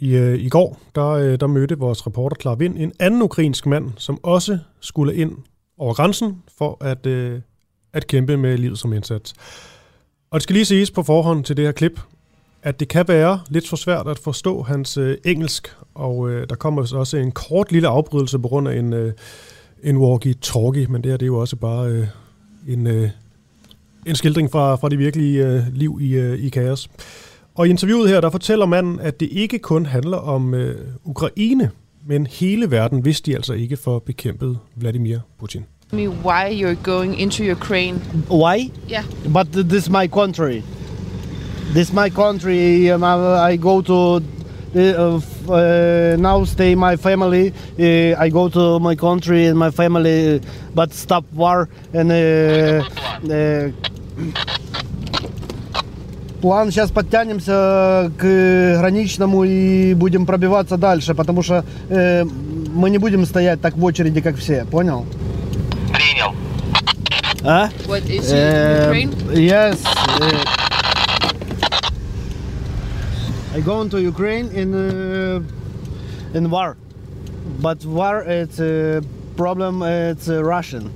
[0.04, 3.66] i, øh, i går, der, øh, der mødte vores reporter Klar Vind en anden ukrainsk
[3.66, 5.32] mand, som også skulle ind
[5.78, 7.40] over grænsen for at, øh,
[7.94, 9.34] at kæmpe med livet som indsats.
[10.32, 12.00] Og det skal lige siges på forhånd til det her klip,
[12.64, 16.56] at det kan være lidt for svært at forstå hans øh, engelsk, og øh, der
[16.56, 19.14] kommer også en kort lille afbrydelse på grund af en, øh,
[19.84, 22.08] en walkie-talkie, men det her det er jo også bare øh,
[22.68, 23.10] en, øh,
[24.06, 26.90] en skildring fra, fra det virkelige øh, liv i, øh, i kaos.
[27.56, 31.70] Og i interviewet her, der fortæller manden, at det ikke kun handler om øh, Ukraine,
[32.08, 35.66] men hele verden, hvis de altså ikke får bekæmpet Vladimir Putin.
[35.92, 38.02] Me why you're going into Ukraine?
[38.32, 38.72] Why?
[38.92, 39.04] Yeah.
[39.34, 40.62] But th- this is my country.
[41.74, 42.92] This is my country.
[42.92, 44.22] Um, I, I go to
[44.76, 47.54] uh, uh, now stay my family.
[47.80, 50.42] Uh, I go to my country and my family,
[50.76, 52.16] but stop war and uh,
[53.30, 53.72] uh,
[56.44, 63.26] план сейчас подтянемся к граничному и будем пробиваться дальше, потому что э, мы не будем
[63.26, 65.06] стоять так в очереди, как все, понял?
[65.94, 66.36] Принял.
[67.46, 67.70] А?
[67.88, 69.12] What is Э, Ukraine?
[69.34, 69.78] Yes.
[69.86, 70.46] uh,
[73.56, 75.42] I go into Ukraine in uh,
[76.38, 76.76] in war,
[77.62, 79.02] but war it's a
[79.38, 79.82] problem.
[79.82, 80.92] It's Russian.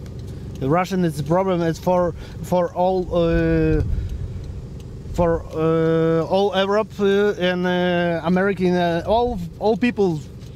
[0.60, 1.61] Russian it's a problem.
[1.61, 2.14] It's for
[2.44, 3.82] for all uh,
[5.18, 10.10] for uh, all Europe uh, and uh, American uh, all all people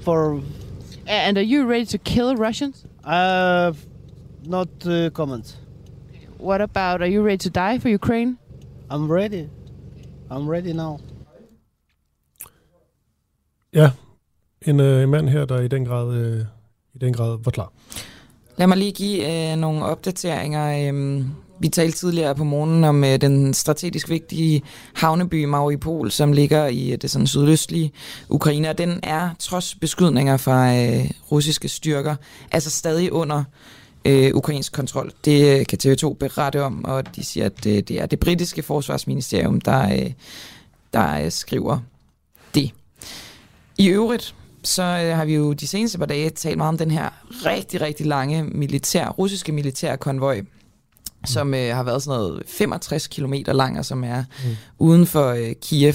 [0.06, 0.42] for.
[1.08, 2.86] And are you ready to kill Russians?
[3.04, 3.74] Uh,
[4.46, 5.58] not uh, comments.
[6.38, 8.38] What about, are you ready to die for Ukraine?
[8.90, 9.50] I'm ready.
[10.30, 11.00] I'm ready now.
[13.74, 13.92] Ja,
[14.62, 16.46] en øh, mand her, der i den grad, øh,
[16.94, 17.74] i den grad var klar.
[18.58, 20.88] Lad mig lige give øh, nogle opdateringer.
[20.88, 21.30] Øhm,
[21.62, 24.62] vi talte tidligere på morgenen om øh, den strategisk vigtige
[24.94, 27.92] havneby Mariupol, som ligger i øh, det sådan sydøstlige
[28.30, 32.16] Ukraine, og den er trods beskydninger fra øh, russiske styrker,
[32.52, 33.44] altså stadig under
[34.06, 35.12] øh, ukrainsk kontrol.
[35.26, 38.64] Det øh, kan TV2 berette om, og de siger, at øh, det er det britiske
[38.64, 40.12] forsvarsministerium, der, øh,
[40.94, 41.80] der øh, skriver
[42.56, 42.72] det.
[43.78, 46.92] I øvrigt, så øh, har vi jo de seneste par dage talt meget om den
[46.92, 47.10] her
[47.46, 50.42] rigtig, rigtig lange militær, russiske militærkonvoj,
[51.26, 54.56] som øh, har været sådan noget 65 km lang, og som er mm.
[54.80, 55.94] uden for øh, Kiev.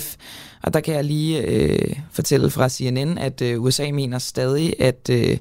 [0.62, 5.10] Og der kan jeg lige øh, fortælle fra CNN, at øh, USA mener stadig, at
[5.10, 5.38] øh,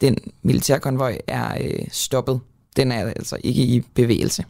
[0.00, 2.40] den militærkonvoj er øh, stoppet.
[2.76, 4.44] Den er altså ikke i bevægelse.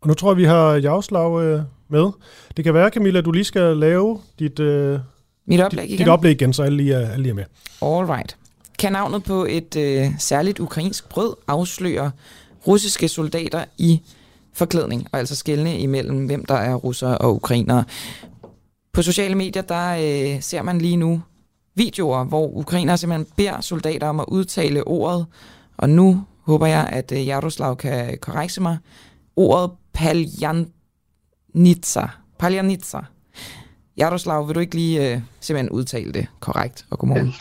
[0.00, 2.10] Og nu tror jeg, vi har Jaroslav øh, med.
[2.56, 4.98] Det kan være, Camilla, du lige skal lave dit, øh,
[5.46, 5.98] Mit oplæg dit, igen.
[5.98, 7.44] dit oplæg igen, så alle lige er, alle lige er med.
[7.82, 8.36] All right.
[8.78, 12.10] Kan navnet på et øh, særligt ukrainsk brød afsløre
[12.66, 14.00] russiske soldater i
[14.52, 17.84] forklædning, og altså skelne imellem, hvem der er russere og ukrainere.
[18.92, 21.22] På sociale medier, der øh, ser man lige nu
[21.74, 25.26] videoer, hvor ukrainere simpelthen beder soldater om at udtale ordet,
[25.76, 28.78] og nu håber jeg, at øh, Jaroslav kan korrekse mig,
[29.36, 32.06] ordet paljanitsa.
[32.38, 32.98] Paljanitsa.
[33.96, 37.34] Jaroslav, vil du ikke lige øh, simpelthen udtale det korrekt, og godmorgen?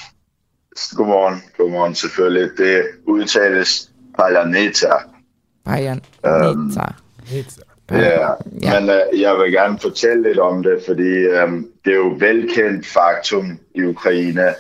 [0.96, 2.50] Godmorgen, godmorgen selvfølgelig.
[2.58, 4.94] Det udtales Palaneta.
[5.66, 6.82] Paljanitsa.
[7.92, 8.30] Ja,
[8.80, 12.88] men uh, jeg vil gerne fortælle lidt om det, fordi um, det er jo velkendt
[12.88, 14.54] faktum i Ukraine,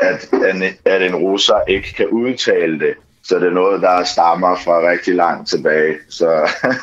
[0.00, 2.94] at en, at en russer ikke kan udtale det.
[3.22, 5.96] Så det er noget, der stammer fra rigtig langt tilbage.
[6.08, 6.50] Så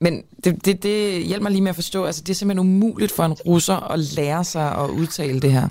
[0.00, 3.12] Men det, det, det hjælper mig lige med at forstå, altså det er simpelthen umuligt
[3.12, 5.68] for en russer at lære sig at udtale det her.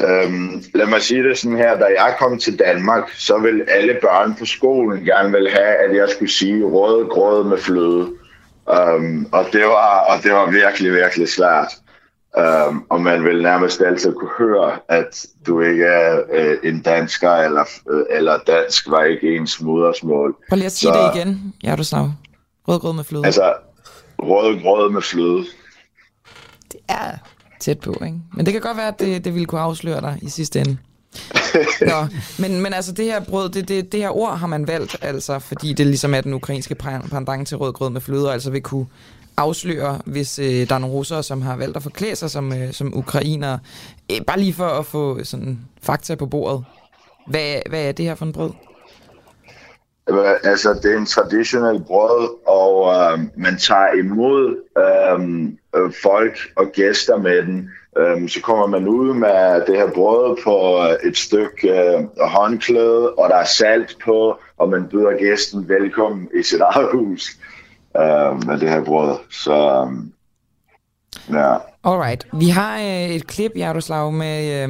[0.00, 3.98] Øhm, lad mig sige det sådan her, da jeg kom til Danmark, så ville alle
[4.02, 8.08] børn på skolen gerne vil have, at jeg skulle sige rød grød med fløde.
[8.96, 11.66] Um, og, det var, og det var virkelig, virkelig svært.
[12.68, 17.30] Um, og man vil nærmest altid kunne høre, at du ikke er øh, en dansker,
[17.30, 20.36] eller, øh, eller dansk var ikke ens modersmål.
[20.48, 22.10] Prøv lige at sige Så- det igen, Jaroslav.
[22.68, 23.26] Rødgrød med fløde.
[23.26, 23.54] Altså,
[24.18, 25.44] rød grød med fløde.
[26.72, 27.10] Det er
[27.60, 28.18] tæt på, ikke?
[28.36, 30.76] Men det kan godt være, at det, det ville kunne afsløre dig i sidste ende.
[31.90, 32.06] Nå,
[32.38, 35.38] men, men altså det her brød, det, det, det her ord har man valgt, altså
[35.38, 38.62] fordi det ligesom er den ukrainske pan- pendant til rødgrød med fløde, og altså vil
[38.62, 38.86] kunne
[39.36, 42.72] afsløre, hvis øh, der er nogle russere, som har valgt at forklæde sig som, øh,
[42.72, 43.58] som ukrainere.
[44.12, 46.64] Øh, bare lige for at få sådan fakta på bordet.
[47.26, 48.50] Hvad, hvad er det her for en brød?
[50.44, 56.66] Altså, det er en traditionel brød, og øh, man tager imod øh, øh, folk og
[56.74, 57.70] gæster med den.
[57.98, 63.12] Øh, så kommer man ud med det her brød på øh, et stykke øh, håndklæde,
[63.12, 67.30] og der er salt på, og man byder gæsten velkommen i sit eget hus
[67.96, 69.16] øh, med det her brød.
[69.30, 71.54] Så øh, ja.
[71.84, 72.26] Alright.
[72.32, 74.68] Vi har øh, et klip, Jaroslav, med, øh,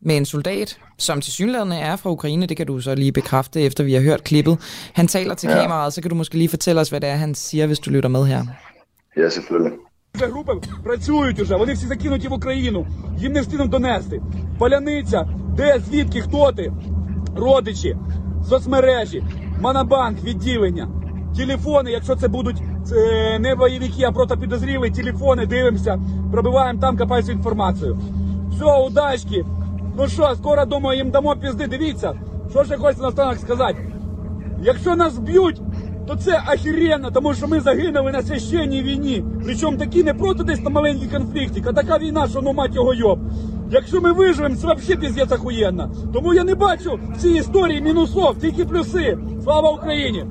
[0.00, 2.46] med en soldat, som til synligheden er fra Ukraine.
[2.46, 4.58] Det kan du så lige bekræfte, efter vi har hørt klippet.
[4.94, 5.60] Han taler til Ja.
[5.60, 7.90] kameraet, så kan du måske lige fortælle os, hvad det er, han siger, hvis du
[7.90, 8.42] lytter med her.
[9.16, 9.72] Ja, selvfølgelig.
[10.16, 10.52] Вже групи
[10.84, 12.86] працюють уже, вони всі закинуті в Україну.
[13.18, 14.22] Їм не встигнуть донести.
[14.58, 16.72] Паляниця, де, звідки, хто ти?
[17.36, 17.96] Родичі,
[18.48, 19.22] соцмережі,
[19.60, 20.88] Монобанк, відділення,
[21.36, 22.62] телефони, якщо це будуть
[22.92, 26.00] е, не бойовики, а просто підозрілі, телефони, дивимося,
[26.32, 27.98] пробиваємо там, копаємо інформацію.
[28.50, 29.44] Все, удачки.
[29.96, 31.66] Ну що, скоро думаю, їм дамо пізди.
[31.66, 32.14] Дивіться,
[32.50, 33.92] що ще хочеться на станах сказати.
[34.62, 35.60] Якщо нас б'ють,
[36.06, 39.24] то це охеренно, тому що ми загинули на священній війні.
[39.44, 42.94] Причому такі не просто десь на маленький конфліктик, а така війна, що ну мать його
[42.94, 43.18] йоб.
[43.70, 45.90] Якщо ми виживемо, це взагалі піздець охуєнно.
[46.14, 49.18] Тому я не бачу в цій історії мінусов, тільки плюси.
[49.44, 50.24] Слава Україні!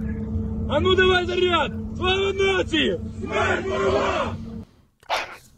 [0.69, 1.71] А ну давай заряд!
[1.97, 2.99] Слава нації!
[3.21, 4.35] Смерть ворогам!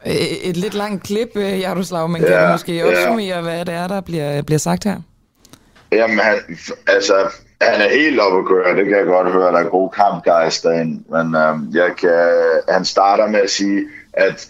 [0.06, 1.36] Øh, Et lidt langt klip,
[1.66, 2.86] Jaroslav, men Ja, kan du måske ja.
[2.90, 4.98] opsummere, hvad det er, der bliver, bliver sagt her?
[5.92, 6.38] Jamen, han,
[6.88, 7.16] altså,
[7.62, 10.64] han er helt oppe at køre, det kan jeg godt høre, der er god kampgejst
[10.64, 14.48] derinde, men øhm, jeg kan, han starter med at sige, at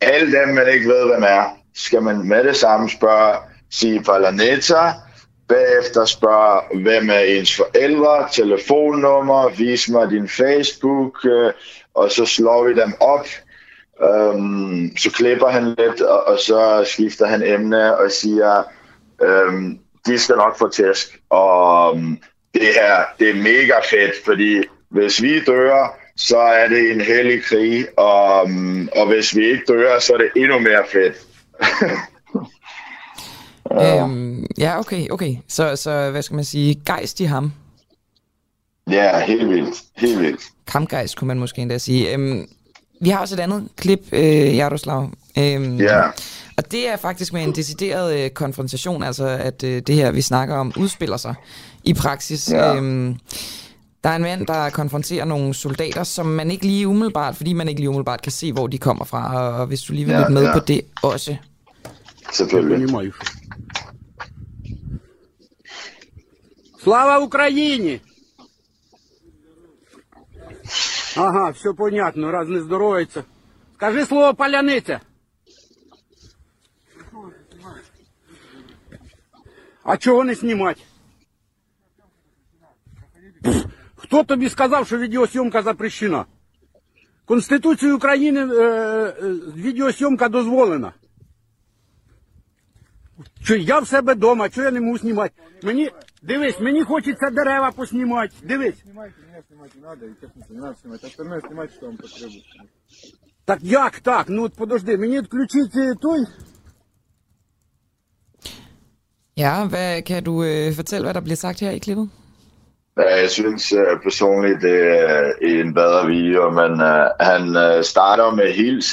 [0.00, 3.36] alle dem, man ikke ved, hvem er, skal man med det samme spørge,
[3.70, 4.92] sige Palaneta,
[5.48, 11.52] bagefter spørge, hvem er ens forældre, telefonnummer, vis mig din Facebook, øh,
[11.94, 13.26] og så slår vi dem op,
[14.02, 18.62] Øhm, så klipper han lidt, og, og så skifter han emne og siger,
[19.22, 21.17] øhm, de skal nok få tæsk.
[21.30, 22.18] Og øhm,
[22.54, 27.44] det her, det er mega fedt, fordi hvis vi dør, så er det en hellig
[27.44, 31.16] krig, og, øhm, og hvis vi ikke dør, så er det endnu mere fedt.
[33.72, 35.34] Øhm, ja, okay, okay.
[35.48, 36.82] Så, så hvad skal man sige?
[36.86, 37.52] Gejst i ham.
[38.90, 39.76] Ja, helt vildt.
[39.96, 40.40] Helt vildt.
[40.66, 42.12] Kampgejst, kunne man måske endda sige.
[42.14, 42.48] Øhm,
[43.00, 45.10] vi har også et andet klip, øh, Jaroslav.
[45.38, 46.02] Øhm, Ja.
[46.57, 50.21] Og det er faktisk med en decideret øh, konfrontation, altså at øh, det her, vi
[50.21, 51.35] snakker om, udspiller sig
[51.83, 52.49] i praksis.
[52.51, 52.75] Ja.
[52.75, 53.17] Øhm,
[54.03, 57.67] der er en mand, der konfronterer nogle soldater, som man ikke lige umiddelbart, fordi man
[57.67, 59.35] ikke lige umiddelbart kan se, hvor de kommer fra.
[59.37, 60.53] Og, og hvis du lige vil Ja, lytte med ja.
[60.53, 61.35] på det også.
[62.31, 63.11] Selvfølgelig.
[66.83, 68.01] Слава Україні!
[71.15, 73.23] Ага, все понятно, раз не здоровиться.
[73.75, 75.01] Скажи слово паляниця.
[79.88, 80.80] А чого не знімати?
[83.96, 86.24] Хто тобі сказав, що відеосйомка запрещена?
[87.24, 89.14] Конституцією України е, е,
[89.56, 90.92] відеосйомка дозволена.
[93.42, 95.34] Що я в себе вдома, що я не можу знімати?
[95.62, 95.90] Мені,
[96.22, 98.34] дивись, мені хочеться дерева поснімати.
[98.42, 98.80] Дивись.
[98.82, 101.04] Снимайте, меня снимать не надо, и технику не надо снимать.
[101.04, 102.62] Остальное снимайте, что вам потребуется.
[103.44, 104.26] Так як так?
[104.28, 106.26] Ну от подожди, мені включить е, той.
[109.38, 112.10] Ja, hvad kan du øh, fortælle, hvad der bliver sagt her i klippet?
[112.98, 117.82] Ja, Jeg synes uh, personligt, det er en bedre video, men uh, øh, han uh,
[117.82, 118.86] starter med hils,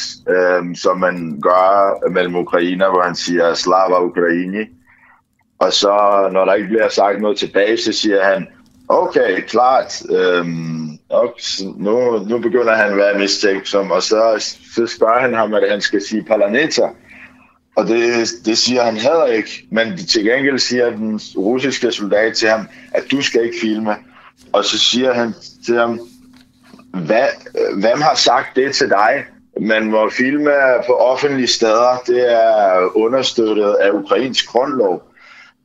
[0.59, 4.63] um, som man gør mellem Ukrainer, hvor han siger Slava Ukraini.
[5.59, 8.47] Og så, når der ikke bliver sagt noget tilbage, så siger han,
[8.87, 11.39] okay, klart, um, ok,
[11.77, 15.81] nu, nu begynder han at være mistænksom, og så, så spørger han ham, at han
[15.81, 16.89] skal sige Palaneta.
[17.75, 22.49] Og det, det siger han heller ikke, men til gengæld siger den russiske soldat til
[22.49, 23.95] ham, at du skal ikke filme.
[24.53, 25.33] Og så siger han
[25.65, 25.99] til ham,
[26.93, 27.25] Hva,
[27.73, 29.25] hvem har sagt det til dig?
[29.61, 30.51] Man må filme
[30.87, 32.01] på offentlige steder.
[32.07, 34.93] Det er understøttet af ukrainsk grundlov.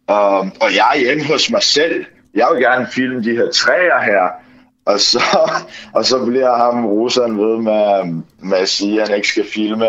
[0.08, 2.04] Um, og jeg er hjemme hos mig selv.
[2.34, 4.28] Jeg vil gerne filme de her træer her.
[4.84, 5.50] Og så,
[5.96, 9.86] og så bliver ham russeren ved med, med at sige, at han ikke skal filme,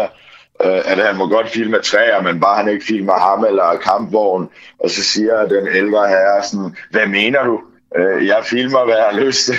[0.65, 4.47] øh, at han må godt filme træer, men bare han ikke filmer ham eller kampvogn.
[4.79, 7.59] Og så siger den ældre herre sådan, hvad mener du?
[7.97, 9.55] Øh, jeg filmer, hvad jeg har lyst til.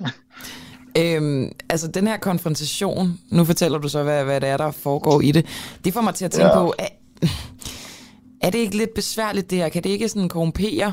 [0.98, 5.20] Øhm, altså den her konfrontation, nu fortæller du så, hvad, hvad det er, der foregår
[5.20, 5.46] i det.
[5.84, 6.54] Det får mig til at tænke Ja.
[6.58, 6.88] på, er,
[8.46, 9.68] er det ikke lidt besværligt det her?
[9.68, 10.92] Kan det ikke sådan korrumpere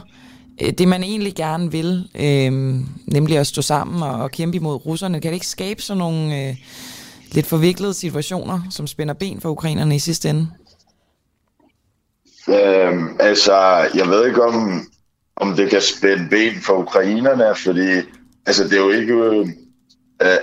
[0.62, 4.86] øh, det, man egentlig gerne vil, øhm, nemlig at stå sammen og, og kæmpe imod
[4.86, 5.22] russerne?
[5.22, 6.56] Kan det ikke skabe sådan nogle øh,
[7.34, 10.48] lidt forviklede situationer, som spænder ben for ukrainerne i sidste ende?
[12.48, 13.56] Øhm, altså,
[13.96, 14.82] jeg ved ikke, om,
[15.36, 17.90] om det kan spænde ben for ukrainerne, fordi
[18.46, 19.14] altså, det er jo ikke...
[19.14, 19.48] Øh,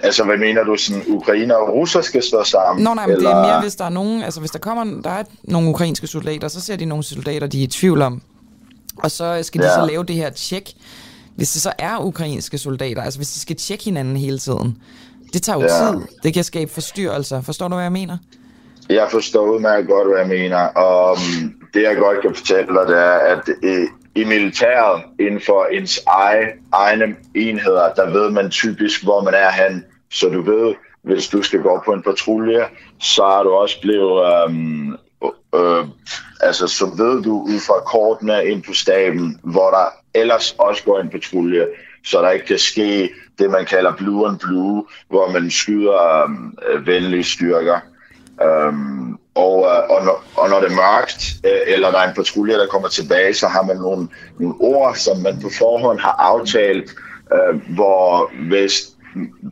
[0.02, 2.84] altså, hvad mener du, sådan, ukrainer og russer skal stå sammen?
[2.84, 5.10] Nå nej, men det er mere, hvis der er nogen, altså hvis der kommer, der
[5.10, 8.22] er nogle ukrainske soldater, så ser de nogle soldater, de er i tvivl om,
[8.96, 9.74] og så skal de Ja.
[9.74, 10.72] så lave det her tjek,
[11.36, 14.76] hvis det så er ukrainske soldater, altså hvis de skal tjekke hinanden hele tiden.
[15.32, 15.92] Det tager jo Ja.
[15.92, 16.06] tid.
[16.22, 17.40] Det kan skabe forstyrrelser.
[17.40, 18.16] Forstår du, hvad jeg mener?
[18.88, 20.58] Jeg forstår udmærket godt, hvad jeg mener.
[20.58, 23.86] Og um, det, jeg godt kan fortælle dig, det er, at i,
[24.20, 29.50] i militæret, inden for ens ege, egne enheder, der ved man typisk, hvor man er
[29.50, 29.84] hen.
[30.12, 32.64] Så du ved, hvis du skal gå på en patrulje,
[33.00, 34.44] så er du også blevet...
[34.46, 34.96] Um,
[35.54, 35.84] øh,
[36.40, 41.00] altså, så ved du ud fra kortene ind på staben, hvor der ellers også går
[41.00, 41.66] en patrulje,
[42.04, 46.58] så der ikke kan ske det, man kalder blue and blue, hvor man skyder um,
[46.86, 47.80] venlige styrker.
[48.68, 52.14] Um, og, uh, og, når, og når det er mørkt, øh, eller der er en
[52.14, 54.08] patrulje, der kommer tilbage, så har man nogle,
[54.38, 56.90] nogle ord, som man på forhånd har aftalt,
[57.32, 58.88] øh, hvor hvis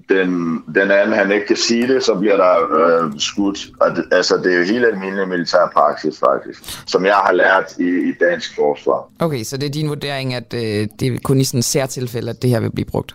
[0.09, 3.59] den, den anden han ikke kan sige det, så bliver der øh, skudt.
[3.81, 7.79] Og det, altså, det er jo helt almindelig militær praksis, faktisk, som jeg har lært
[7.79, 9.11] i, i dansk forsvar.
[9.19, 12.43] Okay, så det er din vurdering, at øh, det er kun i sådan særtilfælde, at
[12.43, 13.15] det her vil blive brugt?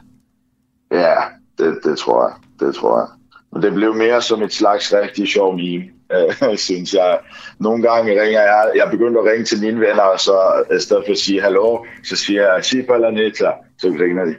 [0.92, 1.16] Ja,
[1.58, 2.34] det, det tror jeg.
[2.60, 3.08] Det tror jeg.
[3.54, 5.84] Men det blev mere som et slags rigtig sjov meme,
[6.14, 7.20] øh, synes jeg.
[7.60, 11.04] Nogle gange ringer jeg, jeg begyndte at ringe til mine venner, og så i stedet
[11.06, 14.36] for at sige hallo, så siger jeg, sig Palaneta, så griner de.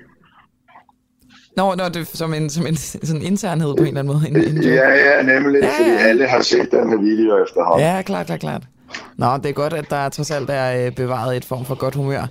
[1.56, 4.28] Nå, nå det er som en, som en sådan internhed på en eller anden måde.
[4.28, 7.86] En, en Ja, ja, nemlig, ja, fordi alle har set den her video efterhånden.
[7.86, 8.62] Ja, klart, klart, klart.
[9.18, 11.94] Nå, det er godt, at der trods alt er øh, bevaret et form for godt
[11.94, 12.26] humør.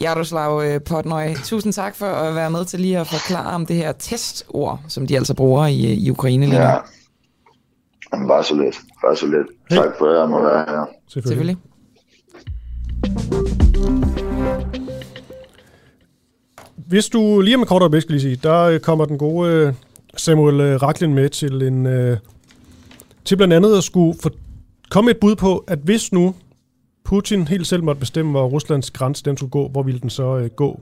[0.00, 3.76] Jaroslav øh, Potnøj, tusind tak for at være med til lige at forklare om det
[3.76, 6.64] her testord, som de altså bruger i, i Ukraine lige nu.
[6.64, 6.76] Ja.
[8.12, 8.80] Jamen, bare så lidt.
[9.04, 9.46] Bare så lidt.
[9.70, 10.86] Tak for, at jeg må være her.
[11.08, 11.56] Selvfølgelig.
[16.92, 19.50] Hvis du lige om et kort øjeblik skal lige sige, der øh, kommer den gode
[19.50, 19.74] øh,
[20.16, 21.86] Samuel øh, Raklin med til en
[23.24, 24.30] til blandt andet at skulle få,
[24.90, 26.34] komme et bud på, at hvis nu
[27.04, 30.36] Putin helt selv måtte bestemme, hvor Ruslands grænse den skulle gå, hvor ville den så
[30.36, 30.80] øh, gå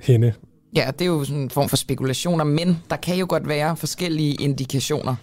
[0.00, 0.34] henne?
[0.76, 3.76] Ja, det er jo sådan en form for spekulationer, men der kan jo godt være
[3.76, 5.16] forskellige indikationer.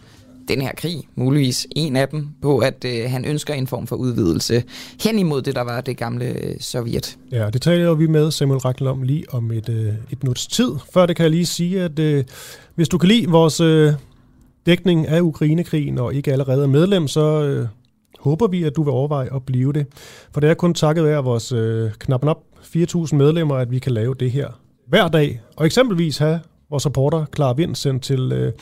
[0.51, 3.95] Den her krig, muligvis en af dem, på at øh, han ønsker en form for
[3.95, 4.63] udvidelse
[5.03, 7.17] hen imod det, der var det gamle øh, Sovjet.
[7.31, 10.71] Ja, det taler vi med Samuel Rackel om lige om et, øh, et minuts tid.
[10.93, 12.23] Før det kan jeg lige sige, at øh,
[12.75, 13.93] hvis du kan lide vores øh,
[14.65, 17.67] dækning af Ukrainekrigen og ikke allerede er medlem, så øh,
[18.19, 19.85] håber vi, at du vil overveje at blive det.
[20.33, 23.91] For det er kun takket være vores øh, knap op 4.000 medlemmer, at vi kan
[23.91, 24.47] lave det her
[24.87, 25.41] hver dag.
[25.55, 28.53] Og eksempelvis have vores supporter Clara Vind sendt til, øh,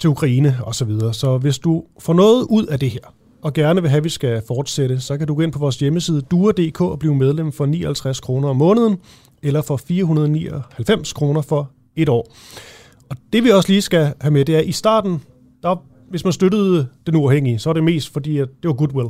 [0.00, 0.72] til Ukraine osv.
[0.72, 1.14] Så, videre.
[1.14, 4.08] så hvis du får noget ud af det her, og gerne vil have, at vi
[4.08, 7.66] skal fortsætte, så kan du gå ind på vores hjemmeside duer.dk og blive medlem for
[7.66, 8.96] 59 kroner om måneden,
[9.42, 12.34] eller for 499 kroner for et år.
[13.10, 15.22] Og det vi også lige skal have med, det er, at i starten,
[15.62, 19.08] der, hvis man støttede den uafhængige, så er det mest fordi, at det var goodwill.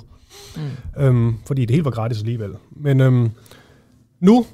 [0.56, 1.02] Mm.
[1.02, 2.50] Øhm, fordi det hele var gratis alligevel.
[2.76, 3.30] Men øhm,
[4.20, 4.46] nu,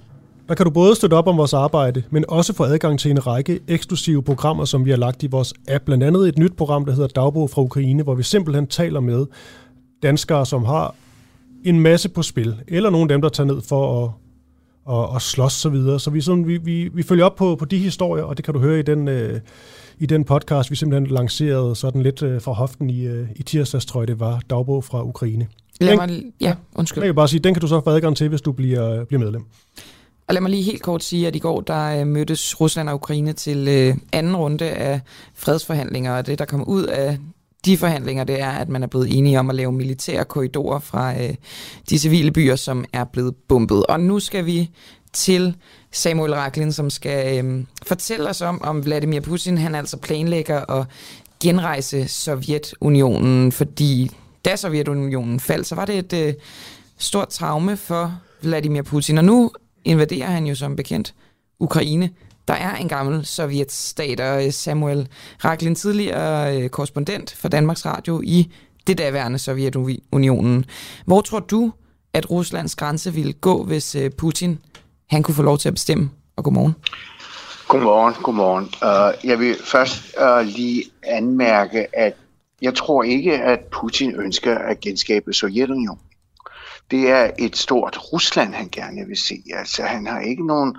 [0.48, 3.26] der kan du både støtte op om vores arbejde, men også få adgang til en
[3.26, 5.84] række eksklusive programmer, som vi har lagt i vores app.
[5.84, 9.26] Blandt andet et nyt program, der hedder Dagbog fra Ukraine, hvor vi simpelthen taler med
[10.02, 10.94] danskere, som har
[11.64, 14.10] en masse på spil, eller nogle af dem, der tager ned for at,
[14.94, 16.00] at, at slås så videre.
[16.00, 18.54] Så vi, sådan, vi, vi, vi følger op på, på de historier, og det kan
[18.54, 19.40] du høre i den, øh,
[19.98, 23.86] i den podcast, vi simpelthen lancerede sådan lidt øh, fra hoften i, øh, i tirsdags,
[23.86, 25.46] tror jeg det var, Dagbog fra Ukraine.
[25.80, 27.02] Lad mig, ja, undskyld.
[27.02, 29.20] Jeg vil bare sige, den kan du så få adgang til, hvis du bliver, bliver
[29.20, 29.44] medlem.
[30.28, 32.94] Og lad mig lige helt kort sige, at i går der øh, mødtes Rusland og
[32.94, 35.00] Ukraine til øh, anden runde af
[35.34, 37.18] fredsforhandlinger, og det, der kom ud af
[37.64, 41.22] de forhandlinger, det er, at man er blevet enige om at lave militære korridorer fra
[41.22, 41.34] øh,
[41.90, 43.86] de civile byer, som er blevet bombet.
[43.86, 44.70] Og nu skal vi
[45.12, 45.56] til
[45.92, 50.86] Samuel Raklin, som skal øh, fortælle os om, om Vladimir Putin, han altså planlægger at
[51.42, 54.10] genrejse Sovjetunionen, fordi
[54.44, 56.34] da Sovjetunionen faldt, så var det et øh,
[56.98, 59.50] stort traume for Vladimir Putin, og nu
[59.86, 61.14] invaderer han jo som bekendt
[61.60, 62.10] Ukraine.
[62.48, 65.08] Der er en gammel sovjetstat, og øh, Samuel
[65.44, 68.52] Raklin, tidligere øh, korrespondent for Danmarks Radio i
[68.86, 70.64] det daværende Sovjetunionen.
[71.06, 71.72] Hvor tror du,
[72.12, 74.58] at Ruslands grænse ville gå, hvis øh, Putin
[75.10, 76.10] han kunne få lov til at bestemme?
[76.36, 76.74] Og godmorgen.
[77.68, 78.64] Godmorgen, godmorgen.
[78.64, 82.14] Uh, jeg vil først uh, lige anmærke, at
[82.62, 86.00] jeg tror ikke, at Putin ønsker at genskabe Sovjetunionen.
[86.90, 89.42] Det er et stort Rusland, han gerne vil se.
[89.54, 90.76] Altså, han har ikke nogen...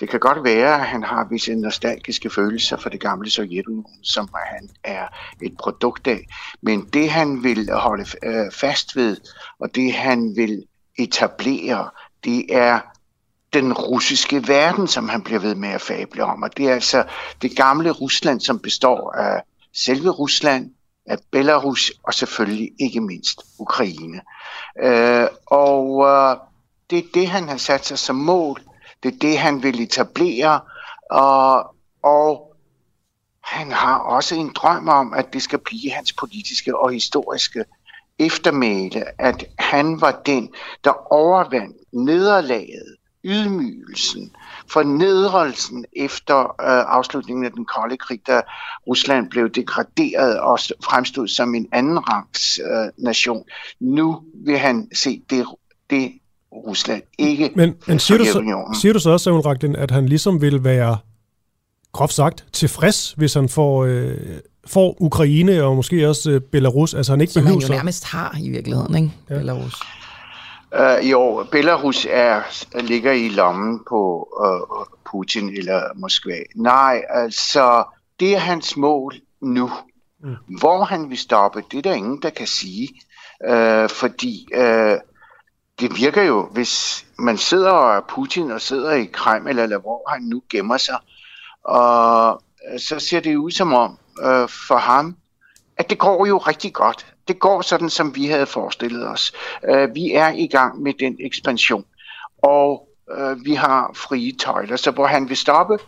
[0.00, 4.28] Det kan godt være, at han har visse nostalgiske følelser for det gamle Sovjetunionen, som
[4.46, 5.06] han er
[5.42, 6.26] et produkt af.
[6.62, 9.16] Men det, han vil holde øh, fast ved,
[9.60, 10.64] og det, han vil
[10.98, 11.90] etablere,
[12.24, 12.80] det er
[13.52, 16.42] den russiske verden, som han bliver ved med at fable om.
[16.42, 17.04] Og det er altså
[17.42, 19.42] det gamle Rusland, som består af
[19.74, 20.70] selve Rusland,
[21.06, 24.20] af Belarus og selvfølgelig ikke mindst Ukraine.
[24.82, 26.36] Øh, og øh,
[26.90, 28.60] det er det, han har sat sig som mål.
[29.02, 30.60] Det er det, han vil etablere.
[31.10, 32.56] Og, og
[33.44, 37.64] han har også en drøm om, at det skal blive hans politiske og historiske
[38.18, 40.54] eftermæle, at han var den,
[40.84, 44.36] der overvandt nederlaget, ydmygelsen,
[44.72, 48.40] fornedrelsen efter øh, afslutningen af den kolde krig, da
[48.86, 53.44] Rusland blev degraderet og st- fremstod som en anden rangs øh, nation.
[53.80, 55.46] Nu vil han se det,
[55.90, 56.12] det
[56.52, 60.06] Rusland, ikke Men, men siger, du så, siger du så også, Samuel Raklin, at han
[60.06, 60.98] ligesom vil være,
[61.92, 64.16] groft sagt, tilfreds, hvis han får, øh,
[64.66, 66.94] får Ukraine og måske også øh, Belarus?
[66.94, 67.72] Altså han ikke Som han behøver jo så...
[67.72, 69.10] nærmest har i virkeligheden, ikke?
[69.30, 69.38] Ja.
[69.38, 69.80] Belarus.
[70.72, 72.42] Uh, jo, Belarus er,
[72.80, 76.38] ligger i lommen på uh, Putin eller Moskva.
[76.54, 77.84] Nej, altså,
[78.20, 79.70] det er hans mål nu.
[80.20, 80.36] Mm.
[80.58, 82.88] Hvor han vil stoppe, det er der ingen, der kan sige.
[83.48, 84.96] Uh, fordi uh,
[85.80, 90.22] det virker jo, hvis man sidder og Putin og sidder i Kreml, eller hvor han
[90.22, 90.98] nu gemmer sig,
[91.64, 92.42] og
[92.78, 95.16] så ser det ud som om uh, for ham,
[95.76, 97.15] at det går jo rigtig godt.
[97.28, 99.32] Det går sådan, som vi havde forestillet os.
[99.68, 101.84] Øh, vi er i gang med den ekspansion,
[102.42, 102.88] og
[103.18, 105.78] øh, vi har frie tøjler, så hvor han vil stoppe,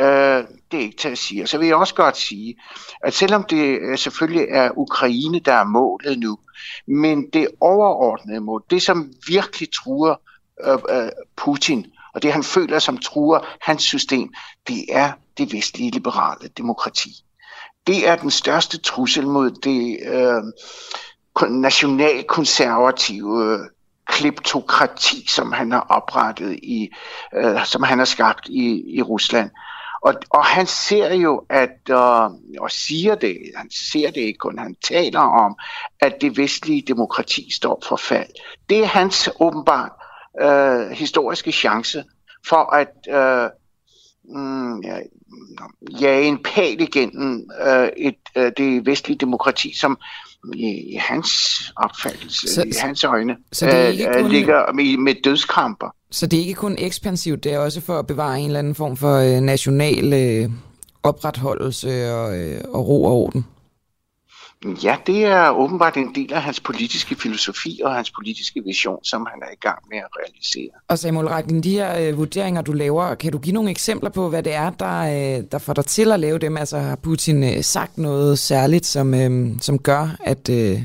[0.00, 1.42] øh, det er ikke til at sige.
[1.42, 2.56] Og så vil jeg også godt sige,
[3.04, 6.38] at selvom det øh, selvfølgelig er Ukraine, der er målet nu,
[6.86, 10.14] men det overordnede mål, det som virkelig truer
[10.64, 14.32] øh, øh, Putin, og det han føler som truer hans system,
[14.68, 17.10] det er det vestlige liberale demokrati
[17.86, 20.42] det er den største trussel mod det øh,
[21.50, 23.60] nationalkonservative øh,
[24.06, 26.90] kleptokrati, som han har oprettet i,
[27.34, 29.50] øh, som han har skabt i, i Rusland.
[30.02, 32.30] Og, og han ser jo, at, øh,
[32.60, 35.56] og siger det, han ser det ikke kun, han taler om,
[36.00, 38.30] at det vestlige demokrati står for fald.
[38.68, 39.92] Det er hans åbenbart
[40.42, 42.04] øh, historiske chance
[42.48, 43.50] for at øh,
[44.24, 44.96] mm, ja,
[46.00, 49.98] jage en pæl igennem øh, et, øh, det vestlige demokrati, som
[50.54, 51.30] i, i hans
[51.76, 55.94] opfattelse, så, i hans øjne, så det er ikke øh, kun, ligger med, med dødskramper.
[56.10, 58.74] Så det er ikke kun ekspansivt, det er også for at bevare en eller anden
[58.74, 60.50] form for øh, national øh,
[61.02, 63.46] opretholdelse og, øh, og ro og orden?
[64.64, 69.26] Ja, det er åbenbart en del af hans politiske filosofi og hans politiske vision, som
[69.30, 70.68] han er i gang med at realisere.
[70.88, 74.28] Og Samuel Ragnin, de her øh, vurderinger, du laver, kan du give nogle eksempler på,
[74.28, 76.56] hvad det er, der, øh, der får dig til at lave dem?
[76.56, 80.80] Altså har Putin øh, sagt noget særligt, som, øh, som gør, at, øh,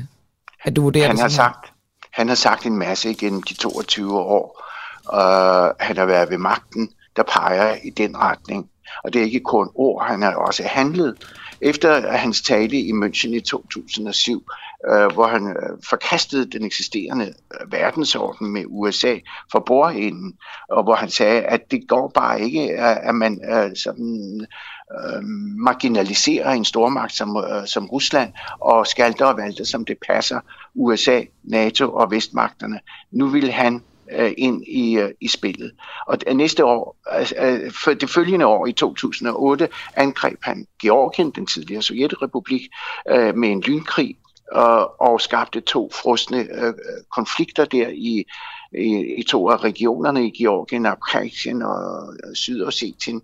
[0.62, 1.72] at du vurderer han det har sagt,
[2.10, 4.64] Han har sagt en masse igennem de 22 år.
[5.12, 8.70] Uh, han har været ved magten, der peger i den retning.
[9.04, 11.16] Og det er ikke kun ord, han har også handlet.
[11.60, 14.42] Efter hans tale i München i 2007,
[14.90, 19.16] øh, hvor han øh, forkastede den eksisterende øh, verdensorden med USA
[19.52, 20.34] for bordenden,
[20.68, 24.46] og hvor han sagde, at det går bare ikke, at man øh, sådan,
[24.92, 25.22] øh,
[25.64, 30.40] marginaliserer en stormagt som, øh, som Rusland og skalter og valter, som det passer
[30.74, 32.80] USA, NATO og vestmagterne.
[33.10, 33.82] Nu vil han
[34.12, 35.72] øh, ind i, øh, i spillet.
[36.06, 41.46] Og næste år, altså, øh, for det følgende år i 2008, angreb han Georgien, den
[41.46, 42.62] tidligere sovjetrepublik,
[43.10, 44.16] øh, med en lynkrig
[44.52, 46.74] og, og skabte to frosne øh,
[47.12, 48.24] konflikter der i,
[48.72, 53.22] i, i to af regionerne i Georgien, Abkhazien og øh, Sydossetien.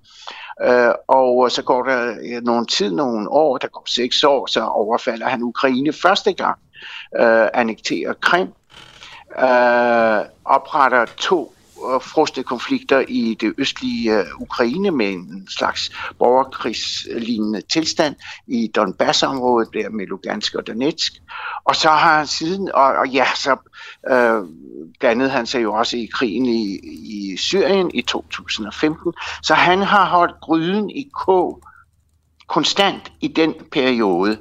[0.62, 4.65] Øh, og så går der øh, nogle tid, nogle år, der går seks år, så
[4.65, 6.59] overfalder han Ukraine første gang,
[7.20, 8.48] øh, annekterer Krim,
[9.39, 11.55] øh, opretter to
[11.93, 18.16] øh, frosne konflikter i det østlige øh, Ukraine med en slags borgerkrigslignende tilstand
[18.47, 21.12] i Donbass-området der med Lugansk og Donetsk.
[21.65, 23.56] Og så har han siden, og, og ja, så
[24.11, 24.48] øh,
[25.01, 29.12] blandede han sig jo også i krigen i, i Syrien i 2015.
[29.43, 31.62] Så han har holdt gryden i kog
[32.47, 34.39] konstant i den periode,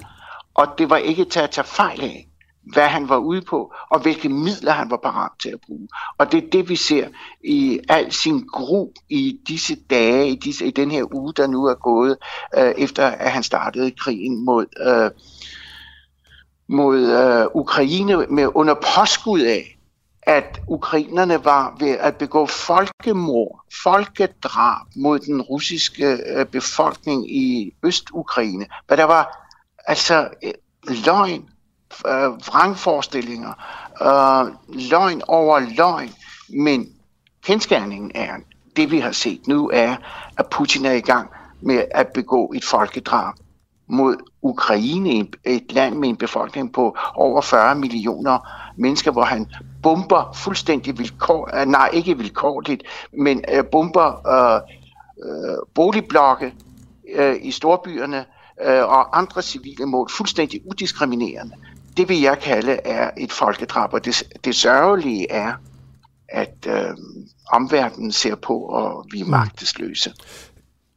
[0.54, 2.28] og det var ikke til at tage fejl af
[2.72, 5.88] hvad han var ude på, og hvilke midler han var parat til at bruge.
[6.18, 7.08] Og det er det, vi ser
[7.44, 11.64] i al sin gru i disse dage, i, disse, i den her uge, der nu
[11.64, 12.16] er gået,
[12.58, 15.10] øh, efter at han startede krigen mod, øh,
[16.68, 19.78] mod øh, Ukraine med under påskud af,
[20.26, 28.66] at ukrainerne var ved at begå folkemord, folkedrab mod den russiske øh, befolkning i Øst-Ukraine.
[28.86, 29.50] Hvad der var
[29.86, 30.52] altså øh,
[31.06, 31.48] løgn,
[32.06, 33.52] øh, vrangforestillinger,
[34.02, 34.52] øh,
[34.90, 36.10] løgn over løgn,
[36.48, 36.88] men
[37.44, 38.32] kendskærningen er,
[38.76, 39.96] det vi har set nu er,
[40.38, 41.30] at Putin er i gang
[41.60, 43.34] med at begå et folkedrab
[43.86, 48.38] mod Ukraine, et land med en befolkning på over 40 millioner
[48.76, 49.46] mennesker, hvor han
[49.82, 52.82] bomber fuldstændig vilkår, øh, nej ikke vilkårligt,
[53.18, 54.60] men øh, bomber øh,
[55.24, 56.54] øh, boligblokke
[57.14, 58.24] øh, i storbyerne
[58.64, 61.54] øh, og andre civile mål fuldstændig udiskriminerende
[61.96, 65.52] det vil jeg kalde er et folkedrab, og det, det sørgelige er,
[66.28, 66.96] at øh,
[67.52, 69.30] omverdenen ser på, og vi er mm.
[69.30, 70.12] magtesløse.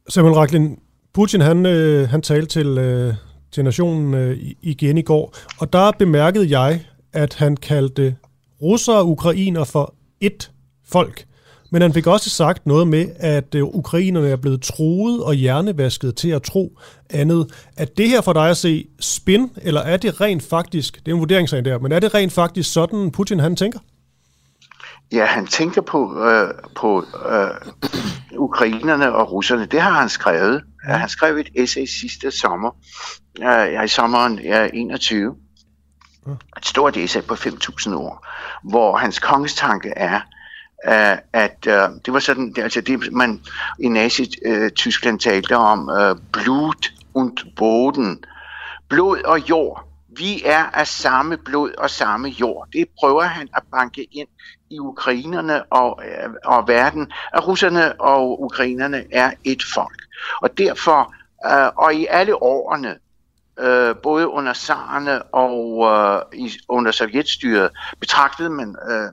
[0.08, 0.78] Samuel Raklin,
[1.14, 3.14] Putin han, øh, han talte til, øh,
[3.52, 8.16] til nationen øh, igen i går, og der bemærkede jeg, at han kaldte
[8.62, 10.50] russere og ukrainer for et
[10.88, 11.24] folk.
[11.70, 16.16] Men han fik også sagt noget med, at øh, ukrainerne er blevet troet og hjernevasket
[16.16, 16.78] til at tro
[17.10, 17.52] andet.
[17.76, 21.14] Er det her for dig at se spin, eller er det rent faktisk, det er
[21.14, 23.78] en vurderingssag der, men er det rent faktisk sådan, Putin han tænker?
[25.12, 27.50] Ja, han tænker på, øh, på øh,
[28.48, 29.66] ukrainerne og russerne.
[29.66, 30.62] Det har han skrevet.
[30.84, 32.70] Han skrev et essay sidste sommer,
[33.42, 35.34] øh, i sommeren ja, 21.
[36.58, 38.26] Et stort essay på 5.000 ord,
[38.64, 40.20] hvor hans kongestanke er,
[40.86, 43.40] øh, at øh, det var sådan, det, altså det man
[43.80, 48.24] i Nazi-Tyskland talte om, øh, Blut und Boden,
[48.88, 49.84] blod og jord.
[50.16, 52.68] Vi er af samme blod og samme jord.
[52.72, 54.28] Det prøver han at banke ind
[54.70, 60.02] i ukrainerne og, øh, og verden, at russerne og ukrainerne er et folk.
[60.42, 61.14] Og derfor,
[61.46, 62.96] øh, og i alle årene,
[63.60, 69.12] øh, både under zarerne og øh, i, under sovjetstyret, betragtede man øh,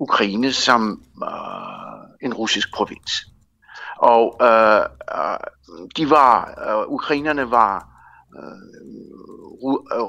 [0.00, 3.26] Ukraine som øh, en russisk provins.
[3.96, 4.80] Og øh,
[5.16, 5.38] øh,
[5.96, 6.34] de var,
[6.68, 7.88] øh, ukrainerne var
[8.36, 8.70] øh,
[9.62, 10.02] Øh,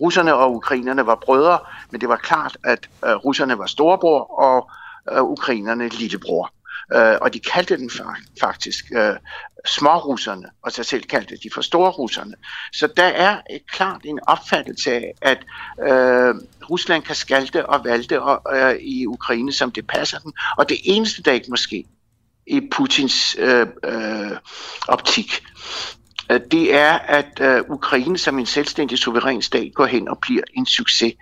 [0.00, 1.58] russerne og ukrainerne var brødre,
[1.90, 4.70] men det var klart, at øh, russerne var storebror og
[5.12, 6.50] øh, ukrainerne lillebror.
[6.92, 7.90] Øh, og de kaldte den
[8.40, 9.16] faktisk øh,
[9.66, 12.34] smårusserne, og sig selv kaldte de for storrusserne.
[12.72, 15.38] Så der er et klart en opfattelse af, at
[15.82, 16.34] øh,
[16.70, 20.32] Rusland kan skalte og valte og, øh, i Ukraine, som det passer dem.
[20.58, 21.84] Og det eneste, der ikke måske
[22.46, 24.30] i Putins øh, øh,
[24.88, 25.42] optik,
[26.30, 30.42] øh, det er, at øh, Ukraine som en selvstændig suveræn stat går hen og bliver
[30.54, 31.14] en succes,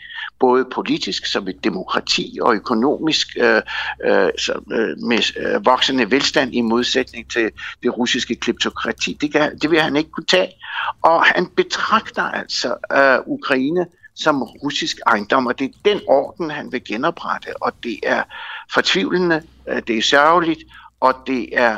[0.42, 3.62] både politisk som et demokrati og økonomisk øh,
[4.04, 4.30] øh,
[4.72, 7.50] øh med øh, voksende velstand i modsætning til
[7.82, 9.18] det russiske kleptokrati.
[9.20, 10.52] Det, kan, det vil han ikke kunne tage.
[11.02, 16.72] Og han betragter altså øh, Ukraine som russisk ejendom, og det er den orden, han
[16.72, 18.22] vil genoprette, og det er
[18.74, 20.60] fortvivlende, øh, det er sørgeligt,
[21.00, 21.76] og det er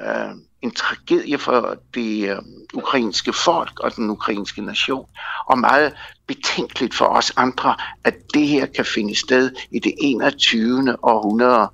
[0.00, 2.36] øh, en tragedie for det øh,
[2.74, 5.06] ukrainske folk og den ukrainske nation,
[5.46, 5.92] og meget
[6.26, 10.96] betænkeligt for os andre, at det her kan finde sted i det 21.
[11.02, 11.68] århundrede,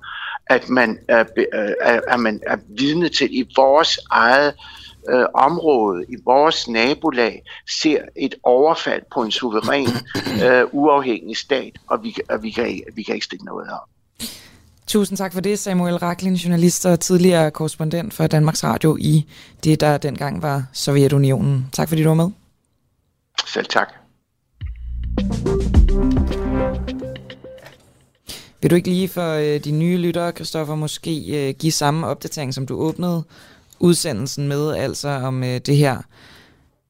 [0.47, 4.53] at man er, øh, at man er vidne til i vores eget
[5.09, 7.43] øh, område, i vores nabolag,
[7.81, 9.87] ser et overfald på en suveræn,
[10.45, 13.89] øh, uafhængig stat, og vi, og vi, kan, vi kan ikke stikke noget op.
[14.87, 19.25] Tusind tak for det, Samuel Raklin, journalist og tidligere korrespondent for Danmarks Radio i
[19.63, 21.69] det, der dengang var Sovjetunionen.
[21.71, 22.29] Tak fordi du var med.
[23.47, 23.87] Selv tak.
[28.61, 32.53] Vil du ikke lige for øh, de nye lyttere, Kristoffer, måske øh, give samme opdatering,
[32.53, 33.23] som du åbnede
[33.79, 36.01] udsendelsen med, altså om øh, det her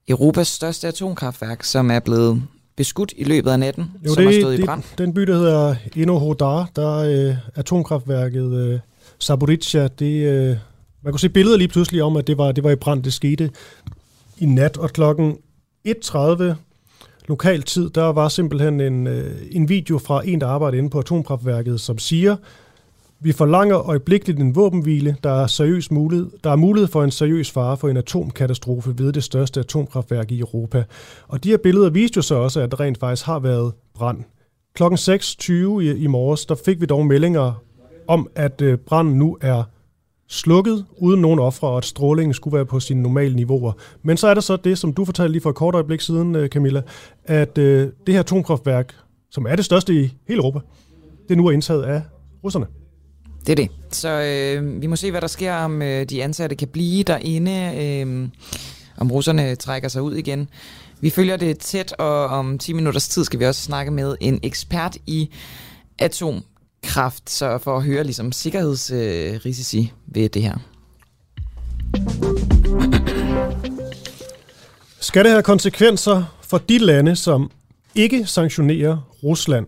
[0.07, 2.43] Europas største atomkraftværk, som er blevet
[2.75, 4.83] beskudt i løbet af natten, jo, som det, har stået det, i brand.
[4.97, 8.79] Den by, der hedder Inohodar, der er øh, atomkraftværket øh,
[9.21, 10.57] Zaporizhia, det, øh,
[11.03, 13.03] man kunne se billeder lige pludselig om, at det var, det var i brand.
[13.03, 13.51] Det skete
[14.37, 15.37] i nat, og klokken
[15.87, 16.43] 1.30
[17.27, 20.99] lokal tid, der var simpelthen en, øh, en video fra en, der arbejder inde på
[20.99, 22.35] atomkraftværket, som siger,
[23.25, 27.51] vi forlanger øjeblikkeligt en våbenhvile, der er, seriøs mulighed, der er mulighed for en seriøs
[27.51, 30.83] fare for en atomkatastrofe ved det største atomkraftværk i Europa.
[31.27, 34.23] Og de her billeder viste jo så også, at der rent faktisk har været brand.
[34.75, 37.63] Klokken 6.20 i, i morges, der fik vi dog meldinger
[38.07, 39.63] om, at øh, branden nu er
[40.27, 43.71] slukket uden nogen ofre, og at strålingen skulle være på sine normale niveauer.
[44.03, 46.35] Men så er der så det, som du fortalte lige for et kort øjeblik siden,
[46.35, 46.81] øh, Camilla,
[47.23, 48.95] at øh, det her atomkraftværk,
[49.31, 50.59] som er det største i hele Europa,
[51.29, 52.01] det nu er indtaget af
[52.43, 52.65] russerne.
[53.47, 53.69] Det er det.
[53.91, 57.73] Så øh, vi må se, hvad der sker, om øh, de ansatte kan blive derinde,
[57.77, 58.29] øh,
[58.97, 60.49] om russerne trækker sig ud igen.
[61.01, 64.39] Vi følger det tæt, og om 10 minutters tid skal vi også snakke med en
[64.43, 65.29] ekspert i
[65.99, 70.57] atomkraft, så for at høre ligesom, sikkerhedsrisici øh, ved det her.
[74.99, 77.51] Skal det have konsekvenser for de lande, som
[77.95, 79.65] ikke sanktionerer Rusland?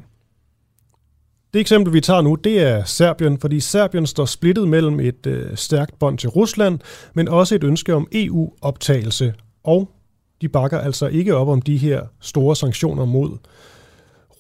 [1.54, 5.56] Det eksempel, vi tager nu, det er Serbien, fordi Serbien står splittet mellem et øh,
[5.56, 6.80] stærkt bånd til Rusland,
[7.14, 9.34] men også et ønske om EU-optagelse,
[9.64, 9.90] og
[10.42, 13.38] de bakker altså ikke op om de her store sanktioner mod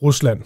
[0.04, 0.42] Rusland.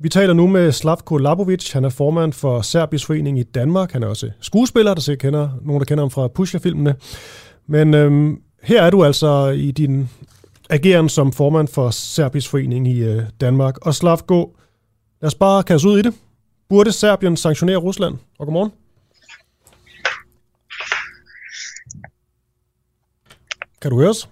[0.00, 1.72] Vi taler nu med Slavko Labovic.
[1.72, 3.92] Han er formand for Serbisk Forening i Danmark.
[3.92, 6.94] Han er også skuespiller, der sikkert kender nogen, der kender ham fra Pusher-filmene.
[7.66, 10.08] Men øhm, her er du altså i din
[10.70, 13.86] ageren som formand for Serbisk Forening i øh, Danmark.
[13.86, 14.56] Og Slavko,
[15.20, 16.14] Lad os bare kaste ud i det.
[16.68, 18.18] Burde Serbien sanktionere Rusland?
[18.38, 18.72] Og godmorgen.
[23.80, 24.28] Kan du høre os?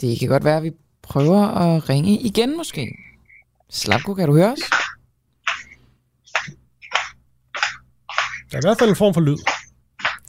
[0.00, 2.96] Det kan godt være, at vi prøver at ringe igen måske.
[3.70, 4.58] Slavko, kan du høre os?
[8.50, 9.36] Der er i hvert fald en form for lyd.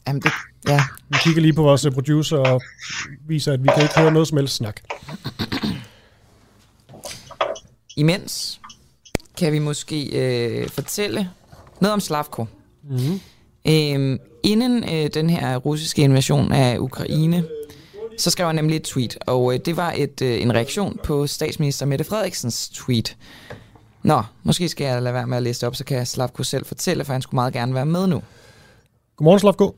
[0.07, 0.31] Jamen det,
[0.67, 0.83] ja.
[1.09, 2.61] Vi kigger lige på vores producer og
[3.27, 4.81] viser, at vi kan ikke høre noget som helst snak.
[7.95, 8.61] Imens
[9.37, 11.29] kan vi måske øh, fortælle
[11.81, 12.45] noget om Slavko.
[12.83, 13.19] Mm-hmm.
[13.67, 17.45] Øhm, inden øh, den her russiske invasion af Ukraine,
[18.17, 21.27] så skrev han nemlig et tweet, og øh, det var et øh, en reaktion på
[21.27, 23.17] statsminister Mette Frederiksens tweet.
[24.03, 26.65] Nå, måske skal jeg lade være med at læse det op, så kan Slavko selv
[26.65, 28.21] fortælle, for han skulle meget gerne være med nu.
[29.15, 29.75] Godmorgen, Slavko.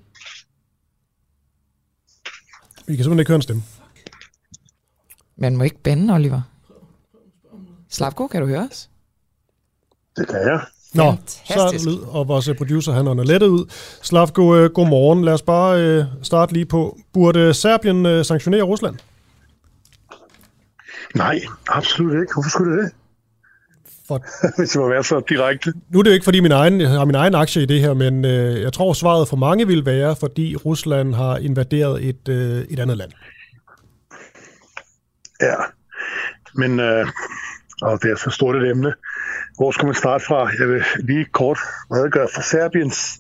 [2.88, 3.64] Vi kan simpelthen ikke høre en stemme.
[5.38, 6.42] Man må ikke bande, Oliver.
[7.90, 8.90] Slavko, kan du høre os?
[10.18, 10.62] Det kan jeg.
[10.94, 11.84] Nå, Fantastisk.
[11.84, 13.66] så er lyd, og vores producer han ånder lettet ud.
[14.02, 15.26] Slavko, øh, godmorgen.
[15.26, 16.98] Lad os bare øh, starte lige på.
[17.14, 18.96] Burde Serbien øh, sanktionere Rusland?
[21.16, 22.34] Nej, absolut ikke.
[22.34, 22.92] Hvorfor skulle det det?
[24.08, 24.26] For...
[24.58, 25.74] Hvis det må være så direkte.
[25.90, 27.80] Nu er det jo ikke, fordi min egen, jeg har min egen aktie i det
[27.80, 32.30] her, men øh, jeg tror, svaret for mange vil være, fordi Rusland har invaderet et,
[32.30, 33.12] øh, et andet land.
[35.42, 35.56] Ja,
[36.56, 37.08] men øh,
[37.82, 38.94] og det er så stort et emne.
[39.58, 40.50] Hvor skal man starte fra?
[40.60, 41.60] Jeg vil lige kort
[41.92, 43.20] redegøre for Serbiens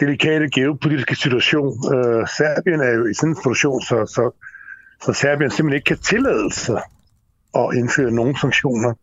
[0.00, 1.94] delikate geopolitiske situation.
[1.94, 4.30] Øh, Serbien er jo i sådan en situation, så, så,
[5.02, 6.82] så Serbien simpelthen ikke kan tillade sig
[7.54, 8.94] at indføre nogen sanktioner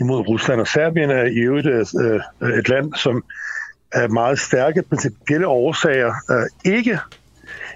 [0.00, 0.60] imod Rusland.
[0.60, 3.24] Og Serbien er i øvrigt øh, øh et land, som
[3.92, 6.98] af meget stærke principielle årsager øh, ikke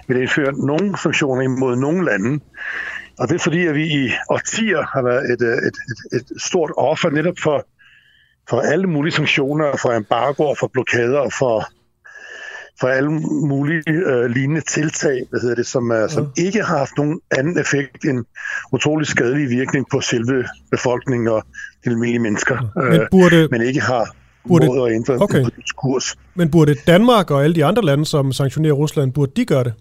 [0.07, 2.39] vil indføre nogen sanktioner imod nogen lande.
[3.21, 5.75] Og det er fordi, at vi i årtier har været et, øh, et,
[6.13, 7.65] et, et stort offer netop for,
[8.49, 11.65] for alle mulige sanktioner, for embargoer, for blokader og for,
[12.79, 13.09] for alle
[13.47, 17.59] mulige øh, lignende tiltag, hvad hedder det, som, øh, som ikke har haft nogen anden
[17.59, 18.25] effekt end
[18.73, 21.43] utrolig skadelig virkning på selve befolkningen og
[21.85, 22.57] de almindelige mennesker,
[22.91, 24.15] Men burde- men ikke har
[24.47, 25.43] burde- måde at ændre Okay.
[25.77, 26.15] kurs.
[26.35, 29.73] Men burde Danmark og alle de andre lande, som sanktionerer Rusland, burde de gøre det?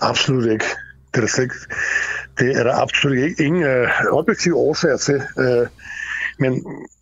[0.00, 0.64] Absolut ikke.
[1.14, 1.54] Det er der, slet ikke,
[2.38, 5.22] det er der absolut ikke ingen øh, objektive årsager til.
[5.38, 5.66] Øh,
[6.38, 6.52] men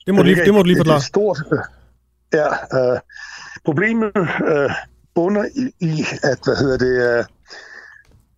[0.07, 1.01] Det må du lige- det må du lige et- et forklare.
[1.03, 1.59] Stort, øh,
[2.33, 2.49] ja,
[2.93, 3.01] øh,
[3.65, 4.13] problemet
[4.49, 4.71] øh,
[5.15, 7.25] bunder i, i, at, hvad hedder det, øh,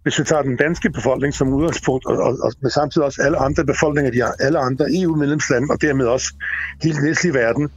[0.02, 3.38] hvis vi tager den danske befolkning som udgangspunkt, og, og, og med samtidig også alle
[3.38, 6.34] andre befolkninger, de har alle andre EU-medlemslande, og dermed også
[6.82, 7.68] hele den vestlige verden,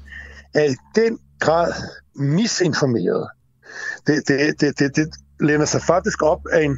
[0.53, 1.73] er i den grad
[2.15, 3.27] misinformeret.
[4.07, 5.07] Det, det, det, det, det
[5.39, 6.77] læner sig faktisk op af en,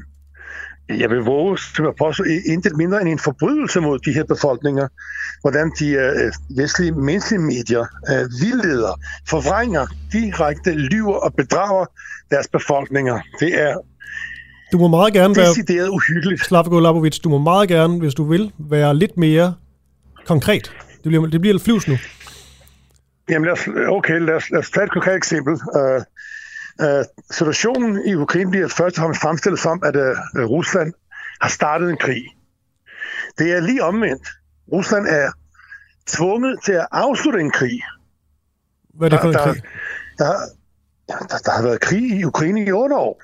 [0.89, 4.87] jeg vil våge, som jeg påstå, intet mindre end en forbrydelse mod de her befolkninger,
[5.41, 8.99] hvordan de øh, vestlige menneskelige medier øh, vildleder,
[9.29, 11.85] forvrænger, direkte lyver og bedrager
[12.31, 13.19] deres befolkninger.
[13.39, 13.77] Det er
[14.71, 15.49] Du må meget gerne være...
[15.49, 16.45] decideret uhyggeligt.
[16.45, 19.53] Slavko Labovic, du må meget gerne, hvis du vil, være lidt mere
[20.25, 20.71] konkret.
[21.03, 21.97] Det bliver, det bliver lidt flyvs nu.
[23.29, 25.53] Jamen lad os, okay, lad os, lad os tage et konkret eksempel.
[25.53, 26.01] Uh,
[26.83, 30.93] uh, situationen i Ukraine bliver først og fremmest fremstillet som, at uh, Rusland
[31.41, 32.23] har startet en krig.
[33.37, 34.27] Det er lige omvendt.
[34.71, 35.31] Rusland er
[36.07, 37.81] tvunget til at afslutte en krig.
[38.93, 39.61] Hvad er det for en der, krig?
[40.17, 40.25] Der,
[41.07, 43.21] der, der, der har været krig i Ukraine i otte år.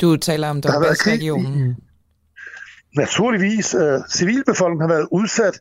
[0.00, 1.76] Du taler om Der har været krig i- Donbass-regionen.
[2.96, 5.60] Naturligvis, øh, civilbefolkningen har været udsat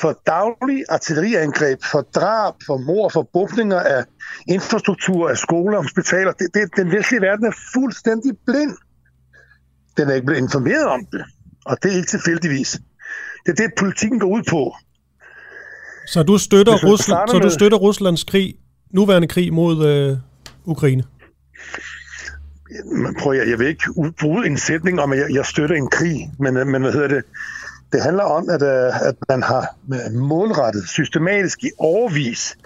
[0.00, 4.04] for daglige artilleriangreb, for drab, for mord, for bombninger af
[4.48, 6.32] infrastruktur, af skoler, hospitaler.
[6.32, 8.76] Det, det, den vestlige verden er fuldstændig blind.
[9.96, 11.24] Den er ikke blevet informeret om det,
[11.66, 12.80] og det er ikke tilfældigvis.
[13.46, 14.74] Det er det, politikken går ud på.
[16.06, 18.54] Så du støtter, Rusland, starter så du med- støtter Ruslands krig,
[18.90, 20.16] nuværende krig mod øh,
[20.64, 21.04] Ukraine?
[23.18, 23.84] Prøv at, jeg vil ikke
[24.20, 27.08] bruge en sætning om, at jeg, jeg støtter en krig, men, øh, men hvad hedder
[27.08, 27.22] det?
[27.92, 32.56] Det handler om, at, øh, at man har øh, målrettet, systematisk i overvis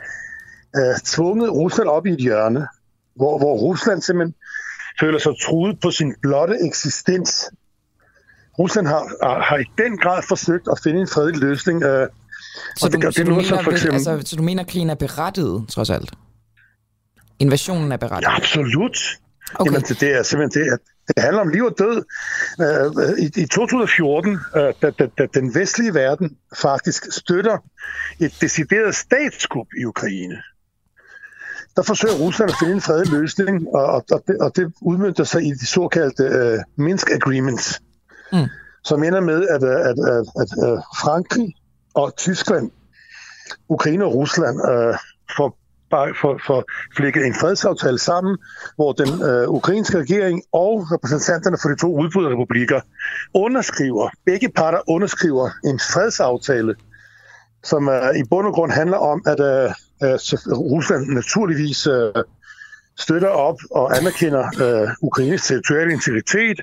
[0.76, 2.66] øh, tvunget Rusland op i et hjørne,
[3.14, 4.34] hvor, hvor Rusland simpelthen
[5.00, 7.50] føler sig truet på sin blotte eksistens.
[8.58, 9.02] Rusland har,
[9.42, 11.82] har, i den grad forsøgt at finde en fredelig løsning.
[11.82, 12.08] Øh,
[12.76, 13.94] Så, og du, det, så, det er du mener, for eksempel...
[13.94, 16.10] altså, så du mener, at krigen er berettiget, trods alt?
[17.38, 18.32] Invasionen er berettiget?
[18.32, 18.98] Ja, absolut.
[19.54, 19.70] Okay.
[19.70, 20.78] Jamen, det, det er simpelthen det, at
[21.08, 22.04] det handler om liv og død.
[22.58, 24.38] Uh, i, I 2014, uh,
[24.82, 27.58] da, da, da den vestlige verden faktisk støtter
[28.20, 30.42] et decideret statskup i Ukraine,
[31.76, 35.24] der forsøger Rusland at finde en fredelig løsning, og, og, og, det, og det udmyndter
[35.24, 37.82] sig i de såkaldte uh, Minsk Agreements,
[38.32, 38.48] mm.
[38.84, 39.98] som ender med, at, at, at,
[40.40, 41.54] at, at Frankrig
[41.94, 42.70] og Tyskland,
[43.68, 44.96] Ukraine og Rusland uh,
[45.36, 45.61] får
[46.20, 46.64] for, for
[46.96, 48.38] flækket en fredsaftale sammen,
[48.76, 52.80] hvor den øh, ukrainske regering og repræsentanterne for de to udbryderrepublikker
[53.34, 56.74] underskriver, begge parter underskriver en fredsaftale,
[57.64, 59.70] som øh, i bund og grund handler om, at øh,
[60.72, 62.24] Rusland naturligvis øh,
[62.98, 66.60] støtter op og anerkender øh, Ukraines territoriale integritet.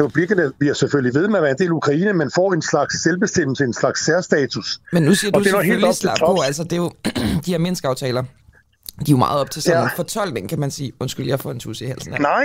[0.00, 3.02] Republikkerne bliver selvfølgelig ved med at være en del af Ukraine, men får en slags
[3.02, 4.80] selvbestemmelse, en slags særstatus.
[4.92, 6.76] Men nu siger Og du det er noget helt selvfølgelig, op Slavko, altså det er
[6.76, 6.90] jo
[7.46, 8.24] de her Minsk-aftaler,
[8.98, 9.84] de er jo meget op til sådan Ja.
[9.84, 10.92] en fortolkning, kan man sige.
[11.00, 12.12] Undskyld, jeg får en tus i halsen.
[12.20, 12.44] Nej,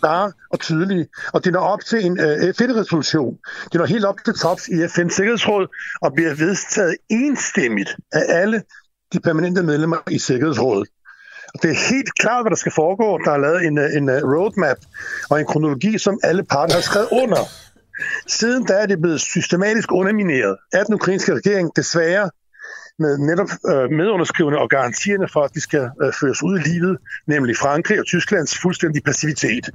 [0.00, 1.06] klare og tydelige.
[1.32, 3.36] Og det når op til en øh, FN-resolution.
[3.72, 5.66] Det når helt op til tops i FN's Sikkerhedsråd
[6.02, 8.62] og bliver vedtaget enstemmigt af alle
[9.12, 10.88] de permanente medlemmer i Sikkerhedsrådet.
[11.54, 13.18] Og det er helt klart, hvad der skal foregå.
[13.24, 14.76] Der er lavet en, øh, en øh, roadmap
[15.30, 17.42] og en kronologi, som alle parter har skrevet under.
[18.26, 22.30] Siden da er det blevet systematisk undermineret af den ukrainske regering, desværre
[22.98, 26.98] med netop øh, medunderskrivende og garantierne for, at de skal øh, føres ud i livet,
[27.26, 29.70] nemlig Frankrig og Tysklands fuldstændig passivitet.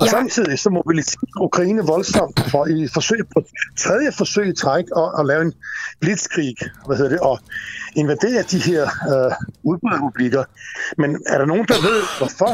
[0.00, 3.44] Og samtidig så mobiliserer Ukraine voldsomt for i forsøg på
[3.76, 5.52] tredje forsøg i træk at, at lave en
[6.00, 6.56] blitzkrig,
[6.86, 7.38] hvad hedder det, og
[7.96, 9.32] invadere de her øh,
[9.62, 10.44] udbryderrepublikker.
[10.98, 12.52] Men er der nogen, der ved, hvorfor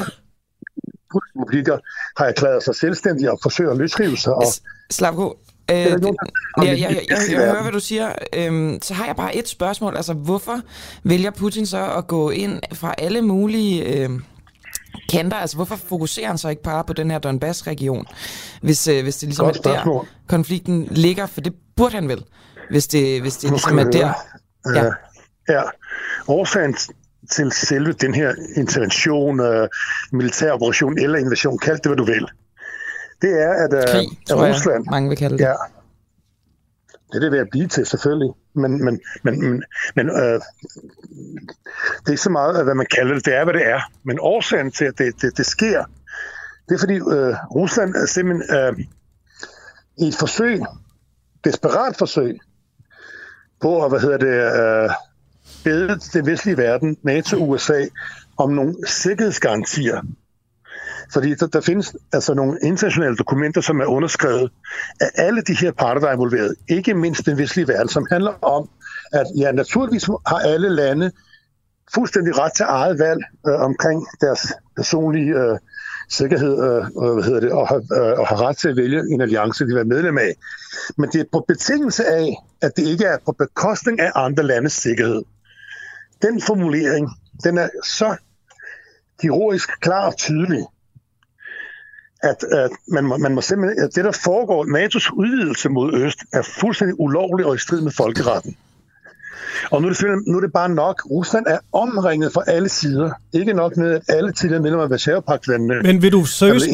[1.15, 1.79] republikker
[2.17, 4.35] har erklæret sig selvstændige og forsøger at løsrive sig?
[4.35, 4.45] Og,
[4.91, 5.39] Slavko,
[5.71, 8.13] øh, ja, jeg, jeg, jeg, jeg hører, hvad du siger.
[8.33, 9.97] Øhm, så har jeg bare et spørgsmål.
[9.97, 10.61] Altså, hvorfor
[11.05, 14.11] vælger Putin så at gå ind fra alle mulige øh,
[15.13, 15.37] kanter?
[15.37, 18.07] Altså, hvorfor fokuserer han så ikke bare på den her Donbass-region,
[18.63, 21.27] hvis, øh, hvis det ligesom Godt er der, konflikten ligger?
[21.27, 22.25] For det burde han vel,
[22.71, 24.13] hvis det, hvis det ligesom er der.
[24.67, 24.87] høre.
[24.87, 24.93] Øh,
[25.49, 25.63] ja.
[26.29, 26.77] Årsagen
[27.31, 29.69] til selve den her intervention, øh,
[30.13, 32.29] militær operation eller invasion, kald det hvad du vil,
[33.23, 34.85] det er, at, øh, Krig, at tror jeg, Rusland...
[34.91, 35.45] mange vil kalde det.
[35.45, 35.55] Ja,
[37.13, 38.31] det er det ved at blive til, selvfølgelig.
[38.55, 39.65] Men, men, men, men,
[39.97, 40.41] men øh,
[42.01, 43.81] det er ikke så meget, øh, hvad man kalder det, det er, hvad det er.
[44.05, 45.85] Men årsagen til, at det, det, det sker,
[46.69, 48.79] det er fordi øh, Rusland er simpelthen øh,
[49.99, 50.61] i et forsøg,
[51.45, 52.39] desperat forsøg,
[53.61, 54.91] på at, hvad hedder det, øh,
[55.65, 57.85] bede den vestlige verden, NATO og USA,
[58.37, 60.03] om nogle sikkerhedsgarantier.
[61.13, 64.51] Fordi der, der findes altså nogle internationale dokumenter, som er underskrevet
[65.01, 66.55] af alle de her parter, der er involveret.
[66.69, 68.69] Ikke mindst den vestlige verden, som handler om,
[69.13, 71.11] at ja, naturligvis har alle lande
[71.95, 75.59] fuldstændig ret til eget valg øh, omkring deres personlige øh,
[76.11, 79.03] sikkerhed øh, øh, hvad hedder det, og, har, øh, og har ret til at vælge
[79.13, 80.35] en alliance, de vil være medlem af.
[80.99, 84.73] Men det er på betingelse af, at det ikke er på bekostning af andre landes
[84.73, 85.23] sikkerhed.
[86.23, 87.09] Den formulering,
[87.45, 88.17] den er så
[89.21, 90.65] kirurgisk klar og tydelig,
[92.23, 96.19] at, at man, må, man må simpelthen, at det, der foregår, NATO's udvidelse mod øst,
[96.33, 98.57] er fuldstændig ulovlig og i strid med folkeretten.
[99.71, 101.03] Og nu er, det, nu er det bare nok.
[101.11, 103.11] Rusland er omringet fra alle sider.
[103.33, 106.67] Ikke nok med, at alle tidligere medlemmer af Varsava-pagtlandene Men vil du er seriøst,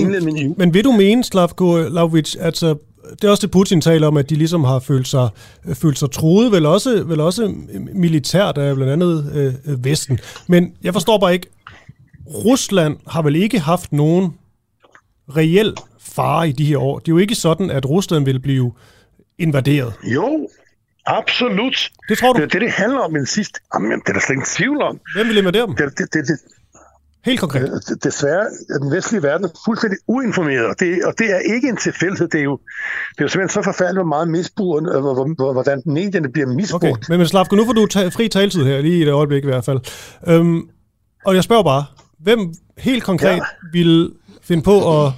[0.56, 2.74] men vil du mene, Slavko Lavric, altså,
[3.12, 5.28] det er også det Putin taler om, at de ligesom har følt sig,
[5.66, 7.54] øh, følt sig truet, vel også, vel også
[7.94, 10.18] militært af blandt andet øh, øh, Vesten.
[10.46, 11.46] Men jeg forstår bare ikke,
[12.26, 14.34] Rusland har vel ikke haft nogen
[15.36, 16.98] reel fare i de her år.
[16.98, 18.72] Det er jo ikke sådan, at Rusland vil blive
[19.38, 19.92] invaderet.
[20.14, 20.48] Jo,
[21.06, 21.90] absolut.
[22.08, 22.36] Det tror du?
[22.40, 23.60] Det er det, det handler om den sidste.
[23.74, 25.00] Jamen, det er der slet ingen tvivl om.
[25.16, 25.76] Hvem vil invadere dem?
[25.76, 26.38] Det, det, det, det,
[27.24, 27.82] Helt konkret.
[28.04, 28.44] Desværre
[28.74, 32.28] er den vestlige verden fuldstændig uinformeret, og det, og det er ikke en tilfældighed.
[32.28, 32.58] Det er jo,
[33.10, 36.48] det er jo simpelthen så forfærdeligt, hvor meget misbrug, hvor- hvor- hvor- hvordan medierne bliver
[36.48, 36.84] misbrugt.
[36.84, 39.42] Okay, men, men Slavko, nu får du ta- fri taletid her, lige i et øjeblik
[39.44, 39.78] i hvert fald.
[40.28, 40.68] Øhm,
[41.24, 41.84] og jeg spørger bare,
[42.18, 43.40] hvem helt konkret ja.
[43.72, 44.12] vil
[44.48, 45.12] finde på at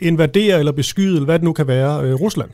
[0.00, 2.50] invadere eller beskyde, eller hvad det nu kan være, øh, Rusland?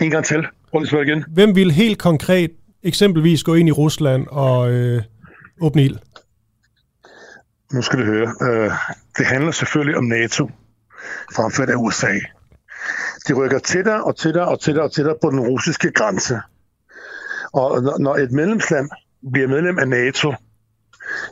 [0.00, 0.46] En gang til.
[0.70, 1.24] Prøv igen.
[1.28, 2.50] Hvem vil helt konkret
[2.82, 5.02] eksempelvis gå ind i Rusland og øh,
[5.60, 5.96] åbne ild?
[7.72, 8.34] Nu skal du høre.
[8.42, 8.70] Øh,
[9.18, 10.50] det handler selvfølgelig om NATO,
[11.34, 12.12] fremført af USA.
[13.28, 16.40] De rykker tættere og tættere og tættere og tættere på den russiske grænse.
[17.52, 18.90] Og når et medlemsland
[19.32, 20.34] bliver medlem af NATO,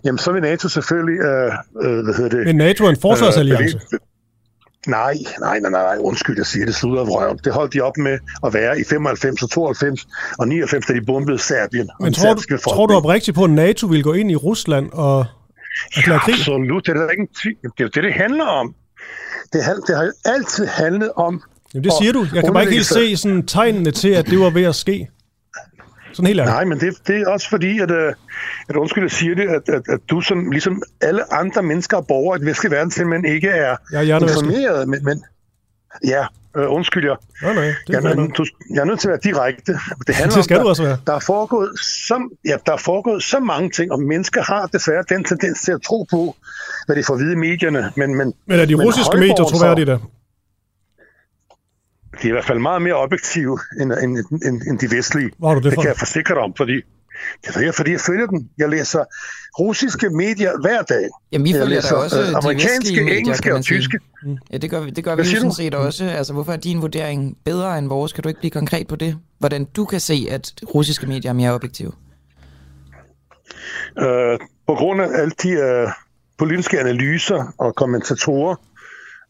[0.05, 1.20] jamen så vil NATO selvfølgelig...
[1.20, 2.47] Øh, øh, hvad hedder det?
[2.47, 3.81] Men NATO er en forsvarsalliance.
[3.93, 3.98] Øh,
[4.86, 7.39] Nej, nej, nej, nej, undskyld, jeg siger det slutter af røven.
[7.44, 10.07] Det holdt de op med at være i 95 og 92
[10.39, 11.90] og 99, da de bombede Serbien.
[12.01, 15.27] Men tror du, tror du oprigtigt på, at NATO vil gå ind i Rusland og
[15.97, 16.35] erklære krig?
[16.35, 17.28] Absolut, det er ikke.
[17.78, 18.74] Det er det, det handler om.
[19.53, 21.43] Det, det har altid handlet om...
[21.74, 22.27] Jamen, det siger du.
[22.35, 25.09] Jeg kan bare ikke helt se sådan tegnene til, at det var ved at ske.
[26.16, 26.55] Sådan helt ærligt.
[26.55, 28.12] Nej, men det, det er også fordi, at, øh,
[28.68, 32.06] at undskyld, jeg siger det, at, at, at du som ligesom alle andre mennesker og
[32.06, 34.43] borgere i den vestlige verden simpelthen ikke er hjernevasket.
[34.43, 34.88] informeret.
[34.88, 35.24] Men, men,
[36.05, 36.26] ja,
[36.56, 37.16] øh, undskyld jeg.
[37.43, 39.72] Nej, nej, det jeg, er, du, jeg er nødt til at være direkte.
[40.06, 40.98] Det, handler Det skal om, du også være.
[41.06, 45.05] Der, er foregået så, ja, der er foregået så mange ting, og mennesker har desværre
[45.09, 46.36] den tendens til at tro på,
[46.86, 47.93] hvad de får at vide i medierne.
[47.97, 49.98] Men, men, Men er de russiske Højborg medier troværdige der?
[52.27, 55.31] De er i hvert fald meget mere objektive end, end, end, end de vestlige.
[55.39, 55.82] Hvor det fra?
[55.82, 56.73] kan jeg forsikre dig om, fordi
[57.43, 58.51] Det er fordi jeg følger den.
[58.59, 59.05] Jeg læser
[59.59, 61.09] russiske medier hver dag.
[61.32, 63.98] Jamen, vi jeg følger da læser, også øh, amerikanske, medier, engelske og tyske.
[64.53, 66.05] Ja, det gør vi, det gør vi Hvad jo siger sådan set også.
[66.05, 68.12] Altså, hvorfor er din vurdering bedre end vores?
[68.12, 69.16] Kan du ikke blive konkret på det?
[69.39, 71.93] Hvordan du kan se, at russiske medier er mere objektive?
[73.98, 75.89] Øh, på grund af alle de øh,
[76.39, 78.57] politiske analyser og kommentatorer,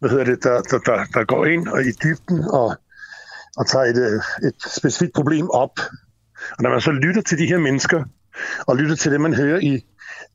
[0.01, 2.77] hvad hedder det, der, der, der, der går ind og i dybden og,
[3.57, 5.81] og tager et, øh, et specifikt problem op.
[6.51, 8.05] Og når man så lytter til de her mennesker,
[8.67, 9.85] og lytter til det, man hører i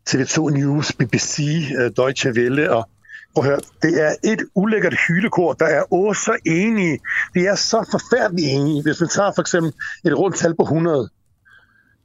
[0.10, 1.40] TV2 News, BBC,
[1.80, 2.90] øh, Deutsche Welle, og
[3.34, 7.00] prøv at høre, det er et ulækkert hylekor, der er åh så enige.
[7.34, 8.84] De er så forfærdeligt enige.
[8.84, 9.74] Hvis man tager for eksempel
[10.06, 11.10] et rundt tal på 100,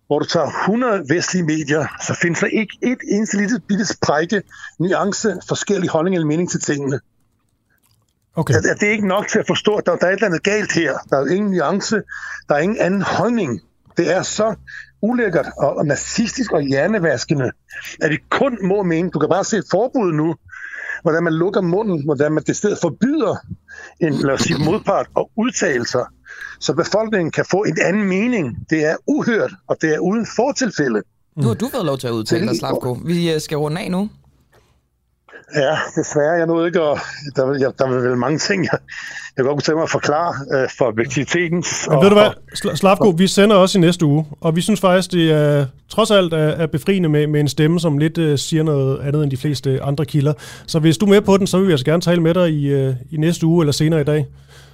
[0.07, 4.43] hvor du tager 100 vestlige medier, så findes der ikke et eneste lille bitte sprække,
[4.79, 7.01] nuance, forskellig holdning eller mening til tingene.
[8.37, 8.55] Okay.
[8.55, 10.27] At, at det er ikke nok til at forstå, at der, der er et eller
[10.27, 10.93] andet galt her.
[11.11, 11.97] Der er ingen nuance,
[12.49, 13.61] der er ingen anden holdning.
[13.97, 14.55] Det er så
[15.03, 17.51] ulækkert og, og nazistisk og hjernevaskende,
[18.03, 19.11] at det kun må mene.
[19.11, 20.35] Du kan bare se et forbud nu,
[21.03, 23.37] hvordan man lukker munden, hvordan man det stedet forbyder
[24.01, 26.05] en, lad os sige, modpart og udtalelser,
[26.61, 28.57] så befolkningen kan få en anden mening.
[28.71, 31.03] Det er uhørt, og det er uden fortilfælde.
[31.37, 32.93] Nu har du fået lov til at udtale dig, Slavko.
[32.93, 34.09] Vi øh, skal runde af nu.
[35.57, 36.31] Ja, desværre.
[36.33, 36.99] Jeg nåede ikke at...
[37.37, 38.79] Der, vil- jeg, der er vel mange ting, jeg,
[39.37, 41.87] jeg godt kunne tænke mig at forklare øh, for objektivitetens.
[41.91, 44.81] Men ved du hvad, Sla- Slavko, vi sender også i næste uge, og vi synes
[44.81, 48.37] faktisk, det er trods alt er, er befriende med, med en stemme, som lidt uh,
[48.39, 50.33] siger noget andet end de fleste andre kilder.
[50.67, 52.51] Så hvis du er med på den, så vil vi altså gerne tale med dig
[52.51, 54.27] i, uh, i næste uge eller senere i dag.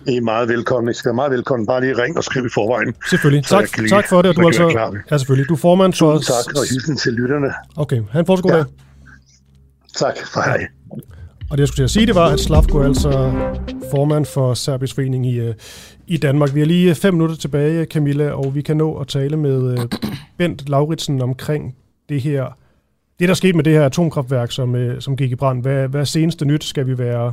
[0.06, 0.90] I er meget velkomne.
[0.90, 1.66] I skal være meget velkomne.
[1.66, 2.94] Bare lige ring og skriv i forvejen.
[3.10, 3.46] Selvfølgelig.
[3.46, 4.90] Så Tak, lige- tak for det, så du altså...
[5.10, 5.48] Ja, selvfølgelig.
[5.48, 6.18] Du er formand for...
[6.18, 7.48] Tak, og hilsen til lytterne.
[7.76, 8.56] Okay, ha' en fortsat god Ja.
[8.56, 8.64] dag.
[9.96, 10.66] Tak, for hej.
[11.50, 13.32] Og det, jeg skulle til at sige, det var, at Slavko er altså
[13.90, 15.54] formand for Serbisk Forening i, øh,
[16.06, 16.54] i Danmark.
[16.54, 19.72] Vi har lige øh, fem minutter tilbage, Camilla, og vi kan nå at tale med
[19.72, 19.88] øh,
[20.38, 21.76] Bent Lauritsen omkring
[22.08, 22.46] det her,
[23.18, 25.62] det der skete med det her atomkraftværk, som, som gik i brand.
[25.62, 26.64] Hvad, hvad er seneste nyt?
[26.64, 27.32] Skal vi være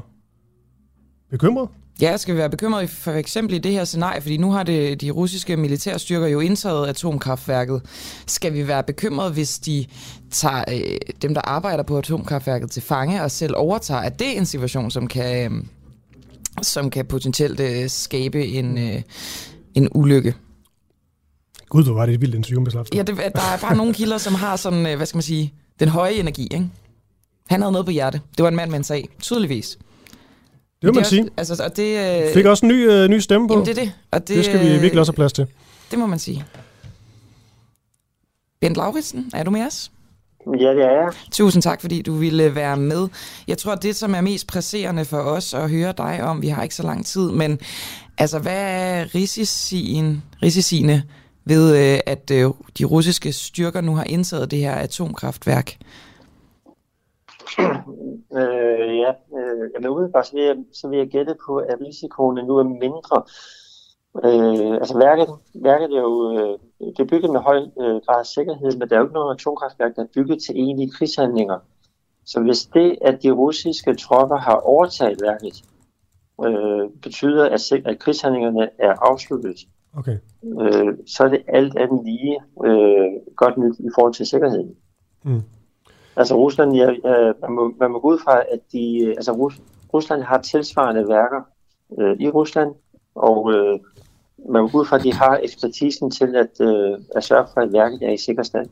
[1.32, 1.70] bekymret?
[2.02, 4.64] Ja, skal vi være bekymrede i for eksempel i det her scenarie, fordi nu har
[4.64, 7.82] det, de russiske militærstyrker jo indtaget atomkraftværket.
[8.28, 9.86] Skal vi være bekymrede, hvis de
[10.32, 14.02] tager øh, dem, der arbejder på atomkraftværket til fange og selv overtager?
[14.02, 15.64] Er det en situation, som kan, øh,
[16.62, 19.02] som kan potentielt øh, skabe en, øh,
[19.76, 20.34] en ulykke?
[21.70, 22.98] Gud, hvor var det et vildt interview med Slavko.
[22.98, 25.54] Ja, det, der er bare nogle kilder, som har sådan, øh, hvad skal man sige,
[25.80, 26.70] den høje energi, ikke?
[27.50, 28.22] Han havde noget på hjerte.
[28.38, 29.78] Det var en mand med en sag, tydeligvis.
[30.82, 31.30] Det vil man også- sige.
[31.38, 33.54] Altså, og det, øh, Fik også en ny, øh, ny stemme på.
[33.54, 33.92] Jamen, det er det.
[34.12, 35.48] Og det, det skal vi øh, virkelig også have plads til.
[35.92, 36.46] Det må man sige.
[38.62, 39.92] Bent Lauritsen, er du med os?
[40.60, 41.12] Ja, det er jeg.
[41.32, 43.08] Tusind tak, fordi du ville være med.
[43.48, 46.64] Jeg tror, det, som er mest presserende for os at høre dig om, vi har
[46.64, 47.60] ikke så lang tid, men
[48.18, 51.04] altså, hvad er risicien, risiciene
[51.46, 55.76] ved, øh, at øh, de russiske styrker nu har indtaget det her atomkraftværk?
[58.34, 62.46] Øh, ja, øh, jamen umiddelbart så vil, jeg, så vil jeg gætte på, at risikoen
[62.46, 63.18] nu er mindre.
[64.26, 66.60] Øh, altså værket, værket er jo øh,
[66.98, 69.36] det er bygget med høj øh, grad af sikkerhed, men der er jo ikke noget
[69.36, 71.60] atomkraftværk, der er bygget til egentlige krigshandlinger.
[72.26, 75.64] Så hvis det, at de russiske tropper har overtaget værket,
[76.46, 79.58] øh, betyder, at, at krigshandlingerne er afsluttet,
[79.98, 80.18] Okay.
[80.62, 84.76] øh, så er det alt andet lige øh, godt nyt i forhold til sikkerheden.
[85.24, 85.42] Mm.
[86.16, 86.88] Altså Rusland, ja,
[87.42, 89.60] man, må, man må gå ud fra, at de, altså Rus,
[89.94, 91.42] Rusland har tilsvarende værker
[92.00, 92.76] øh, i Rusland,
[93.16, 93.80] og øh,
[94.50, 97.62] man må gå ud fra, at de har ekspertisen til at, øh, at sørge for,
[97.62, 98.70] at værket er i sikker stand.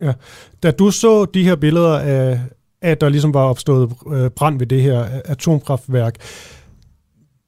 [0.00, 0.14] Ja.
[0.62, 2.38] Da du så de her billeder af,
[2.80, 6.16] at der ligesom var opstået øh, brand ved det her atomkraftværk,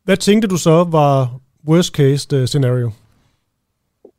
[0.04, 2.90] hvad tænkte du så var worst case øh, scenario?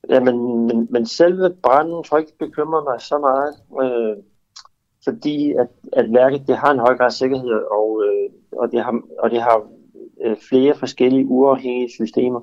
[0.09, 3.53] Ja, men, men, men selve branden tror jeg ikke bekymrer mig så meget,
[3.83, 4.23] øh,
[5.03, 8.83] fordi at, at værket det har en høj grad af sikkerhed, og, øh, og det
[8.83, 9.67] har, og det har
[10.23, 12.41] øh, flere forskellige uafhængige systemer.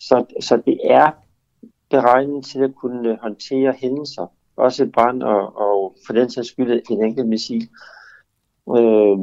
[0.00, 1.10] Så, så det er
[1.90, 4.26] beregnet til at kunne håndtere hændelser,
[4.56, 7.68] også et brand og, og for den sags skyld en enkelt missil.
[8.78, 9.18] Øh,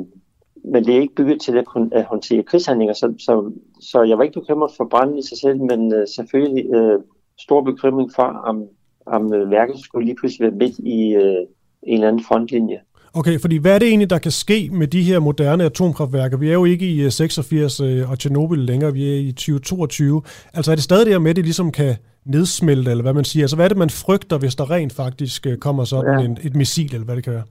[0.64, 3.52] men det er ikke bygget til at kunne at håndtere krigshandlinger, så, så,
[3.82, 7.00] så jeg var ikke bekymret for branden i sig selv, men øh, selvfølgelig øh,
[7.40, 8.68] stor bekymring for, om,
[9.06, 11.48] om øh, værket skulle lige pludselig være midt i øh,
[11.88, 12.80] en eller anden frontlinje.
[13.14, 16.38] Okay, fordi hvad er det egentlig, der kan ske med de her moderne atomkraftværker?
[16.38, 20.22] Vi er jo ikke i øh, 86 øh, og Tjernobyl længere, vi er i 2022.
[20.54, 21.96] Altså er det stadig der med, at det ligesom kan
[22.26, 23.44] nedsmelte, eller hvad man siger?
[23.44, 26.26] Altså hvad er det, man frygter, hvis der rent faktisk øh, kommer sådan ja.
[26.26, 27.44] en, et missil, eller hvad det kan være?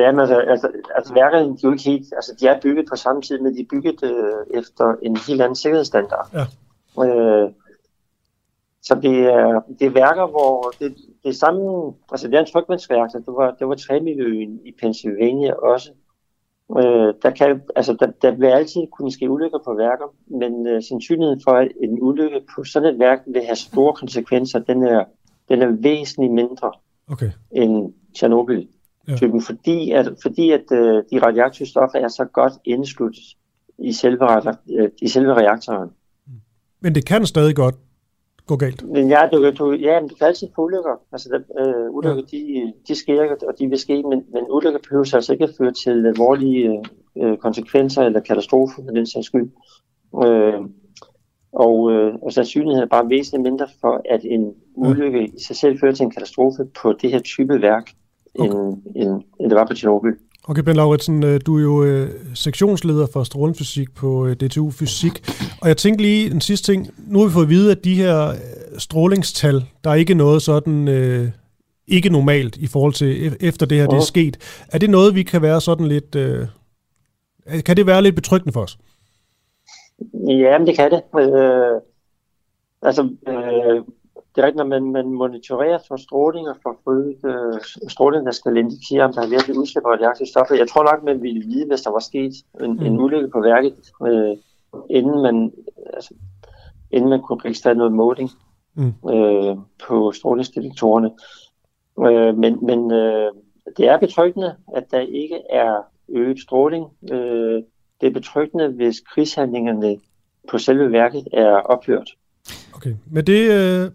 [0.00, 2.84] Ja, men altså, altså, altså værkerne, de er jo ikke helt, altså de er bygget
[2.90, 6.28] på samme tid, men de er bygget øh, efter en helt anden sikkerhedsstandard.
[6.32, 6.44] Ja.
[7.04, 7.50] Øh,
[8.82, 10.94] så det er, det er værker, hvor det,
[11.24, 15.52] det samme, altså det er en trykvandsværk, så det var, det var Tremiløen i Pennsylvania
[15.52, 15.90] også.
[16.78, 20.82] Øh, der, kan, altså der, der vil altid kunne ske ulykker på værker, men øh,
[20.82, 25.04] sandsynligheden for, at en ulykke på sådan et værk vil have store konsekvenser, den er,
[25.48, 26.72] den er væsentligt mindre
[27.08, 27.30] okay.
[27.52, 29.44] end Tjernobyl-typen, ja.
[29.46, 33.24] fordi at, fordi at øh, de radioaktive stoffer er så godt indsluttet
[33.78, 35.90] i selve, øh, i selve reaktoren.
[36.80, 37.74] Men det kan stadig godt
[38.46, 38.88] gå galt.
[38.88, 41.00] Men ja, du, du, ja, men du kan altid få ulykker.
[41.12, 42.38] Altså, der, øh, ulykker, ja.
[42.38, 45.72] de, de sker, og de vil ske, men, men ulykker behøver altså ikke at føre
[45.72, 46.82] til alvorlige
[47.16, 49.50] øh, konsekvenser eller katastrofer med den sags skyld.
[50.24, 50.60] Øh,
[51.52, 55.24] og, øh, og sandsynligheden er bare væsentligt mindre for, at en ulykke ja.
[55.24, 57.90] i sig selv fører til en katastrofe på det her type værk,
[58.38, 58.50] okay.
[58.50, 60.14] end, end, end det var på Tjernobyl.
[60.48, 65.12] Okay, Ben Lauritsen, øh, du er jo øh, sektionsleder for strålefysik på øh, DTU Fysik,
[65.60, 66.88] og jeg tænkte lige en sidste ting.
[67.06, 68.32] Nu har vi fået at vide, at de her
[68.78, 71.28] strålingstal, der er ikke noget sådan øh,
[71.86, 74.64] ikke normalt i forhold til efter det her det er sket.
[74.72, 76.14] Er det noget, vi kan være sådan lidt...
[76.14, 76.46] Øh,
[77.66, 78.78] kan det være lidt betryggende for os?
[80.28, 81.02] Ja, men det kan det.
[81.20, 81.80] Øh,
[82.82, 83.82] altså, øh,
[84.34, 86.72] det er rigtigt, når man, man monitorerer for stråling og for
[87.26, 90.54] øh, stråling, der skal indikere, om der er virkelig udslip af radioaktive stoffer.
[90.54, 92.86] Jeg tror nok, man ville vide, hvis der var sket en, mm.
[92.86, 93.74] en ulykke på værket,
[94.06, 94.36] øh,
[94.90, 95.52] inden, man,
[95.94, 96.14] altså,
[96.90, 98.30] inden man kunne registrere noget måling
[98.74, 99.10] mm.
[99.10, 99.56] øh,
[99.88, 101.10] på strålingsdetektorerne.
[102.00, 103.32] Øh, men men øh,
[103.76, 106.86] det er betryggende, at der ikke er øget stråling.
[107.12, 107.62] Øh,
[108.00, 109.96] det er betryggende, hvis krigshandlingerne
[110.50, 112.10] på selve værket er ophørt.
[112.74, 113.90] Okay, med det, øh,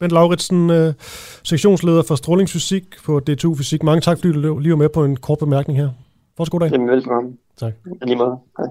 [0.00, 0.94] Bent Lauritsen, øh,
[1.42, 3.82] sektionsleder for strålingsfysik på DTU Fysik.
[3.82, 5.90] Mange tak, fordi du lige var med på en kort bemærkning her.
[6.36, 6.70] Fortsat god dag.
[6.72, 7.38] Jamen, velkommen.
[7.56, 7.72] Tak.
[8.02, 8.36] Lige måde.
[8.58, 8.66] Hej.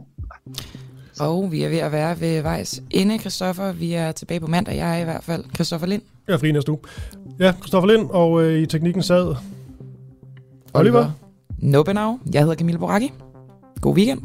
[1.19, 3.71] Og vi er ved at være ved vejs ende, Christoffer.
[3.71, 5.43] Vi er tilbage på mandag, jeg er i hvert fald.
[5.55, 6.01] Christoffer Lind.
[6.27, 6.79] Jeg er fri næste uge.
[7.39, 9.35] Ja, Christoffer Lind, og øh, i teknikken sad
[10.73, 11.11] Oliver.
[11.59, 12.19] Nobenau.
[12.33, 13.11] Jeg hedder Camille Boracchi.
[13.81, 14.21] God weekend.